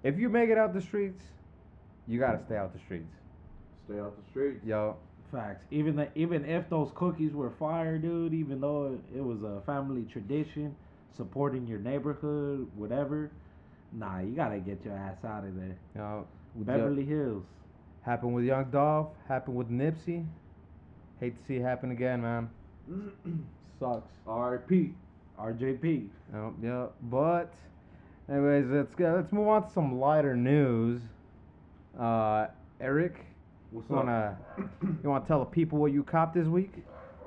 if 0.02 0.18
you 0.18 0.28
make 0.28 0.48
it 0.48 0.58
out 0.58 0.72
the 0.72 0.80
streets, 0.80 1.24
you 2.06 2.18
gotta 2.18 2.40
stay 2.44 2.56
out 2.56 2.72
the 2.72 2.78
streets. 2.78 3.12
Stay 3.86 3.98
out 3.98 4.16
the 4.16 4.30
streets. 4.30 4.64
Yo, 4.64 4.96
Facts. 5.30 5.64
Even 5.70 5.96
the, 5.96 6.08
even 6.14 6.44
if 6.44 6.70
those 6.70 6.90
cookies 6.94 7.32
were 7.32 7.50
fire, 7.50 7.98
dude. 7.98 8.32
Even 8.32 8.60
though 8.60 8.98
it, 9.12 9.18
it 9.18 9.20
was 9.24 9.42
a 9.42 9.60
family 9.66 10.06
tradition, 10.10 10.74
supporting 11.16 11.66
your 11.66 11.78
neighborhood, 11.78 12.66
whatever. 12.74 13.30
Nah, 13.92 14.20
you 14.20 14.34
gotta 14.34 14.58
get 14.58 14.84
your 14.84 14.94
ass 14.94 15.16
out 15.24 15.44
of 15.44 15.56
there. 15.56 15.76
yo, 15.96 16.26
Beverly 16.56 17.04
Hills. 17.04 17.44
happened 18.02 18.34
with 18.34 18.44
Young 18.44 18.70
Dolph. 18.70 19.08
Happened 19.28 19.56
with 19.56 19.70
Nipsey. 19.70 20.24
Hate 21.20 21.36
to 21.40 21.46
see 21.46 21.56
it 21.56 21.62
happen 21.62 21.90
again, 21.90 22.22
man. 22.22 22.50
Sucks. 23.80 24.10
R.I.P. 24.26 24.92
RJP. 25.40 26.08
Yep, 26.34 26.52
yep. 26.62 26.92
But, 27.02 27.52
anyways, 28.30 28.66
let's 28.68 28.94
get 28.96 29.14
let's 29.14 29.32
move 29.32 29.48
on 29.48 29.66
to 29.66 29.72
some 29.72 29.98
lighter 29.98 30.36
news. 30.36 31.00
Uh, 31.98 32.48
Eric, 32.80 33.24
What's 33.70 33.88
you 33.90 33.96
up? 33.96 34.04
wanna 34.04 34.38
you 35.02 35.08
wanna 35.10 35.24
tell 35.26 35.38
the 35.40 35.44
people 35.46 35.78
what 35.78 35.92
you 35.92 36.02
copped 36.04 36.34
this 36.34 36.46
week? 36.46 36.72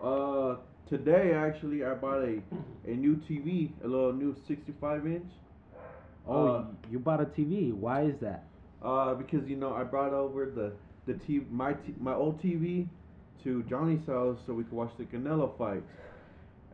Uh, 0.04 0.56
today 0.90 1.34
actually 1.34 1.84
I 1.86 1.94
bought 1.94 2.22
a 2.24 2.42
a 2.88 2.92
new 2.94 3.16
TV, 3.30 3.72
a 3.84 3.88
little 3.88 4.14
new 4.14 4.36
65 4.48 5.06
inch. 5.08 5.26
Oh, 6.28 6.48
Uh, 6.48 6.66
you 6.90 7.00
bought 7.00 7.22
a 7.22 7.26
TV. 7.26 7.72
Why 7.72 8.04
is 8.04 8.20
that? 8.22 8.46
Uh, 8.84 9.14
because 9.14 9.48
you 9.48 9.56
know 9.56 9.74
I 9.74 9.84
brought 9.84 10.14
over 10.14 10.46
the 10.46 10.74
the 11.06 11.14
TV, 11.20 11.46
my 11.50 11.74
t- 11.74 11.96
my 12.00 12.14
old 12.14 12.42
TV 12.42 12.88
to 13.44 13.64
Johnny's 13.64 14.06
house 14.06 14.40
so 14.46 14.54
we 14.54 14.64
could 14.64 14.74
watch 14.74 14.92
the 14.98 15.06
Canelo 15.06 15.58
fight, 15.58 15.84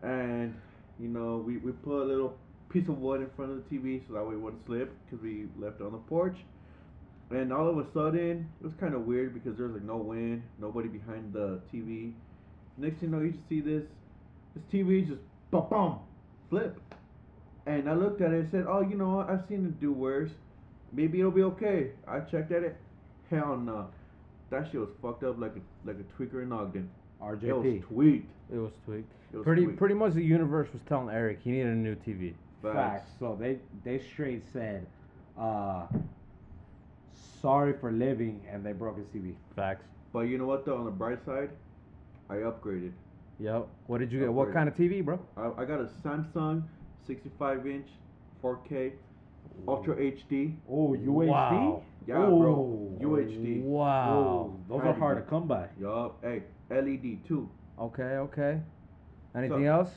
and 0.04 0.54
you 1.00 1.08
know 1.08 1.38
we 1.46 1.58
we 1.58 1.72
put 1.72 2.02
a 2.04 2.06
little 2.06 2.38
piece 2.70 2.88
of 2.88 2.98
wood 3.00 3.22
in 3.22 3.30
front 3.36 3.52
of 3.52 3.58
the 3.58 3.76
TV 3.76 4.02
so 4.08 4.14
that 4.14 4.24
way 4.26 4.36
it 4.36 4.40
wouldn't 4.42 4.66
slip 4.66 4.94
because 5.06 5.24
we 5.24 5.48
left 5.58 5.80
it 5.82 5.86
on 5.86 5.92
the 5.94 5.98
porch. 6.00 6.38
And 7.30 7.52
all 7.54 7.68
of 7.70 7.78
a 7.78 7.86
sudden, 7.94 8.50
it 8.60 8.64
was 8.64 8.74
kind 8.80 8.94
of 8.94 9.06
weird 9.06 9.34
because 9.34 9.58
there 9.58 9.68
was 9.68 9.76
like 9.76 9.84
no 9.84 9.98
wind, 9.98 10.44
nobody 10.60 10.88
behind 10.88 11.34
the 11.34 11.60
TV. 11.72 12.14
Next 12.78 13.00
thing 13.00 13.10
you 13.10 13.16
know, 13.16 13.24
you 13.24 13.32
just 13.32 13.48
see 13.50 13.62
this, 13.62 13.84
this 14.56 14.64
TV 14.72 15.08
just 15.08 15.22
bum 15.52 15.68
bum, 15.70 16.00
flip. 16.50 16.80
And 17.68 17.90
I 17.90 17.94
looked 17.94 18.22
at 18.22 18.32
it 18.32 18.40
and 18.40 18.50
said, 18.50 18.66
"Oh, 18.68 18.80
you 18.82 18.96
know 18.96 19.18
what? 19.18 19.30
I've 19.30 19.46
seen 19.48 19.66
it 19.66 19.80
do 19.80 19.92
worse. 19.92 20.32
Maybe 20.94 21.20
it'll 21.20 21.32
be 21.32 21.44
okay." 21.44 21.92
I 22.08 22.22
checked 22.22 22.52
at 22.54 22.64
it. 22.64 22.78
Hell 23.30 23.58
no, 23.58 23.88
that 24.50 24.72
shit 24.72 24.80
was 24.80 24.90
fucked 25.02 25.24
up 25.26 25.38
like 25.38 25.52
a 25.58 25.88
like 25.88 25.98
a 26.00 26.06
tweaker 26.24 26.42
in 26.42 26.52
Ogden. 26.54 26.90
It 27.20 27.24
was 27.24 27.40
RJP. 27.42 27.82
tweaked. 27.84 28.32
It 28.54 28.58
was 28.58 28.72
tweaked. 28.86 29.12
It 29.34 29.38
was 29.38 29.44
Pretty 29.44 29.64
tweaked. 29.66 29.80
pretty 29.80 29.96
much 29.96 30.14
the 30.14 30.24
universe 30.24 30.70
was 30.72 30.82
telling 30.88 31.14
Eric 31.14 31.40
he 31.44 31.52
needed 31.52 31.68
a 31.68 31.76
new 31.76 31.96
TV. 31.96 32.34
Facts. 32.64 33.12
So 33.20 33.36
they 33.38 33.60
they 33.84 34.00
straight 34.00 34.44
said, 34.54 34.88
uh, 35.38 35.88
sorry 37.42 37.74
for 37.74 37.92
living, 37.92 38.42
and 38.50 38.66
they 38.66 38.72
broke 38.72 38.98
his 38.98 39.08
TV. 39.08 39.34
Facts. 39.56 39.84
But 40.14 40.22
you 40.22 40.38
know 40.38 40.46
what 40.46 40.66
though? 40.66 40.78
On 40.78 40.86
the 40.86 40.92
bright 40.92 41.24
side, 41.26 41.50
I 42.30 42.36
upgraded. 42.36 42.92
Yep. 43.40 43.68
What 43.88 43.98
did 44.00 44.12
you 44.12 44.20
get? 44.22 44.32
What 44.34 44.54
kind 44.54 44.70
of 44.70 44.76
TV, 44.76 45.04
bro? 45.04 45.20
I, 45.36 45.62
I 45.62 45.66
got 45.66 45.82
a 45.82 45.90
Samsung 46.04 46.64
65 47.08 47.66
inch 47.68 47.88
4K 48.44 48.92
Ultra 49.68 49.96
HD. 49.96 50.56
Oh, 50.70 50.90
UHD. 51.00 51.06
Wow. 51.28 51.84
Yeah, 52.06 52.16
bro. 52.16 52.98
UHD. 53.02 53.62
Wow. 53.64 54.14
Oh, 54.14 54.60
those 54.70 54.86
are 54.86 54.94
hard 54.94 55.18
to 55.18 55.24
come 55.30 55.48
by. 55.48 55.68
Yup. 55.80 56.18
Hey, 56.22 56.44
LED 56.70 57.26
too. 57.28 57.50
Okay, 57.80 58.04
okay. 58.04 58.60
Anything 59.36 59.64
So- 59.66 59.72
else? 59.72 59.90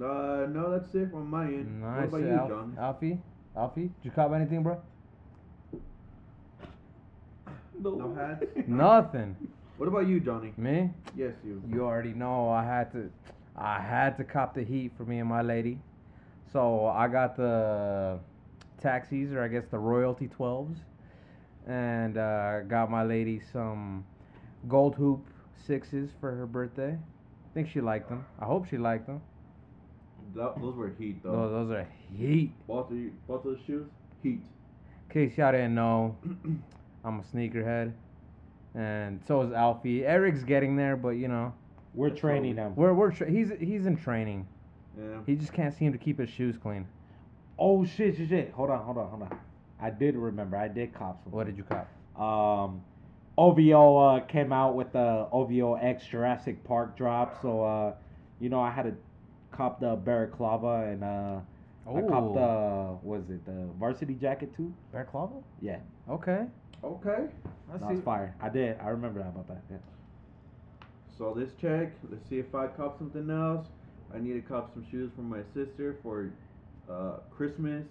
Uh, 0.00 0.46
no, 0.50 0.70
that's 0.70 0.94
it 0.94 1.10
from 1.10 1.28
my 1.28 1.46
end. 1.46 1.80
Nice. 1.80 2.12
What 2.12 2.20
about 2.20 2.30
you, 2.30 2.36
Alf- 2.38 2.48
John? 2.48 2.76
Alfie? 2.78 3.18
Alfie? 3.56 3.80
Did 3.82 3.92
you 4.02 4.10
cop 4.12 4.32
anything, 4.32 4.62
bro? 4.62 4.80
No 7.80 8.14
hats. 8.14 8.44
Nothing. 8.68 9.36
What 9.76 9.88
about 9.88 10.06
you, 10.06 10.20
Johnny? 10.20 10.52
Me? 10.56 10.90
Yes, 11.16 11.32
you. 11.44 11.62
You 11.68 11.84
already 11.84 12.12
know 12.12 12.48
I 12.48 12.64
had 12.64 12.92
to 12.92 13.10
I 13.56 13.80
had 13.80 14.16
to 14.18 14.24
cop 14.24 14.54
the 14.54 14.62
heat 14.62 14.92
for 14.96 15.04
me 15.04 15.18
and 15.18 15.28
my 15.28 15.42
lady. 15.42 15.80
So 16.52 16.86
I 16.86 17.08
got 17.08 17.36
the 17.36 18.18
taxis 18.80 19.32
or 19.32 19.42
I 19.42 19.48
guess 19.48 19.64
the 19.70 19.78
royalty 19.78 20.28
12s 20.38 20.76
and 21.66 22.16
uh, 22.16 22.60
got 22.62 22.90
my 22.90 23.02
lady 23.02 23.40
some 23.52 24.04
gold 24.68 24.94
hoop 24.94 25.26
sixes 25.66 26.10
for 26.20 26.30
her 26.34 26.46
birthday. 26.46 26.92
I 26.92 27.54
think 27.54 27.68
she 27.68 27.80
liked 27.80 28.08
them. 28.08 28.24
I 28.40 28.44
hope 28.46 28.66
she 28.68 28.78
liked 28.78 29.06
them. 29.06 29.20
That, 30.34 30.60
those 30.60 30.74
were 30.76 30.92
heat 30.98 31.22
though. 31.22 31.32
Those, 31.32 31.68
those 31.68 31.70
are 31.76 31.88
heat. 32.16 32.52
Both 32.66 32.90
of 32.90 32.96
you, 32.96 33.12
both 33.26 33.44
of 33.44 33.58
the 33.58 33.64
shoes, 33.66 33.86
heat. 34.22 34.40
In 35.10 35.12
case 35.28 35.36
y'all 35.38 35.52
didn't 35.52 35.74
know, 35.74 36.16
I'm 37.04 37.20
a 37.20 37.22
sneakerhead. 37.34 37.92
And 38.74 39.20
so 39.26 39.42
is 39.42 39.52
Alfie. 39.52 40.04
Eric's 40.04 40.44
getting 40.44 40.76
there, 40.76 40.96
but 40.96 41.10
you 41.10 41.28
know, 41.28 41.52
We're 41.94 42.10
training 42.10 42.56
him. 42.56 42.74
we're 42.76 42.92
we're 42.92 43.10
tra- 43.10 43.30
he's 43.30 43.50
he's 43.58 43.86
in 43.86 43.96
training. 43.96 44.46
Yeah. 44.98 45.20
He 45.26 45.36
just 45.36 45.52
can't 45.52 45.74
seem 45.74 45.92
to 45.92 45.98
keep 45.98 46.18
his 46.18 46.28
shoes 46.28 46.56
clean. 46.60 46.86
Oh 47.58 47.84
shit, 47.84 48.16
shit, 48.16 48.28
shit. 48.28 48.52
Hold 48.52 48.70
on, 48.70 48.84
hold 48.84 48.98
on, 48.98 49.08
hold 49.08 49.22
on. 49.22 49.38
I 49.80 49.90
did 49.90 50.16
remember. 50.16 50.56
I 50.56 50.68
did 50.68 50.92
cop 50.92 51.22
some. 51.22 51.32
What 51.32 51.46
did 51.46 51.56
you 51.56 51.64
cop? 51.64 51.88
Um, 52.20 52.82
OVO 53.36 53.96
uh, 53.96 54.20
came 54.20 54.52
out 54.52 54.74
with 54.74 54.92
the 54.92 55.28
OVO 55.30 55.74
X 55.74 56.04
Jurassic 56.06 56.64
Park 56.64 56.96
drop, 56.96 57.40
so 57.40 57.62
uh, 57.62 57.94
you 58.40 58.48
know 58.48 58.60
I 58.60 58.70
had 58.70 58.82
to 58.82 58.94
cop 59.52 59.80
the 59.80 59.96
Barraclava 59.96 60.92
and 60.92 61.04
uh, 61.04 61.40
I 61.88 62.00
copped 62.02 62.34
the 62.34 62.98
was 63.02 63.30
it 63.30 63.44
the 63.46 63.68
varsity 63.78 64.14
jacket 64.14 64.54
too? 64.56 64.74
Bear 64.92 65.08
Yeah, 65.60 65.78
Okay. 66.08 66.46
Okay. 66.82 67.26
I 67.72 67.76
that 67.76 67.90
was 67.90 68.00
fire. 68.04 68.34
I 68.40 68.48
did. 68.48 68.78
I 68.80 68.88
remember 68.88 69.20
that 69.20 69.28
about 69.28 69.48
that. 69.48 69.62
Yeah. 69.70 69.78
So 71.16 71.34
this 71.34 71.50
check. 71.60 71.92
Let's 72.10 72.28
see 72.28 72.38
if 72.38 72.54
I 72.54 72.66
cop 72.68 72.98
something 72.98 73.28
else. 73.30 73.66
I 74.14 74.18
need 74.18 74.34
to 74.34 74.40
cop 74.40 74.72
some 74.72 74.86
shoes 74.90 75.10
for 75.14 75.22
my 75.22 75.40
sister 75.54 75.96
for 76.02 76.30
uh, 76.90 77.18
Christmas. 77.30 77.84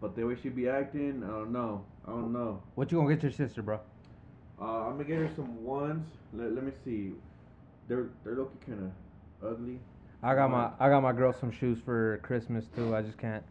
But 0.00 0.14
the 0.14 0.24
way 0.24 0.36
she 0.40 0.48
be 0.48 0.68
acting, 0.68 1.22
I 1.24 1.28
don't 1.28 1.52
know. 1.52 1.84
I 2.06 2.10
don't 2.10 2.32
know. 2.32 2.62
What 2.76 2.92
you 2.92 2.98
gonna 2.98 3.14
get 3.14 3.22
your 3.22 3.32
sister, 3.32 3.62
bro? 3.62 3.80
Uh, 4.60 4.64
I'm 4.86 4.92
gonna 4.92 5.04
get 5.04 5.18
her 5.18 5.30
some 5.34 5.64
ones. 5.64 6.08
Let, 6.32 6.52
let 6.52 6.64
me 6.64 6.72
see. 6.84 7.12
They're 7.88 8.08
they're 8.24 8.36
looking 8.36 8.58
kind 8.66 8.92
of 9.42 9.52
ugly. 9.52 9.80
I 10.22 10.34
got 10.34 10.50
my 10.50 10.70
I 10.78 10.88
got 10.88 11.02
my 11.02 11.12
girl 11.12 11.32
some 11.32 11.50
shoes 11.50 11.78
for 11.84 12.18
Christmas 12.22 12.66
too. 12.74 12.94
I 12.94 13.02
just 13.02 13.18
can't 13.18 13.42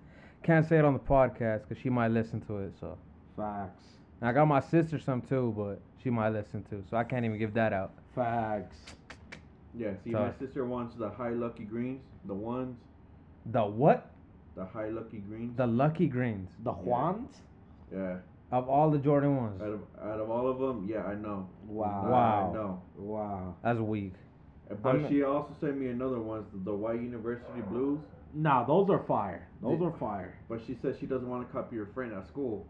can't 0.43 0.67
say 0.67 0.77
it 0.77 0.85
on 0.85 0.93
the 0.93 0.99
podcast 0.99 1.67
because 1.67 1.81
she 1.81 1.89
might 1.89 2.11
listen 2.11 2.39
to 2.41 2.59
it. 2.59 2.73
So 2.79 2.97
Facts. 3.35 3.83
and 4.21 4.29
I 4.29 4.33
got 4.33 4.45
my 4.45 4.59
sister 4.61 4.99
some 4.99 5.21
too, 5.21 5.53
but 5.57 5.81
she 6.01 6.09
might 6.09 6.29
listen 6.29 6.63
too. 6.69 6.83
So 6.89 6.97
I 6.97 7.03
can't 7.03 7.25
even 7.25 7.37
give 7.37 7.53
that 7.55 7.73
out. 7.73 7.91
Facts. 8.15 8.77
Yeah. 9.77 9.91
See, 10.03 10.11
Tough. 10.11 10.33
my 10.33 10.45
sister 10.45 10.65
wants 10.65 10.95
the 10.95 11.09
high 11.09 11.29
lucky 11.29 11.63
greens. 11.63 12.01
The 12.25 12.33
ones. 12.33 12.77
The 13.45 13.63
what? 13.63 14.11
The 14.55 14.65
high 14.65 14.89
lucky 14.89 15.19
greens. 15.19 15.55
The 15.55 15.67
Lucky 15.67 16.07
Greens 16.07 16.49
The 16.63 16.73
Juans? 16.73 17.35
yeah. 17.93 18.17
of 18.51 18.67
all 18.69 18.89
the 18.89 18.97
Jordan 18.97 19.37
ones. 19.37 19.61
Out 19.61 19.67
of 19.67 19.81
out 20.01 20.19
of 20.19 20.29
all 20.31 20.47
of 20.49 20.57
them, 20.59 20.87
yeah, 20.89 21.03
I 21.03 21.13
know. 21.15 21.47
Wow. 21.67 22.09
Wow. 22.09 22.49
I 22.49 22.53
know. 22.53 22.81
Wow. 22.97 23.55
That's 23.63 23.79
weak. 23.79 24.13
But 24.81 24.95
I'm- 24.95 25.07
she 25.09 25.21
also 25.23 25.53
sent 25.61 25.77
me 25.77 25.87
another 25.89 26.19
one, 26.19 26.45
the 26.65 26.73
White 26.73 26.99
University 27.01 27.61
Blues. 27.69 27.99
Nah, 28.33 28.65
those 28.65 28.89
are 28.89 28.99
fire. 29.03 29.47
Those 29.61 29.79
Did- 29.79 29.85
are 29.87 29.97
fire. 29.97 30.33
But 30.49 30.61
she 30.65 30.75
said 30.81 30.97
she 30.99 31.05
doesn't 31.05 31.29
want 31.29 31.47
to 31.47 31.53
copy 31.53 31.77
her 31.77 31.85
friend 31.93 32.11
at 32.13 32.25
school. 32.27 32.65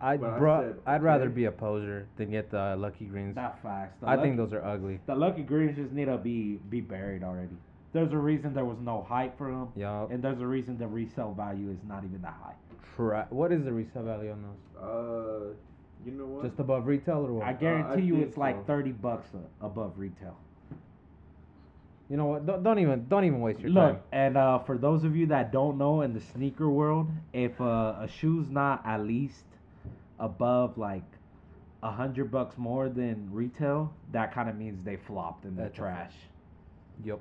I 0.00 0.16
But 0.16 0.30
I 0.30 0.38
bro, 0.38 0.60
said, 0.62 0.80
I'd 0.86 1.02
rather 1.02 1.24
okay. 1.26 1.34
be 1.34 1.44
a 1.44 1.52
poser 1.52 2.06
than 2.16 2.30
get 2.30 2.50
the 2.50 2.74
Lucky 2.76 3.04
Greens. 3.04 3.34
That 3.34 3.62
facts. 3.62 3.96
The 4.00 4.08
I 4.08 4.16
think 4.16 4.36
those 4.36 4.52
are 4.52 4.64
ugly. 4.64 5.00
the 5.06 5.14
Lucky 5.14 5.42
Greens 5.42 5.76
just 5.76 5.92
need 5.92 6.06
to 6.06 6.16
be 6.18 6.58
be 6.70 6.80
buried 6.80 7.22
already. 7.22 7.56
There's 7.92 8.12
a 8.12 8.18
reason 8.18 8.54
there 8.54 8.64
was 8.64 8.78
no 8.80 9.02
hype 9.06 9.36
for 9.36 9.50
them, 9.50 9.68
Yeah. 9.76 10.06
and 10.10 10.22
there's 10.24 10.40
a 10.40 10.46
reason 10.46 10.78
the 10.78 10.86
resale 10.88 11.34
value 11.34 11.70
is 11.70 11.78
not 11.86 12.04
even 12.04 12.22
that 12.22 12.34
high. 12.42 12.54
Try. 12.96 13.24
What 13.28 13.52
is 13.52 13.64
the 13.64 13.72
resale 13.72 14.04
value 14.04 14.32
on 14.32 14.42
those? 14.42 14.82
Uh, 14.82 15.54
you 16.06 16.12
know 16.12 16.24
what? 16.24 16.44
Just 16.46 16.58
above 16.58 16.86
retail 16.86 17.26
or 17.26 17.32
what? 17.34 17.46
I 17.46 17.52
guarantee 17.52 18.02
I 18.02 18.06
you 18.06 18.14
think 18.14 18.28
it's 18.28 18.36
like 18.38 18.66
thirty 18.66 18.92
bucks 18.92 19.28
a, 19.34 19.64
above 19.66 19.92
retail. 19.98 20.36
You 22.12 22.18
know 22.18 22.26
what? 22.26 22.44
Don't, 22.46 22.62
don't 22.62 22.78
even 22.78 23.06
don't 23.08 23.24
even 23.24 23.40
waste 23.40 23.60
your 23.60 23.70
Look, 23.70 23.94
time. 23.94 24.02
and 24.12 24.36
uh, 24.36 24.58
for 24.58 24.76
those 24.76 25.02
of 25.02 25.16
you 25.16 25.26
that 25.28 25.50
don't 25.50 25.78
know 25.78 26.02
in 26.02 26.12
the 26.12 26.20
sneaker 26.20 26.68
world, 26.68 27.08
if 27.32 27.58
uh, 27.58 27.94
a 28.00 28.06
shoe's 28.06 28.50
not 28.50 28.82
at 28.84 29.00
least 29.06 29.46
above 30.20 30.76
like 30.76 31.04
a 31.82 31.90
hundred 31.90 32.30
bucks 32.30 32.58
more 32.58 32.90
than 32.90 33.30
retail, 33.32 33.94
that 34.12 34.34
kind 34.34 34.50
of 34.50 34.56
means 34.56 34.84
they 34.84 34.96
flopped 34.96 35.46
in 35.46 35.56
the 35.56 35.62
That's 35.62 35.78
a 35.78 35.80
trash. 35.80 36.12
Yep. 37.02 37.18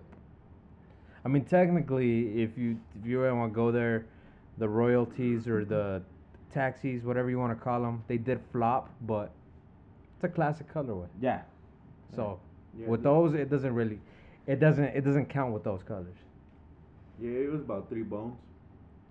I 1.23 1.27
mean, 1.29 1.45
technically, 1.45 2.43
if 2.43 2.57
you 2.57 2.77
if 2.99 3.07
you 3.07 3.21
really 3.21 3.37
want 3.37 3.53
to 3.53 3.55
go 3.55 3.71
there, 3.71 4.07
the 4.57 4.67
royalties 4.67 5.47
or 5.47 5.63
the 5.63 6.01
taxis, 6.53 7.03
whatever 7.03 7.29
you 7.29 7.39
want 7.39 7.57
to 7.57 7.63
call 7.63 7.81
them, 7.81 8.03
they 8.09 8.17
did 8.17 8.41
flop, 8.51 8.89
but 9.01 9.31
it's 10.15 10.25
a 10.25 10.27
classic 10.27 10.67
colorway. 10.73 11.07
Yeah, 11.21 11.43
So 12.13 12.39
yeah, 12.77 12.87
with 12.87 13.03
those, 13.03 13.33
it 13.33 13.49
doesn't 13.49 13.73
really, 13.73 13.99
it 14.47 14.59
doesn't 14.59 14.83
it 14.85 15.01
doesn't 15.03 15.27
count 15.27 15.53
with 15.53 15.63
those 15.63 15.83
colors. 15.83 16.15
Yeah, 17.19 17.31
it 17.31 17.51
was 17.51 17.61
about 17.61 17.89
three 17.89 18.03
bones. 18.03 18.35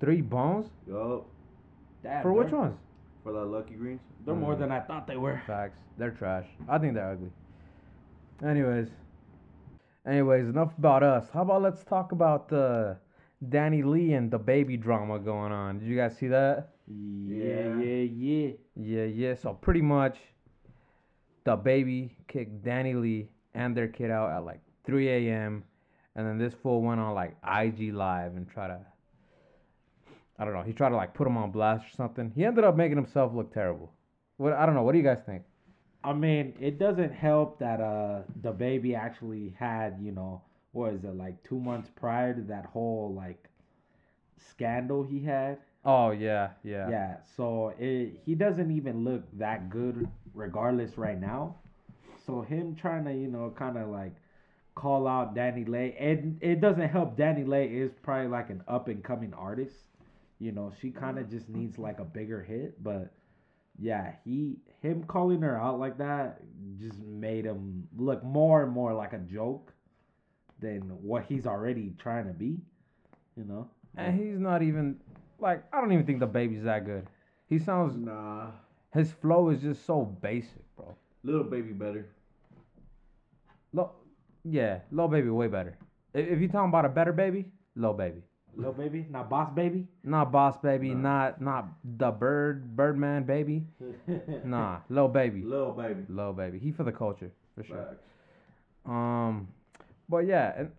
Three 0.00 0.20
bones 0.20 0.70
Yup. 0.88 1.26
Damn, 2.02 2.22
for 2.22 2.32
which 2.32 2.48
they're- 2.50 2.58
ones? 2.58 2.78
For 3.22 3.32
that 3.32 3.44
Lucky 3.44 3.74
Greens. 3.74 4.00
They're 4.24 4.34
more 4.34 4.54
Mm. 4.54 4.60
than 4.60 4.72
I 4.72 4.80
thought 4.80 5.06
they 5.06 5.16
were. 5.18 5.40
Facts. 5.46 5.78
They're 5.98 6.10
trash. 6.10 6.46
I 6.68 6.78
think 6.78 6.94
they're 6.94 7.10
ugly. 7.10 7.30
Anyways. 8.42 8.88
Anyways, 10.06 10.48
enough 10.48 10.76
about 10.78 11.02
us. 11.02 11.28
How 11.30 11.42
about 11.42 11.60
let's 11.60 11.84
talk 11.84 12.12
about 12.12 12.48
the 12.48 12.96
DaniLeigh 13.46 14.16
and 14.16 14.30
DaBaby 14.32 14.80
drama 14.80 15.18
going 15.18 15.52
on. 15.52 15.78
Did 15.80 15.88
you 15.88 15.96
guys 15.96 16.16
see 16.16 16.28
that? 16.28 16.70
Yeah, 16.86 17.44
Yeah. 17.44 17.78
yeah, 17.78 18.02
yeah. 18.04 18.52
Yeah, 18.76 19.04
yeah. 19.04 19.34
So 19.34 19.52
pretty 19.52 19.82
much 19.82 20.18
DaBaby 21.44 22.10
kicked 22.28 22.62
DaniLeigh 22.64 23.28
and 23.54 23.76
their 23.76 23.88
kid 23.88 24.10
out 24.10 24.30
at 24.30 24.44
like 24.44 24.60
3 24.84 25.08
a.m. 25.08 25.64
And 26.16 26.26
then 26.26 26.38
this 26.38 26.54
fool 26.62 26.82
went 26.82 27.00
on 27.00 27.14
like 27.14 27.36
IG 27.46 27.92
Live 27.94 28.36
and 28.36 28.48
tried 28.48 28.68
to, 28.68 28.80
I 30.38 30.44
don't 30.44 30.54
know, 30.54 30.62
he 30.62 30.72
tried 30.72 30.90
to 30.90 30.96
like 30.96 31.14
put 31.14 31.26
him 31.26 31.36
on 31.36 31.50
blast 31.50 31.86
or 31.86 31.96
something. 31.96 32.32
He 32.34 32.44
ended 32.44 32.64
up 32.64 32.76
making 32.76 32.96
himself 32.96 33.32
look 33.34 33.52
terrible. 33.52 33.92
What 34.36 34.52
I 34.52 34.66
don't 34.66 34.74
know. 34.74 34.82
What 34.82 34.92
do 34.92 34.98
you 34.98 35.04
guys 35.04 35.20
think? 35.24 35.42
I 36.02 36.14
mean, 36.14 36.54
it 36.58 36.78
doesn't 36.78 37.12
help 37.12 37.58
that 37.58 37.80
uh 37.80 38.22
DaBaby 38.40 38.96
actually 38.96 39.54
had, 39.58 39.98
you 40.02 40.12
know, 40.12 40.42
what 40.72 40.94
is 40.94 41.04
it, 41.04 41.14
like 41.16 41.42
two 41.42 41.58
months 41.60 41.90
prior 41.94 42.34
to 42.34 42.42
that 42.42 42.66
whole 42.66 43.12
like 43.14 43.48
scandal 44.50 45.04
he 45.04 45.20
had. 45.20 45.58
Oh 45.84 46.10
yeah, 46.10 46.50
yeah. 46.62 46.88
Yeah, 46.90 47.16
so 47.36 47.72
it, 47.78 48.20
he 48.24 48.34
doesn't 48.34 48.70
even 48.70 49.04
look 49.04 49.22
that 49.38 49.70
good 49.70 50.08
regardless 50.34 50.98
right 50.98 51.18
now. 51.20 51.56
So 52.26 52.42
him 52.42 52.76
trying 52.76 53.04
to, 53.04 53.12
you 53.12 53.28
know, 53.28 53.52
kind 53.56 53.78
of 53.78 53.88
like 53.88 54.14
call 54.80 55.06
out 55.06 55.34
DaniLeigh, 55.34 55.94
and 55.98 56.38
it 56.40 56.60
doesn't 56.60 56.88
help 56.88 57.16
DaniLeigh 57.16 57.70
is 57.70 57.92
probably 58.02 58.28
like 58.28 58.48
an 58.48 58.62
up 58.66 58.88
and 58.88 59.04
coming 59.04 59.34
artist. 59.34 59.76
You 60.38 60.52
know, 60.52 60.72
she 60.80 60.90
kind 60.90 61.18
of 61.18 61.28
just 61.28 61.50
needs 61.50 61.78
like 61.78 62.00
a 62.00 62.04
bigger 62.04 62.42
hit, 62.42 62.82
but 62.82 63.12
yeah, 63.78 64.12
he 64.24 64.56
him 64.80 65.04
calling 65.04 65.42
her 65.42 65.60
out 65.60 65.78
like 65.78 65.98
that 65.98 66.40
just 66.78 66.98
made 67.00 67.44
him 67.44 67.86
look 67.98 68.24
more 68.24 68.62
and 68.62 68.72
more 68.72 68.94
like 68.94 69.12
a 69.12 69.18
joke 69.18 69.72
than 70.60 70.80
what 71.02 71.24
he's 71.28 71.46
already 71.46 71.92
trying 71.98 72.26
to 72.26 72.32
be. 72.32 72.56
You 73.36 73.44
know? 73.44 73.68
And 73.96 74.18
he's 74.18 74.38
not 74.38 74.62
even 74.62 74.98
like 75.38 75.62
I 75.74 75.80
don't 75.82 75.92
even 75.92 76.06
think 76.06 76.20
DaBaby's 76.20 76.64
that 76.64 76.86
good. 76.86 77.06
He 77.48 77.58
sounds 77.58 77.96
Nah. 77.96 78.52
his 78.94 79.12
flow 79.12 79.50
is 79.50 79.60
just 79.60 79.84
so 79.84 80.04
basic, 80.04 80.64
bro. 80.76 80.94
Little 81.22 81.44
baby 81.44 81.72
better. 81.72 82.08
Lo, 83.72 83.92
yeah, 84.44 84.80
low 84.90 85.08
baby 85.08 85.28
way 85.30 85.46
better. 85.48 85.76
If, 86.14 86.28
if 86.28 86.40
you 86.40 86.48
talking 86.48 86.68
about 86.68 86.84
a 86.84 86.88
better 86.88 87.12
baby, 87.12 87.46
low 87.76 87.92
baby. 87.92 88.22
Little 88.56 88.72
baby, 88.72 89.06
not 89.08 89.30
boss 89.30 89.48
baby. 89.54 89.86
Not 90.02 90.32
boss 90.32 90.56
baby, 90.58 90.90
Nah. 90.90 91.00
not 91.00 91.40
not 91.40 91.68
the 91.98 92.10
bird 92.10 92.74
Birdman 92.76 93.22
baby. 93.24 93.64
Nah, 94.44 94.80
low 94.88 95.06
baby, 95.06 95.42
Little 95.42 95.72
baby. 95.72 96.04
low 96.08 96.32
baby. 96.32 96.58
He 96.58 96.72
for 96.72 96.82
the 96.82 96.90
culture 96.92 97.30
for 97.54 97.62
sure. 97.62 97.76
Facts. 97.76 98.02
Um, 98.86 99.46
but 100.08 100.26
yeah, 100.26 100.52
and 100.58 100.70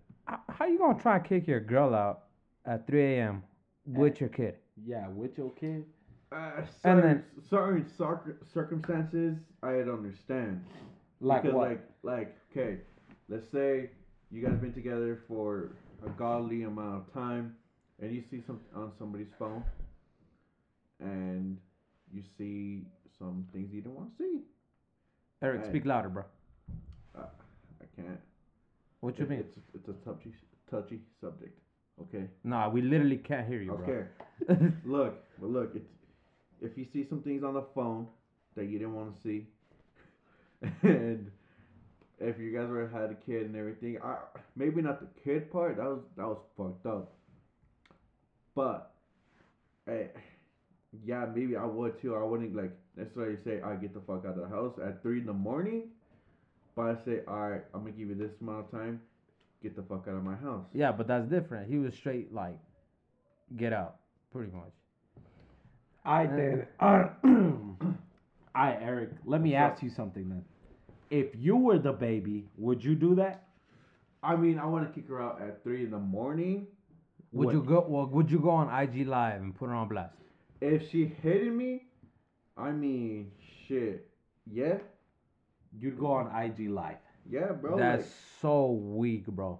how 0.49 0.65
you 0.65 0.77
gonna 0.77 0.99
try 0.99 1.15
and 1.15 1.23
kick 1.25 1.47
your 1.47 1.61
girl 1.61 1.95
out 1.95 2.23
at 2.65 2.85
3 2.87 3.01
a.m. 3.15 3.43
with 3.85 4.19
your 4.19 4.29
kid? 4.29 4.55
Yeah, 4.85 5.07
with 5.07 5.37
your 5.37 5.51
kid. 5.51 5.85
Uh, 6.31 6.63
And 6.83 7.01
then- 7.01 7.23
certain 7.49 7.85
circ- 7.97 8.37
circumstances, 8.53 9.37
I'd 9.63 9.87
understand. 9.87 10.61
Like 11.21 11.43
because 11.43 11.55
what? 11.55 11.67
like 11.69 11.81
like 12.03 12.37
okay, 12.51 12.77
let's 13.31 13.49
say 13.49 13.89
you 14.29 14.45
guys 14.45 14.57
been 14.59 14.73
together 14.73 15.19
for 15.27 15.71
a 16.05 16.09
godly 16.09 16.63
amount 16.63 16.95
of 17.07 17.13
time, 17.13 17.55
and 18.01 18.11
you 18.13 18.21
see 18.29 18.41
some 18.45 18.59
on 18.75 18.91
somebody's 18.99 19.31
phone, 19.39 19.63
and 20.99 21.57
you 22.13 22.21
see 22.37 22.83
some 23.17 23.47
things 23.53 23.71
you 23.73 23.81
don't 23.81 23.95
want 23.95 24.09
to 24.17 24.23
see. 24.23 24.41
Eric, 25.41 25.61
Hey. 25.63 25.69
speak 25.69 25.85
louder, 25.85 26.09
bro. 26.09 26.23
Uh, 27.15 27.25
I 27.81 27.85
can't. 27.95 28.19
What 28.99 29.17
you 29.17 29.25
It- 29.25 29.29
mean? 29.29 29.39
It's 29.39 29.57
it's 29.73 29.87
a 29.87 29.93
touchy 30.05 30.33
touchy 30.69 30.99
subject. 31.19 31.57
Okay. 32.01 32.29
Nah, 32.43 32.69
we 32.69 32.81
literally 32.81 33.17
can't 33.17 33.47
hear 33.47 33.61
you, 33.61 33.71
Okay. 33.73 34.05
bro. 34.47 34.55
Okay. 34.55 34.73
look, 34.85 35.13
but 35.39 35.49
look, 35.49 35.75
it's 35.75 35.91
if 36.61 36.77
you 36.77 36.85
see 36.85 37.03
some 37.03 37.21
things 37.21 37.43
on 37.43 37.53
the 37.53 37.63
phone 37.75 38.07
that 38.55 38.65
you 38.65 38.77
didn't 38.79 38.93
want 38.95 39.15
to 39.15 39.21
see, 39.21 39.47
and 40.83 41.31
if 42.21 42.39
you 42.39 42.51
guys 42.55 42.69
were 42.69 42.87
had 42.87 43.11
a 43.11 43.15
kid 43.15 43.47
and 43.47 43.55
everything, 43.55 43.97
I 44.03 44.17
maybe 44.55 44.81
not 44.81 44.99
the 44.99 45.07
kid 45.23 45.51
part. 45.51 45.77
That 45.77 45.85
was 45.85 46.01
that 46.17 46.27
was 46.27 46.37
fucked 46.57 46.85
up. 46.85 47.13
But, 48.53 48.91
eh, 49.87 50.07
yeah, 51.05 51.25
maybe 51.33 51.55
I 51.55 51.65
would 51.65 52.01
too. 52.01 52.15
I 52.15 52.23
wouldn't 52.23 52.55
like 52.55 52.71
necessarily 52.97 53.37
say 53.43 53.61
I 53.61 53.75
get 53.75 53.93
the 53.93 54.01
fuck 54.01 54.25
out 54.25 54.37
of 54.37 54.41
the 54.41 54.49
house 54.49 54.77
at 54.85 55.01
three 55.01 55.19
in 55.19 55.25
the 55.25 55.33
morning, 55.33 55.89
but 56.75 56.83
I 56.83 56.95
say, 57.05 57.21
all 57.27 57.49
right, 57.49 57.61
I'm 57.73 57.81
gonna 57.81 57.91
give 57.91 58.09
you 58.09 58.15
this 58.15 58.31
amount 58.41 58.65
of 58.65 58.71
time. 58.71 59.01
Get 59.63 59.75
the 59.75 59.83
fuck 59.83 60.05
out 60.07 60.15
of 60.15 60.23
my 60.23 60.35
house. 60.35 60.65
Yeah, 60.73 60.91
but 60.91 61.07
that's 61.07 61.27
different. 61.27 61.69
He 61.69 61.77
was 61.77 61.93
straight 61.93 62.33
like, 62.33 62.57
get 63.57 63.73
out, 63.73 63.97
pretty 64.31 64.51
much. 64.51 64.71
I 66.03 66.25
did. 66.25 66.67
I 68.53 68.73
Eric, 68.73 69.11
let 69.25 69.41
me 69.41 69.53
What's 69.53 69.75
ask 69.75 69.83
you 69.83 69.89
something 69.89 70.27
then. 70.27 70.43
If 71.11 71.35
you 71.37 71.57
were 71.57 71.77
DaBaby, 71.77 72.45
would 72.57 72.83
you 72.83 72.95
do 72.95 73.15
that? 73.15 73.43
I 74.23 74.35
mean, 74.37 74.57
I 74.57 74.65
want 74.65 74.87
to 74.87 74.93
kick 74.99 75.09
her 75.09 75.21
out 75.21 75.41
at 75.41 75.61
three 75.61 75.83
in 75.83 75.91
the 75.91 75.99
morning. 75.99 76.67
Would 77.33 77.47
What? 77.47 77.53
you 77.53 77.61
go? 77.63 77.85
Well, 77.87 78.07
would 78.07 78.31
you 78.31 78.39
go 78.39 78.49
on 78.49 78.67
IG 78.83 79.05
Live 79.07 79.41
and 79.41 79.53
put 79.53 79.67
her 79.69 79.75
on 79.75 79.89
blast? 79.89 80.15
If 80.61 80.89
she 80.89 81.05
hitting 81.21 81.57
me, 81.57 81.83
I 82.57 82.71
mean, 82.71 83.31
shit. 83.67 84.07
Yeah, 84.49 84.77
You'd 85.79 85.99
go 85.99 86.07
on 86.07 86.27
IG 86.35 86.69
Live. 86.69 86.97
yeah, 87.29 87.51
bro. 87.51 87.77
That's 87.77 88.03
like, 88.03 88.11
so 88.41 88.71
weak, 88.71 89.25
bro. 89.27 89.59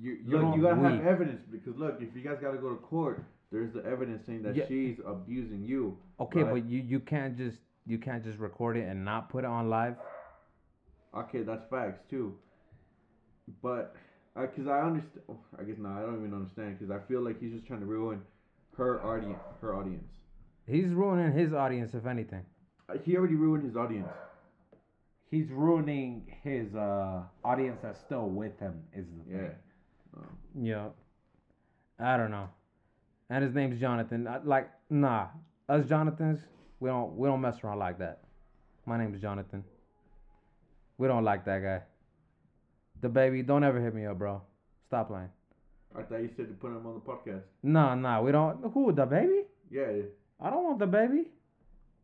You, 0.00 0.12
you 0.12 0.32
look, 0.32 0.40
don't- 0.42 0.52
you 0.56 0.62
gotta 0.62 0.80
weak. 0.80 0.90
have 1.02 1.06
evidence 1.06 1.42
because 1.50 1.76
look, 1.76 1.98
if 2.00 2.14
you 2.16 2.22
guys 2.22 2.38
gotta 2.40 2.58
go 2.58 2.70
to 2.70 2.76
court, 2.76 3.22
there's 3.52 3.72
the 3.72 3.84
evidence 3.84 4.26
saying 4.26 4.42
that 4.42 4.56
Yeah. 4.56 4.66
she's 4.66 4.98
abusing 5.06 5.62
you. 5.64 5.96
Okay, 6.20 6.42
Right. 6.42 6.52
but 6.62 6.64
you 6.68 6.80
you 6.80 7.00
can't 7.00 7.36
just 7.36 7.58
you 7.86 7.98
can't 7.98 8.24
just 8.24 8.38
record 8.38 8.76
it 8.76 8.88
and 8.88 9.04
not 9.04 9.28
put 9.28 9.44
it 9.44 9.48
on 9.48 9.68
live. 9.70 9.96
Okay, 11.16 11.42
that's 11.42 11.64
facts 11.70 12.00
too. 12.10 12.34
But, 13.62 13.94
uh, 14.36 14.46
cause 14.46 14.66
I 14.66 14.80
understand. 14.80 15.22
I 15.58 15.62
guess 15.64 15.76
not. 15.78 15.98
I 15.98 16.02
don't 16.02 16.18
even 16.18 16.34
understand 16.34 16.78
because 16.78 16.90
I 16.90 16.98
feel 17.06 17.20
like 17.22 17.40
he's 17.40 17.52
just 17.52 17.66
trying 17.66 17.80
to 17.80 17.86
ruin 17.86 18.20
her 18.76 19.02
audience. 19.04 19.38
Her 19.60 19.74
audience. 19.76 20.08
He's 20.66 20.88
ruining 20.88 21.32
his 21.32 21.52
audience, 21.52 21.94
if 21.94 22.06
anything. 22.06 22.44
Uh, 22.88 22.94
He 23.04 23.16
already 23.16 23.34
ruined 23.34 23.64
his 23.64 23.76
audience. 23.76 24.08
He's 25.30 25.50
ruining 25.50 26.24
his 26.42 26.74
uh, 26.74 27.22
audience 27.44 27.78
that's 27.82 28.00
still 28.00 28.28
with 28.28 28.58
him. 28.58 28.82
Is 28.94 29.06
the 29.26 29.32
Yeah. 29.32 29.48
thing. 29.48 29.54
Yeah. 30.62 30.88
I 31.98 32.16
don't 32.16 32.30
know. 32.30 32.48
And 33.30 33.44
his 33.44 33.54
name's 33.54 33.78
Jonathan. 33.80 34.26
I- 34.26 34.38
Like, 34.38 34.70
nah, 34.90 35.28
us 35.68 35.86
Jonathans, 35.86 36.40
we 36.80 36.88
don't 36.88 37.16
we 37.16 37.28
don't 37.28 37.40
mess 37.40 37.62
around 37.62 37.78
like 37.78 37.98
that. 37.98 38.24
My 38.86 38.96
name's 38.98 39.20
Jonathan. 39.20 39.64
We 40.98 41.08
don't 41.08 41.24
like 41.24 41.44
that 41.46 41.60
guy. 41.62 41.82
DaBaby, 43.00 43.46
don't 43.46 43.64
ever 43.64 43.80
hit 43.80 43.94
me 43.94 44.06
up, 44.06 44.18
bro. 44.18 44.42
Stop 44.86 45.08
playing. 45.08 45.28
I 45.96 46.02
thought 46.02 46.22
you 46.22 46.30
said 46.36 46.48
to 46.48 46.54
put 46.54 46.68
him 46.68 46.86
on 46.86 46.94
the 46.94 47.00
podcast. 47.00 47.42
Nah, 47.62 47.94
nah, 47.94 48.20
we 48.22 48.32
don't. 48.32 48.58
Who 48.72 48.92
DaBaby? 48.92 49.42
Yeah. 49.70 50.02
I 50.40 50.50
don't 50.50 50.64
want 50.64 50.78
DaBaby. 50.78 51.24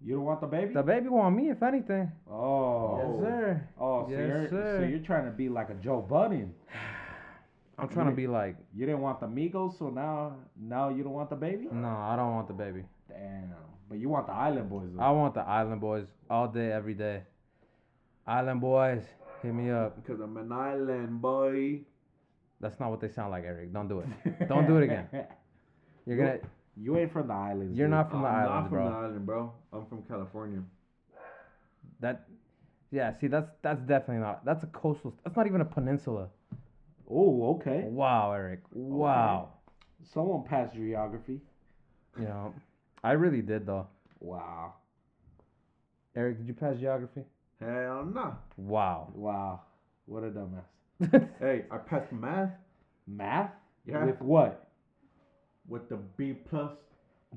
You 0.02 0.14
don't 0.16 0.24
want 0.24 0.40
DaBaby? 0.40 0.72
The 0.74 0.82
baby 0.82 1.08
want 1.08 1.36
me, 1.36 1.50
if 1.50 1.62
anything. 1.62 2.10
oh. 2.30 2.96
Yes, 2.98 3.20
sir. 3.30 3.68
Oh, 3.78 4.04
so 4.06 4.10
Yes, 4.10 4.18
you're 4.18 4.48
so 4.48 4.50
sir. 4.56 4.86
you're 4.90 4.98
trying 5.00 5.24
to 5.26 5.30
be 5.30 5.48
like 5.48 5.70
a 5.70 5.74
Joe 5.74 6.00
Budden. 6.00 6.54
I'm 7.78 7.88
trying 7.88 8.06
to 8.10 8.14
be 8.16 8.26
like, 8.26 8.56
You 8.74 8.86
didn't 8.86 9.00
want 9.00 9.20
the 9.20 9.26
Migos, 9.26 9.78
so 9.78 9.88
now 9.90 10.36
now 10.58 10.88
you 10.90 11.02
don't 11.02 11.12
want 11.12 11.30
DaBaby? 11.30 11.72
no, 11.72 11.88
I 11.88 12.14
don't 12.16 12.34
want 12.34 12.48
DaBaby. 12.48 12.84
Damn. 13.08 13.54
But 13.88 13.98
you 13.98 14.08
want 14.08 14.26
the 14.26 14.32
Island 14.32 14.70
Boys 14.70 14.88
though. 14.94 15.02
I 15.02 15.10
want 15.10 15.34
the 15.34 15.40
Island 15.40 15.80
Boys 15.80 16.06
all 16.30 16.46
day, 16.48 16.70
every 16.72 16.94
day. 16.94 17.22
Island 18.26 18.60
Boys, 18.60 19.02
hit 19.42 19.54
me 19.54 19.70
up. 19.70 20.02
Because 20.02 20.20
I'm 20.20 20.36
an 20.36 20.52
island 20.52 21.20
boy. 21.20 21.80
That's 22.60 22.78
not 22.78 22.90
what 22.90 23.00
they 23.00 23.08
sound 23.08 23.30
like, 23.30 23.44
Eric. 23.44 23.72
Don't 23.72 23.88
do 23.88 24.00
it. 24.00 24.48
Don't 24.48 24.66
do 24.66 24.76
it 24.76 24.84
again. 24.84 25.08
You're 26.06 26.18
gonna. 26.18 26.38
You 26.76 26.98
ain't 26.98 27.12
from 27.12 27.28
the 27.28 27.34
islands. 27.34 27.76
You're 27.76 27.88
dude. 27.88 27.96
not 27.96 28.10
from 28.10 28.22
the 28.22 28.28
I'm 28.28 28.34
islands, 28.34 28.50
not 28.50 28.62
from 28.62 28.70
bro. 28.70 28.88
the 28.88 28.96
island, 28.96 29.26
bro. 29.26 29.52
I'm 29.72 29.86
from 29.86 30.02
California. 30.02 30.62
That. 32.00 32.26
Yeah. 32.90 33.12
See, 33.18 33.28
that's 33.28 33.50
that's 33.62 33.80
definitely 33.82 34.22
not. 34.22 34.44
That's 34.44 34.62
a 34.62 34.66
coastal. 34.66 35.14
That's 35.24 35.36
not 35.36 35.46
even 35.46 35.62
a 35.62 35.64
peninsula. 35.64 36.28
Oh, 37.10 37.56
okay. 37.56 37.82
Wow, 37.86 38.32
Eric. 38.32 38.60
Wow. 38.72 39.48
Someone 40.12 40.44
passed 40.44 40.74
geography. 40.74 41.40
You 42.18 42.24
know, 42.24 42.54
I 43.02 43.12
really 43.12 43.42
did 43.42 43.66
though. 43.66 43.86
Wow. 44.20 44.74
Eric, 46.14 46.38
did 46.38 46.46
you 46.48 46.54
pass 46.54 46.76
geography? 46.78 47.22
Hell 47.60 48.06
no. 48.14 48.34
Wow. 48.56 49.08
Wow. 49.14 49.60
What 50.06 50.24
a 50.24 50.30
dumbass. 50.30 50.64
Hey, 51.40 51.64
I 51.70 51.78
passed 51.78 52.12
math 52.12 52.50
Math? 53.06 53.50
Yeah. 53.86 54.04
With 54.04 54.20
what? 54.20 54.66
with 55.68 55.88
the 55.88 55.98
B 56.16 56.32
plus. 56.48 56.72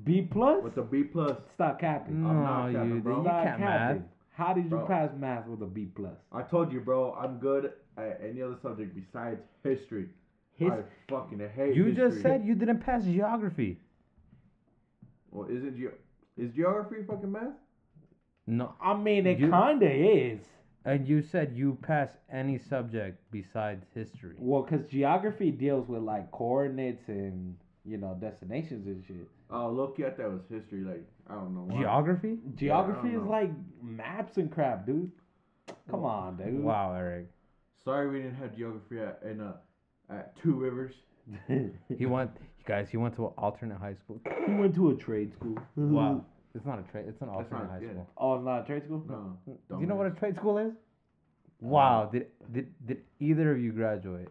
B 0.04 0.22
plus? 0.22 0.62
With 0.64 0.74
the 0.74 0.82
B 0.82 1.04
plus. 1.04 1.36
Stop 1.54 1.78
capping. 1.80 2.22
no, 2.22 2.28
I'm 2.30 2.42
not 2.42 2.66
you, 2.68 2.72
capping, 2.78 3.00
bro. 3.00 3.16
you 3.18 3.22
Stop 3.24 3.44
can't 3.44 3.60
math. 3.60 3.88
capping. 3.88 4.04
How 4.36 4.52
did 4.52 4.64
you 4.64 4.70
Bro. 4.70 4.86
pass 4.86 5.10
math 5.16 5.46
with 5.46 5.62
a 5.62 5.66
B 5.66 5.86
plus? 5.94 6.16
I 6.32 6.42
told 6.42 6.72
you, 6.72 6.80
bro. 6.80 7.12
I'm 7.14 7.38
good 7.38 7.72
at 7.96 8.20
any 8.28 8.42
other 8.42 8.56
subject 8.60 8.92
besides 8.96 9.40
history. 9.62 10.08
His, 10.54 10.70
I 10.72 10.80
fucking 11.08 11.38
hate. 11.54 11.76
You 11.76 11.84
history. 11.84 12.10
just 12.10 12.22
said 12.22 12.44
you 12.44 12.56
didn't 12.56 12.80
pass 12.80 13.04
geography. 13.04 13.78
Well, 15.30 15.46
is 15.48 15.62
it 15.62 15.76
ge- 15.76 15.94
is 16.40 16.52
geography 16.54 17.04
fucking 17.06 17.30
math? 17.30 17.52
No, 18.46 18.74
I 18.80 18.96
mean, 18.96 19.26
it 19.26 19.38
You- 19.38 19.50
kinda 19.50 19.90
is. 19.90 20.46
and 20.84 21.08
you 21.08 21.22
said 21.22 21.52
you 21.54 21.76
pass 21.82 22.16
any 22.30 22.58
subject 22.58 23.18
besides 23.30 23.86
history. 23.94 24.36
Well, 24.38 24.62
because 24.62 24.86
geography 24.86 25.50
deals 25.50 25.88
with 25.88 26.02
like 26.02 26.30
coordinates 26.30 27.08
and 27.08 27.56
you 27.86 27.96
know 27.98 28.16
destinations 28.20 28.86
and 28.86 29.02
shit. 29.04 29.28
Oh, 29.50 29.70
look, 29.70 29.98
at 30.00 30.16
that 30.18 30.30
was 30.30 30.42
history. 30.50 30.80
Like 30.82 31.06
I 31.28 31.34
don't 31.34 31.54
know. 31.54 31.62
Why. 31.62 31.80
Geography? 31.80 32.38
Geography 32.54 33.08
don't 33.08 33.20
is 33.20 33.24
know. 33.24 33.30
like 33.30 33.50
maps 33.82 34.36
and 34.36 34.50
crap, 34.50 34.86
dude. 34.86 35.10
Come 35.90 36.04
on, 36.04 36.36
dude. 36.36 36.62
Wow, 36.62 36.92
Eric. 36.94 37.28
Sorry, 37.82 38.08
we 38.10 38.20
didn't 38.22 38.36
have 38.36 38.54
geography 38.56 38.98
at 39.00 39.20
in 39.22 39.40
uh 39.40 39.56
at 40.10 40.36
Two 40.36 40.54
Rivers. 40.54 40.94
He 41.96 42.04
went, 42.04 42.30
guys. 42.66 42.90
He 42.90 42.98
went 42.98 43.14
to 43.16 43.26
an 43.28 43.32
alternate 43.38 43.78
high 43.78 43.94
school. 43.94 44.20
he 44.46 44.52
went 44.52 44.74
to 44.74 44.90
a 44.90 44.94
trade 44.94 45.32
school. 45.32 45.58
Wow, 45.76 46.24
it's 46.54 46.64
not 46.66 46.78
a 46.78 46.82
trade. 46.92 47.06
It's 47.08 47.20
an 47.20 47.28
That's 47.28 47.38
alternate 47.38 47.62
not 47.62 47.70
high 47.70 47.78
good. 47.80 47.90
school. 47.90 48.08
Oh, 48.16 48.34
it's 48.36 48.44
not 48.44 48.60
a 48.62 48.64
trade 48.64 48.84
school. 48.84 49.04
No. 49.08 49.38
Do 49.46 49.80
you 49.80 49.86
know 49.86 49.94
what 49.96 50.06
a 50.06 50.10
trade 50.10 50.36
school 50.36 50.58
is? 50.58 50.72
Wow. 51.60 52.08
Did 52.12 52.26
did 52.52 52.86
did 52.86 52.98
either 53.20 53.52
of 53.52 53.60
you 53.60 53.72
graduate? 53.72 54.28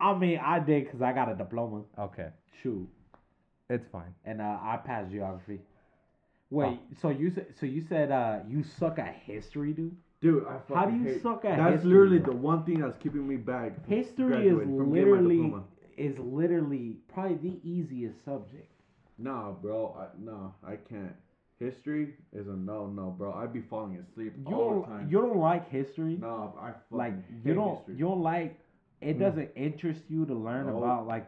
I 0.00 0.16
mean, 0.18 0.38
I 0.44 0.58
did 0.58 0.84
because 0.84 1.02
I 1.02 1.12
got 1.12 1.30
a 1.30 1.34
diploma. 1.34 1.82
Okay, 1.98 2.28
Shoot, 2.62 2.88
it's 3.70 3.84
fine. 3.92 4.12
and 4.24 4.40
uh, 4.40 4.44
I 4.60 4.78
passed 4.84 5.10
geography. 5.10 5.60
Wait, 6.50 6.78
so 7.00 7.08
you 7.08 7.30
said 7.30 7.46
so 7.58 7.66
you 7.66 7.82
said 7.88 8.10
uh, 8.10 8.38
you 8.48 8.62
suck 8.78 8.98
at 8.98 9.14
history, 9.24 9.72
dude? 9.72 9.96
Dude, 10.20 10.44
I 10.46 10.58
fucking 10.68 10.76
How 10.76 10.84
do 10.86 10.96
you 10.96 11.04
hate- 11.14 11.22
suck 11.22 11.44
at 11.44 11.52
history? 11.52 11.64
That's 11.64 11.74
history, 11.82 11.90
literally 11.90 12.18
bro? 12.18 12.32
the 12.32 12.38
one 12.38 12.64
thing 12.64 12.80
that's 12.80 12.96
keeping 13.02 13.26
me 13.26 13.36
back. 13.36 13.74
from 13.84 13.92
History 13.96 14.48
is 14.48 14.54
from 14.58 14.92
literally 14.92 15.54
is 15.96 16.18
literally 16.18 16.96
probably 17.12 17.36
the 17.50 17.68
easiest 17.68 18.24
subject. 18.24 18.70
Nah, 19.18 19.52
bro. 19.52 19.96
I, 19.98 20.06
no, 20.20 20.54
I 20.66 20.76
can't. 20.76 21.14
History 21.60 22.14
is 22.32 22.48
a 22.48 22.52
no, 22.52 22.86
no, 22.88 23.10
bro. 23.16 23.32
I'd 23.32 23.52
be 23.52 23.60
falling 23.62 23.96
asleep 23.96 24.34
You 24.48 24.54
all 24.54 24.68
the 24.68 24.74
don't 24.80 24.88
time. 24.88 25.08
you 25.10 25.20
don't 25.20 25.38
like 25.38 25.70
history? 25.70 26.16
no, 26.20 26.52
I 26.60 26.72
fucking 26.72 26.78
like 26.90 27.14
hate 27.28 27.46
you 27.46 27.54
don't 27.54 27.76
history. 27.78 27.94
you 27.96 28.04
don't 28.06 28.22
like 28.22 28.58
it 29.00 29.16
Mm. 29.16 29.20
doesn't 29.20 29.50
interest 29.54 30.02
you 30.08 30.24
to 30.26 30.34
learn 30.34 30.66
Nope. 30.66 30.78
about 30.78 31.06
like 31.06 31.26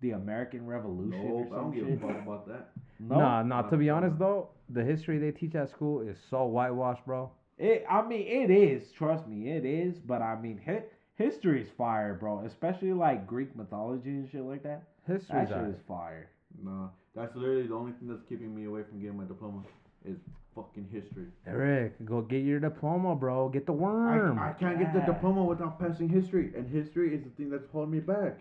the 0.00 0.10
American 0.10 0.66
Revolution 0.66 1.24
Nope, 1.26 1.30
or 1.52 1.56
I 1.56 1.60
don't 1.60 1.70
some 1.70 1.72
give 1.74 1.86
shit. 1.86 1.96
a 2.02 2.06
fuck 2.06 2.22
about 2.22 2.46
that. 2.48 2.68
No, 2.98 3.18
Nah, 3.18 3.42
nah. 3.42 3.62
To 3.62 3.76
be 3.76 3.90
honest 3.90 4.18
though, 4.18 4.48
the 4.70 4.82
history 4.82 5.18
they 5.18 5.30
teach 5.30 5.54
at 5.54 5.68
school 5.70 6.00
is 6.00 6.16
so 6.30 6.44
whitewashed, 6.46 7.04
bro. 7.04 7.30
it. 7.58 7.84
I 7.88 8.06
mean, 8.06 8.26
it 8.26 8.50
is. 8.50 8.90
Trust 8.92 9.26
me, 9.26 9.50
it 9.50 9.64
is. 9.66 9.98
But 9.98 10.22
I 10.22 10.40
mean, 10.40 10.58
hi- 10.64 10.84
history 11.16 11.60
is 11.62 11.68
fire, 11.70 12.14
bro. 12.14 12.40
Especially 12.46 12.92
like 12.94 13.26
Greek 13.26 13.54
mythology 13.56 14.10
and 14.10 14.28
shit 14.30 14.42
like 14.42 14.62
that. 14.62 14.82
History 15.06 15.40
That 15.44 15.48
shit 15.48 15.74
is 15.74 15.80
fire. 15.86 16.30
No, 16.62 16.90
that's 17.16 17.34
literally 17.34 17.66
the 17.66 17.74
only 17.74 17.92
thing 17.92 18.08
that's 18.08 18.22
keeping 18.28 18.54
me 18.54 18.66
away 18.66 18.82
from 18.88 19.00
getting 19.00 19.16
my 19.16 19.24
diploma 19.24 19.62
is 20.04 20.18
fucking 20.54 20.86
history. 20.92 21.26
Eric, 21.46 22.04
go 22.04 22.20
get 22.20 22.44
your 22.44 22.60
diploma, 22.60 23.16
bro. 23.16 23.48
Get 23.48 23.66
the 23.66 23.72
worm. 23.72 24.38
I, 24.38 24.50
I 24.50 24.52
can't 24.52 24.78
get 24.78 24.92
the 24.92 25.00
diploma 25.00 25.42
without 25.42 25.80
passing 25.80 26.08
history, 26.08 26.52
and 26.54 26.68
history 26.68 27.14
is 27.14 27.24
the 27.24 27.30
thing 27.30 27.50
that's 27.50 27.66
holding 27.72 27.92
me 27.92 28.00
back. 28.00 28.38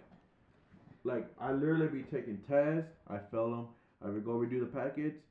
Like 1.05 1.27
I 1.39 1.51
literally 1.51 1.87
be 1.87 2.01
taking 2.03 2.37
tests, 2.49 2.91
I 3.09 3.17
fail 3.31 3.49
them, 3.49 3.67
I 4.03 4.09
would 4.09 4.25
go 4.25 4.31
redo 4.31 4.59
the 4.59 4.65
packets, 4.65 5.21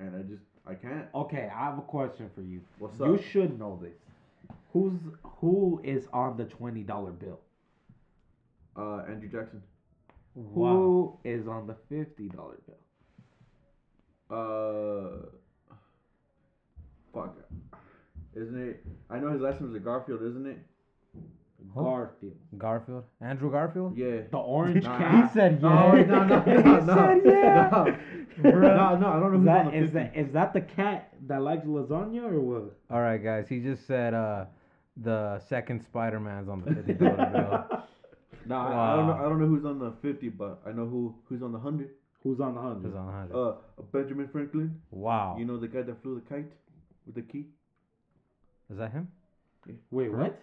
and 0.00 0.14
I 0.16 0.22
just 0.22 0.42
I 0.66 0.74
can't. 0.74 1.06
Okay, 1.14 1.50
I 1.54 1.64
have 1.64 1.78
a 1.78 1.82
question 1.82 2.30
for 2.34 2.42
you. 2.42 2.60
What's 2.78 3.00
up? 3.00 3.08
You 3.08 3.20
should 3.32 3.58
know 3.58 3.78
this. 3.82 3.96
Who's 4.72 5.00
who 5.40 5.80
is 5.84 6.06
on 6.12 6.36
the 6.36 6.44
twenty 6.44 6.82
dollar 6.82 7.10
bill? 7.10 7.40
Uh, 8.76 9.02
Andrew 9.08 9.28
Jackson. 9.28 9.62
Wow. 10.36 10.70
Who 10.72 11.18
is 11.24 11.46
on 11.48 11.66
the 11.66 11.76
fifty 11.88 12.28
dollar 12.28 12.58
bill? 12.66 12.76
Uh, 14.30 15.26
fuck. 17.14 17.34
Isn't 18.34 18.68
it? 18.68 18.84
I 19.08 19.18
know 19.18 19.30
his 19.32 19.40
last 19.40 19.60
name 19.60 19.74
is 19.74 19.82
Garfield, 19.82 20.22
isn't 20.22 20.46
it? 20.46 20.58
Who? 21.74 21.82
Garfield. 21.84 22.36
Garfield. 22.58 23.04
Andrew 23.20 23.50
Garfield. 23.50 23.96
Yeah. 23.96 24.22
The 24.30 24.36
orange 24.38 24.84
Nah. 24.84 24.98
cat. 24.98 25.24
He 25.28 25.32
said 25.32 25.62
No, 25.62 25.94
yeah. 25.94 26.02
no, 26.04 26.24
no, 26.24 26.40
He 26.44 26.50
no, 26.52 26.80
no, 26.80 26.94
said 26.94 27.20
yeah. 27.24 27.70
no, 28.42 28.50
no, 28.50 28.98
no, 28.98 29.08
I 29.08 29.20
don't 29.20 29.32
know 29.32 29.32
Is 29.32 29.36
who's 29.38 29.44
that, 29.46 29.66
on 29.66 29.72
the 29.72 29.78
is 29.78 29.90
50. 29.90 29.98
that 29.98 30.16
is 30.16 30.32
that 30.32 30.52
the 30.52 30.60
cat 30.60 31.14
that 31.26 31.40
likes 31.42 31.64
lasagna 31.64 32.30
or 32.30 32.40
what? 32.40 32.76
All 32.90 33.00
right, 33.00 33.22
guys. 33.22 33.48
He 33.48 33.60
just 33.60 33.86
said 33.86 34.12
uh, 34.12 34.44
the 34.98 35.40
second 35.48 35.82
Spider 35.82 36.20
Man's 36.20 36.48
on 36.48 36.62
the 36.62 36.74
fifty 36.74 36.92
dollar 36.92 37.66
bill. 37.68 37.82
No, 38.48 38.56
I, 38.56 38.92
I 38.92 38.96
don't 38.96 39.06
know. 39.06 39.14
I 39.14 39.22
don't 39.28 39.40
know 39.40 39.46
who's 39.46 39.64
on 39.64 39.78
the 39.78 39.92
fifty, 40.02 40.28
but 40.28 40.60
I 40.66 40.72
know 40.72 40.86
who 40.86 41.14
who's 41.28 41.42
on 41.42 41.52
the 41.52 41.58
hundred. 41.58 41.90
Who's 42.22 42.40
on 42.40 42.54
the 42.54 42.60
Who's 42.60 42.72
hundred? 42.94 42.96
on 42.96 43.06
the 43.06 43.12
hundred? 43.12 43.48
Uh, 43.48 43.54
Benjamin 43.92 44.28
Franklin. 44.32 44.80
wow. 44.90 45.36
You 45.38 45.44
know 45.44 45.58
the 45.58 45.68
guy 45.68 45.82
that 45.82 46.02
flew 46.02 46.14
the 46.16 46.22
kite 46.34 46.50
with 47.06 47.14
the 47.14 47.22
key. 47.22 47.46
Is 48.70 48.78
that 48.78 48.92
him? 48.92 49.08
Wait, 49.90 50.12
what? 50.12 50.40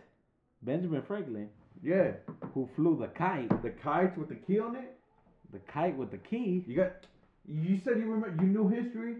Benjamin 0.61 1.01
Franklin, 1.07 1.49
Yeah, 1.81 2.11
who 2.53 2.69
flew 2.75 2.97
the 2.99 3.07
kite, 3.07 3.49
the 3.63 3.69
kite 3.69 4.17
with 4.17 4.29
the 4.29 4.35
key 4.35 4.59
on 4.59 4.75
it. 4.77 4.97
the 5.51 5.59
kite 5.73 5.97
with 5.97 6.11
the 6.11 6.17
key. 6.17 6.63
You 6.67 6.75
got. 6.77 6.93
You 7.47 7.77
said 7.83 7.97
you 7.97 8.09
remember. 8.09 8.41
You 8.43 8.49
knew 8.49 8.67
history. 8.69 9.15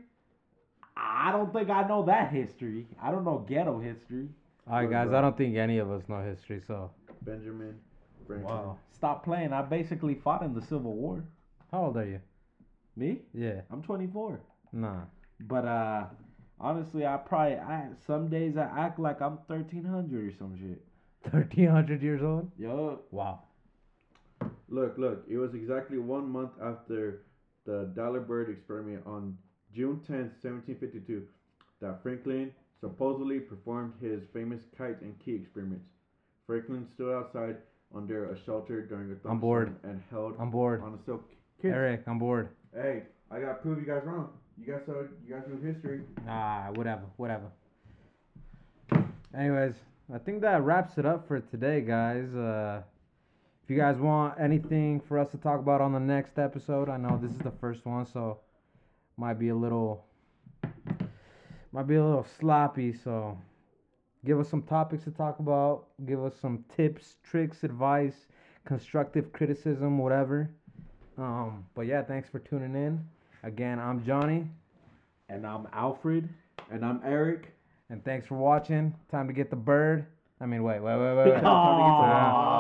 I 0.96 1.32
don't 1.32 1.52
think 1.52 1.70
I 1.70 1.86
know 1.88 2.06
that 2.06 2.32
history. 2.32 2.88
I 3.02 3.12
don't 3.12 3.26
know 3.26 3.46
ghetto 3.50 3.80
history. 3.80 4.28
All 4.68 4.76
right, 4.78 4.86
Good, 4.86 4.92
guys. 4.92 5.08
bro. 5.10 5.18
I 5.18 5.22
don't 5.22 5.38
think 5.38 5.58
any 5.58 5.80
of 5.80 5.92
us 5.92 6.04
know 6.08 6.22
history, 6.24 6.62
so 6.68 6.92
Benjamin 7.24 7.76
Franklin. 8.28 8.76
Stop 8.94 9.24
playing. 9.24 9.54
I 9.54 9.62
basically 9.62 10.16
fought 10.16 10.44
in 10.44 10.54
the 10.54 10.62
Civil 10.62 10.94
War. 10.94 11.24
how 11.72 11.86
old 11.86 11.98
are 11.98 12.06
you? 12.06 12.20
Me? 12.96 13.20
Yeah, 13.34 13.62
I'm 13.72 13.82
24. 13.82 14.40
nah. 14.72 15.02
But 15.40 15.66
uh, 15.66 16.06
honestly, 16.60 17.06
I 17.06 17.18
probably 17.18 17.58
I 17.58 17.88
some 18.08 18.30
days 18.30 18.56
I 18.56 18.64
act 18.86 19.00
like 19.00 19.22
I'm 19.22 19.38
1300 19.48 20.28
or 20.28 20.32
some 20.38 20.56
shit. 20.58 20.82
Thirteen 21.32 21.70
hundred 21.70 22.02
years 22.04 22.22
old. 22.22 22.52
Yo, 22.58 23.00
Wow. 23.12 23.44
Look, 24.70 24.98
look. 24.98 25.24
It 25.30 25.38
was 25.38 25.54
exactly 25.54 25.98
one 25.98 26.30
month 26.30 26.52
after 26.62 27.24
the 27.66 27.92
Dalibard 27.96 28.50
experiment 28.50 29.04
on 29.06 29.38
June 29.74 29.98
10th, 30.08 30.36
1752, 30.44 31.24
that 31.82 32.02
Franklin 32.04 32.52
supposedly 32.80 33.40
performed 33.40 33.94
his 34.02 34.24
famous 34.34 34.62
kite 34.78 35.02
and 35.02 35.18
key 35.20 35.34
experiments. 35.36 35.88
Franklin 36.46 36.86
stood 36.86 37.14
outside 37.14 37.58
under 37.96 38.32
a 38.32 38.44
shelter 38.46 38.82
during 38.82 39.12
a 39.12 39.30
I'm 39.30 39.40
bored. 39.40 39.68
thunderstorm 39.68 39.92
and 39.92 40.02
held 40.10 40.36
I'm 40.40 40.50
bored. 40.52 40.82
on 40.82 40.94
a 40.94 41.06
silk. 41.06 41.24
Kids, 41.62 41.74
Eric, 41.74 42.04
I'm 42.08 42.20
bored. 42.20 42.50
hey, 42.74 43.04
I 43.32 43.40
gotta 43.40 43.56
prove 43.56 43.80
you 43.80 43.86
guys 43.86 44.02
wrong. 44.06 44.30
You 44.58 44.72
guys 44.74 44.82
saw, 44.86 44.94
you 45.26 45.34
guys 45.36 45.44
knew 45.48 45.60
history. 45.74 46.02
Ah, 46.28 46.70
whatever, 46.76 47.04
whatever. 47.18 47.46
Anyways, 49.36 49.74
I 50.14 50.18
think 50.20 50.42
that 50.42 50.62
wraps 50.64 50.98
it 50.98 51.06
up 51.06 51.28
for 51.28 51.40
today, 51.40 51.82
guys. 51.82 52.34
Uh, 52.36 52.82
if 53.64 53.70
you 53.70 53.78
guys 53.78 53.98
want 53.98 54.40
anything 54.40 55.00
for 55.08 55.18
us 55.18 55.30
to 55.32 55.38
talk 55.38 55.60
about 55.60 55.82
on 55.82 55.94
the 55.94 56.00
next 56.00 56.38
episode, 56.38 56.90
I 56.90 56.98
know 56.98 57.18
this 57.22 57.32
is 57.32 57.40
the 57.40 57.54
first 57.62 57.86
one, 57.86 58.06
so 58.06 58.40
might 59.18 59.40
be 59.40 59.50
a 59.50 59.56
little, 59.56 60.06
might 61.72 61.88
be 61.88 61.96
a 61.96 62.04
little 62.04 62.28
sloppy. 62.40 62.94
So, 62.94 63.38
give 64.26 64.40
us 64.40 64.50
some 64.50 64.62
topics 64.64 65.04
to 65.06 65.12
talk 65.12 65.40
about. 65.40 65.86
Give 66.06 66.24
us 66.24 66.34
some 66.42 66.64
tips, 66.76 67.16
tricks, 67.24 67.64
advice, 67.64 68.28
constructive 68.66 69.32
criticism, 69.34 69.98
whatever. 69.98 70.50
Um, 71.18 71.66
but 71.76 71.86
yeah, 71.88 72.02
thanks 72.04 72.30
for 72.30 72.40
tuning 72.40 72.76
in. 72.76 73.04
Again, 73.44 73.80
I'm 73.80 74.04
Johnny. 74.04 74.48
and 75.30 75.46
I'm 75.46 75.68
Alfred. 75.74 76.28
And 76.72 76.84
I'm 76.86 77.02
Eric. 77.06 77.54
And 77.90 78.04
thanks 78.04 78.26
for 78.28 78.36
watching. 78.36 78.94
Time 79.12 79.28
to 79.28 79.34
get 79.34 79.50
the 79.50 79.56
bird. 79.56 80.06
I 80.42 80.46
mean, 80.46 80.64
wait, 80.64 80.80
wait, 80.82 80.98
wait, 80.98 81.16
wait. 81.18 81.34
wait. 81.34 81.42
Ah. 81.44 82.54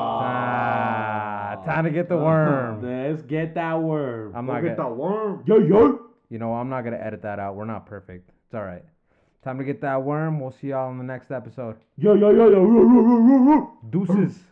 Ah, 1.57 1.64
time 1.66 1.84
to 1.86 1.89
get 1.91 2.07
the 2.09 2.18
worm. 2.18 2.82
Let's 2.84 3.22
get 3.24 3.55
that 3.55 3.82
worm. 3.82 4.34
I'm 4.36 4.45
Go 4.45 4.53
not 4.53 4.61
get 4.64 4.78
gonna. 4.78 4.89
that 4.89 4.95
worm. 4.95 5.43
yo 5.45 5.57
yo. 5.57 5.99
You 6.30 6.39
know, 6.39 6.53
I'm 6.53 6.70
not 6.70 6.84
gonna 6.84 6.97
edit 6.97 7.22
that 7.24 7.39
out. 7.39 7.55
We're 7.55 7.66
not 7.66 7.86
perfect. 7.86 8.30
It's 8.45 8.53
all 8.55 8.64
right. 8.64 8.84
Time 9.44 9.58
to 9.58 9.64
get 9.66 9.82
that 9.82 10.02
worm. 10.02 10.39
We'll 10.39 10.52
see 10.52 10.68
y'all 10.68 10.89
in 10.91 10.98
the 10.98 11.04
next 11.04 11.30
episode. 11.30 11.76
Yo 11.98 12.14
yo 12.14 12.30
yo 12.30 12.50
yo 12.50 12.64
yo 12.64 12.84
yo 12.84 13.28
yo 13.28 13.44
yo. 13.50 13.72
Deuces. 13.89 14.44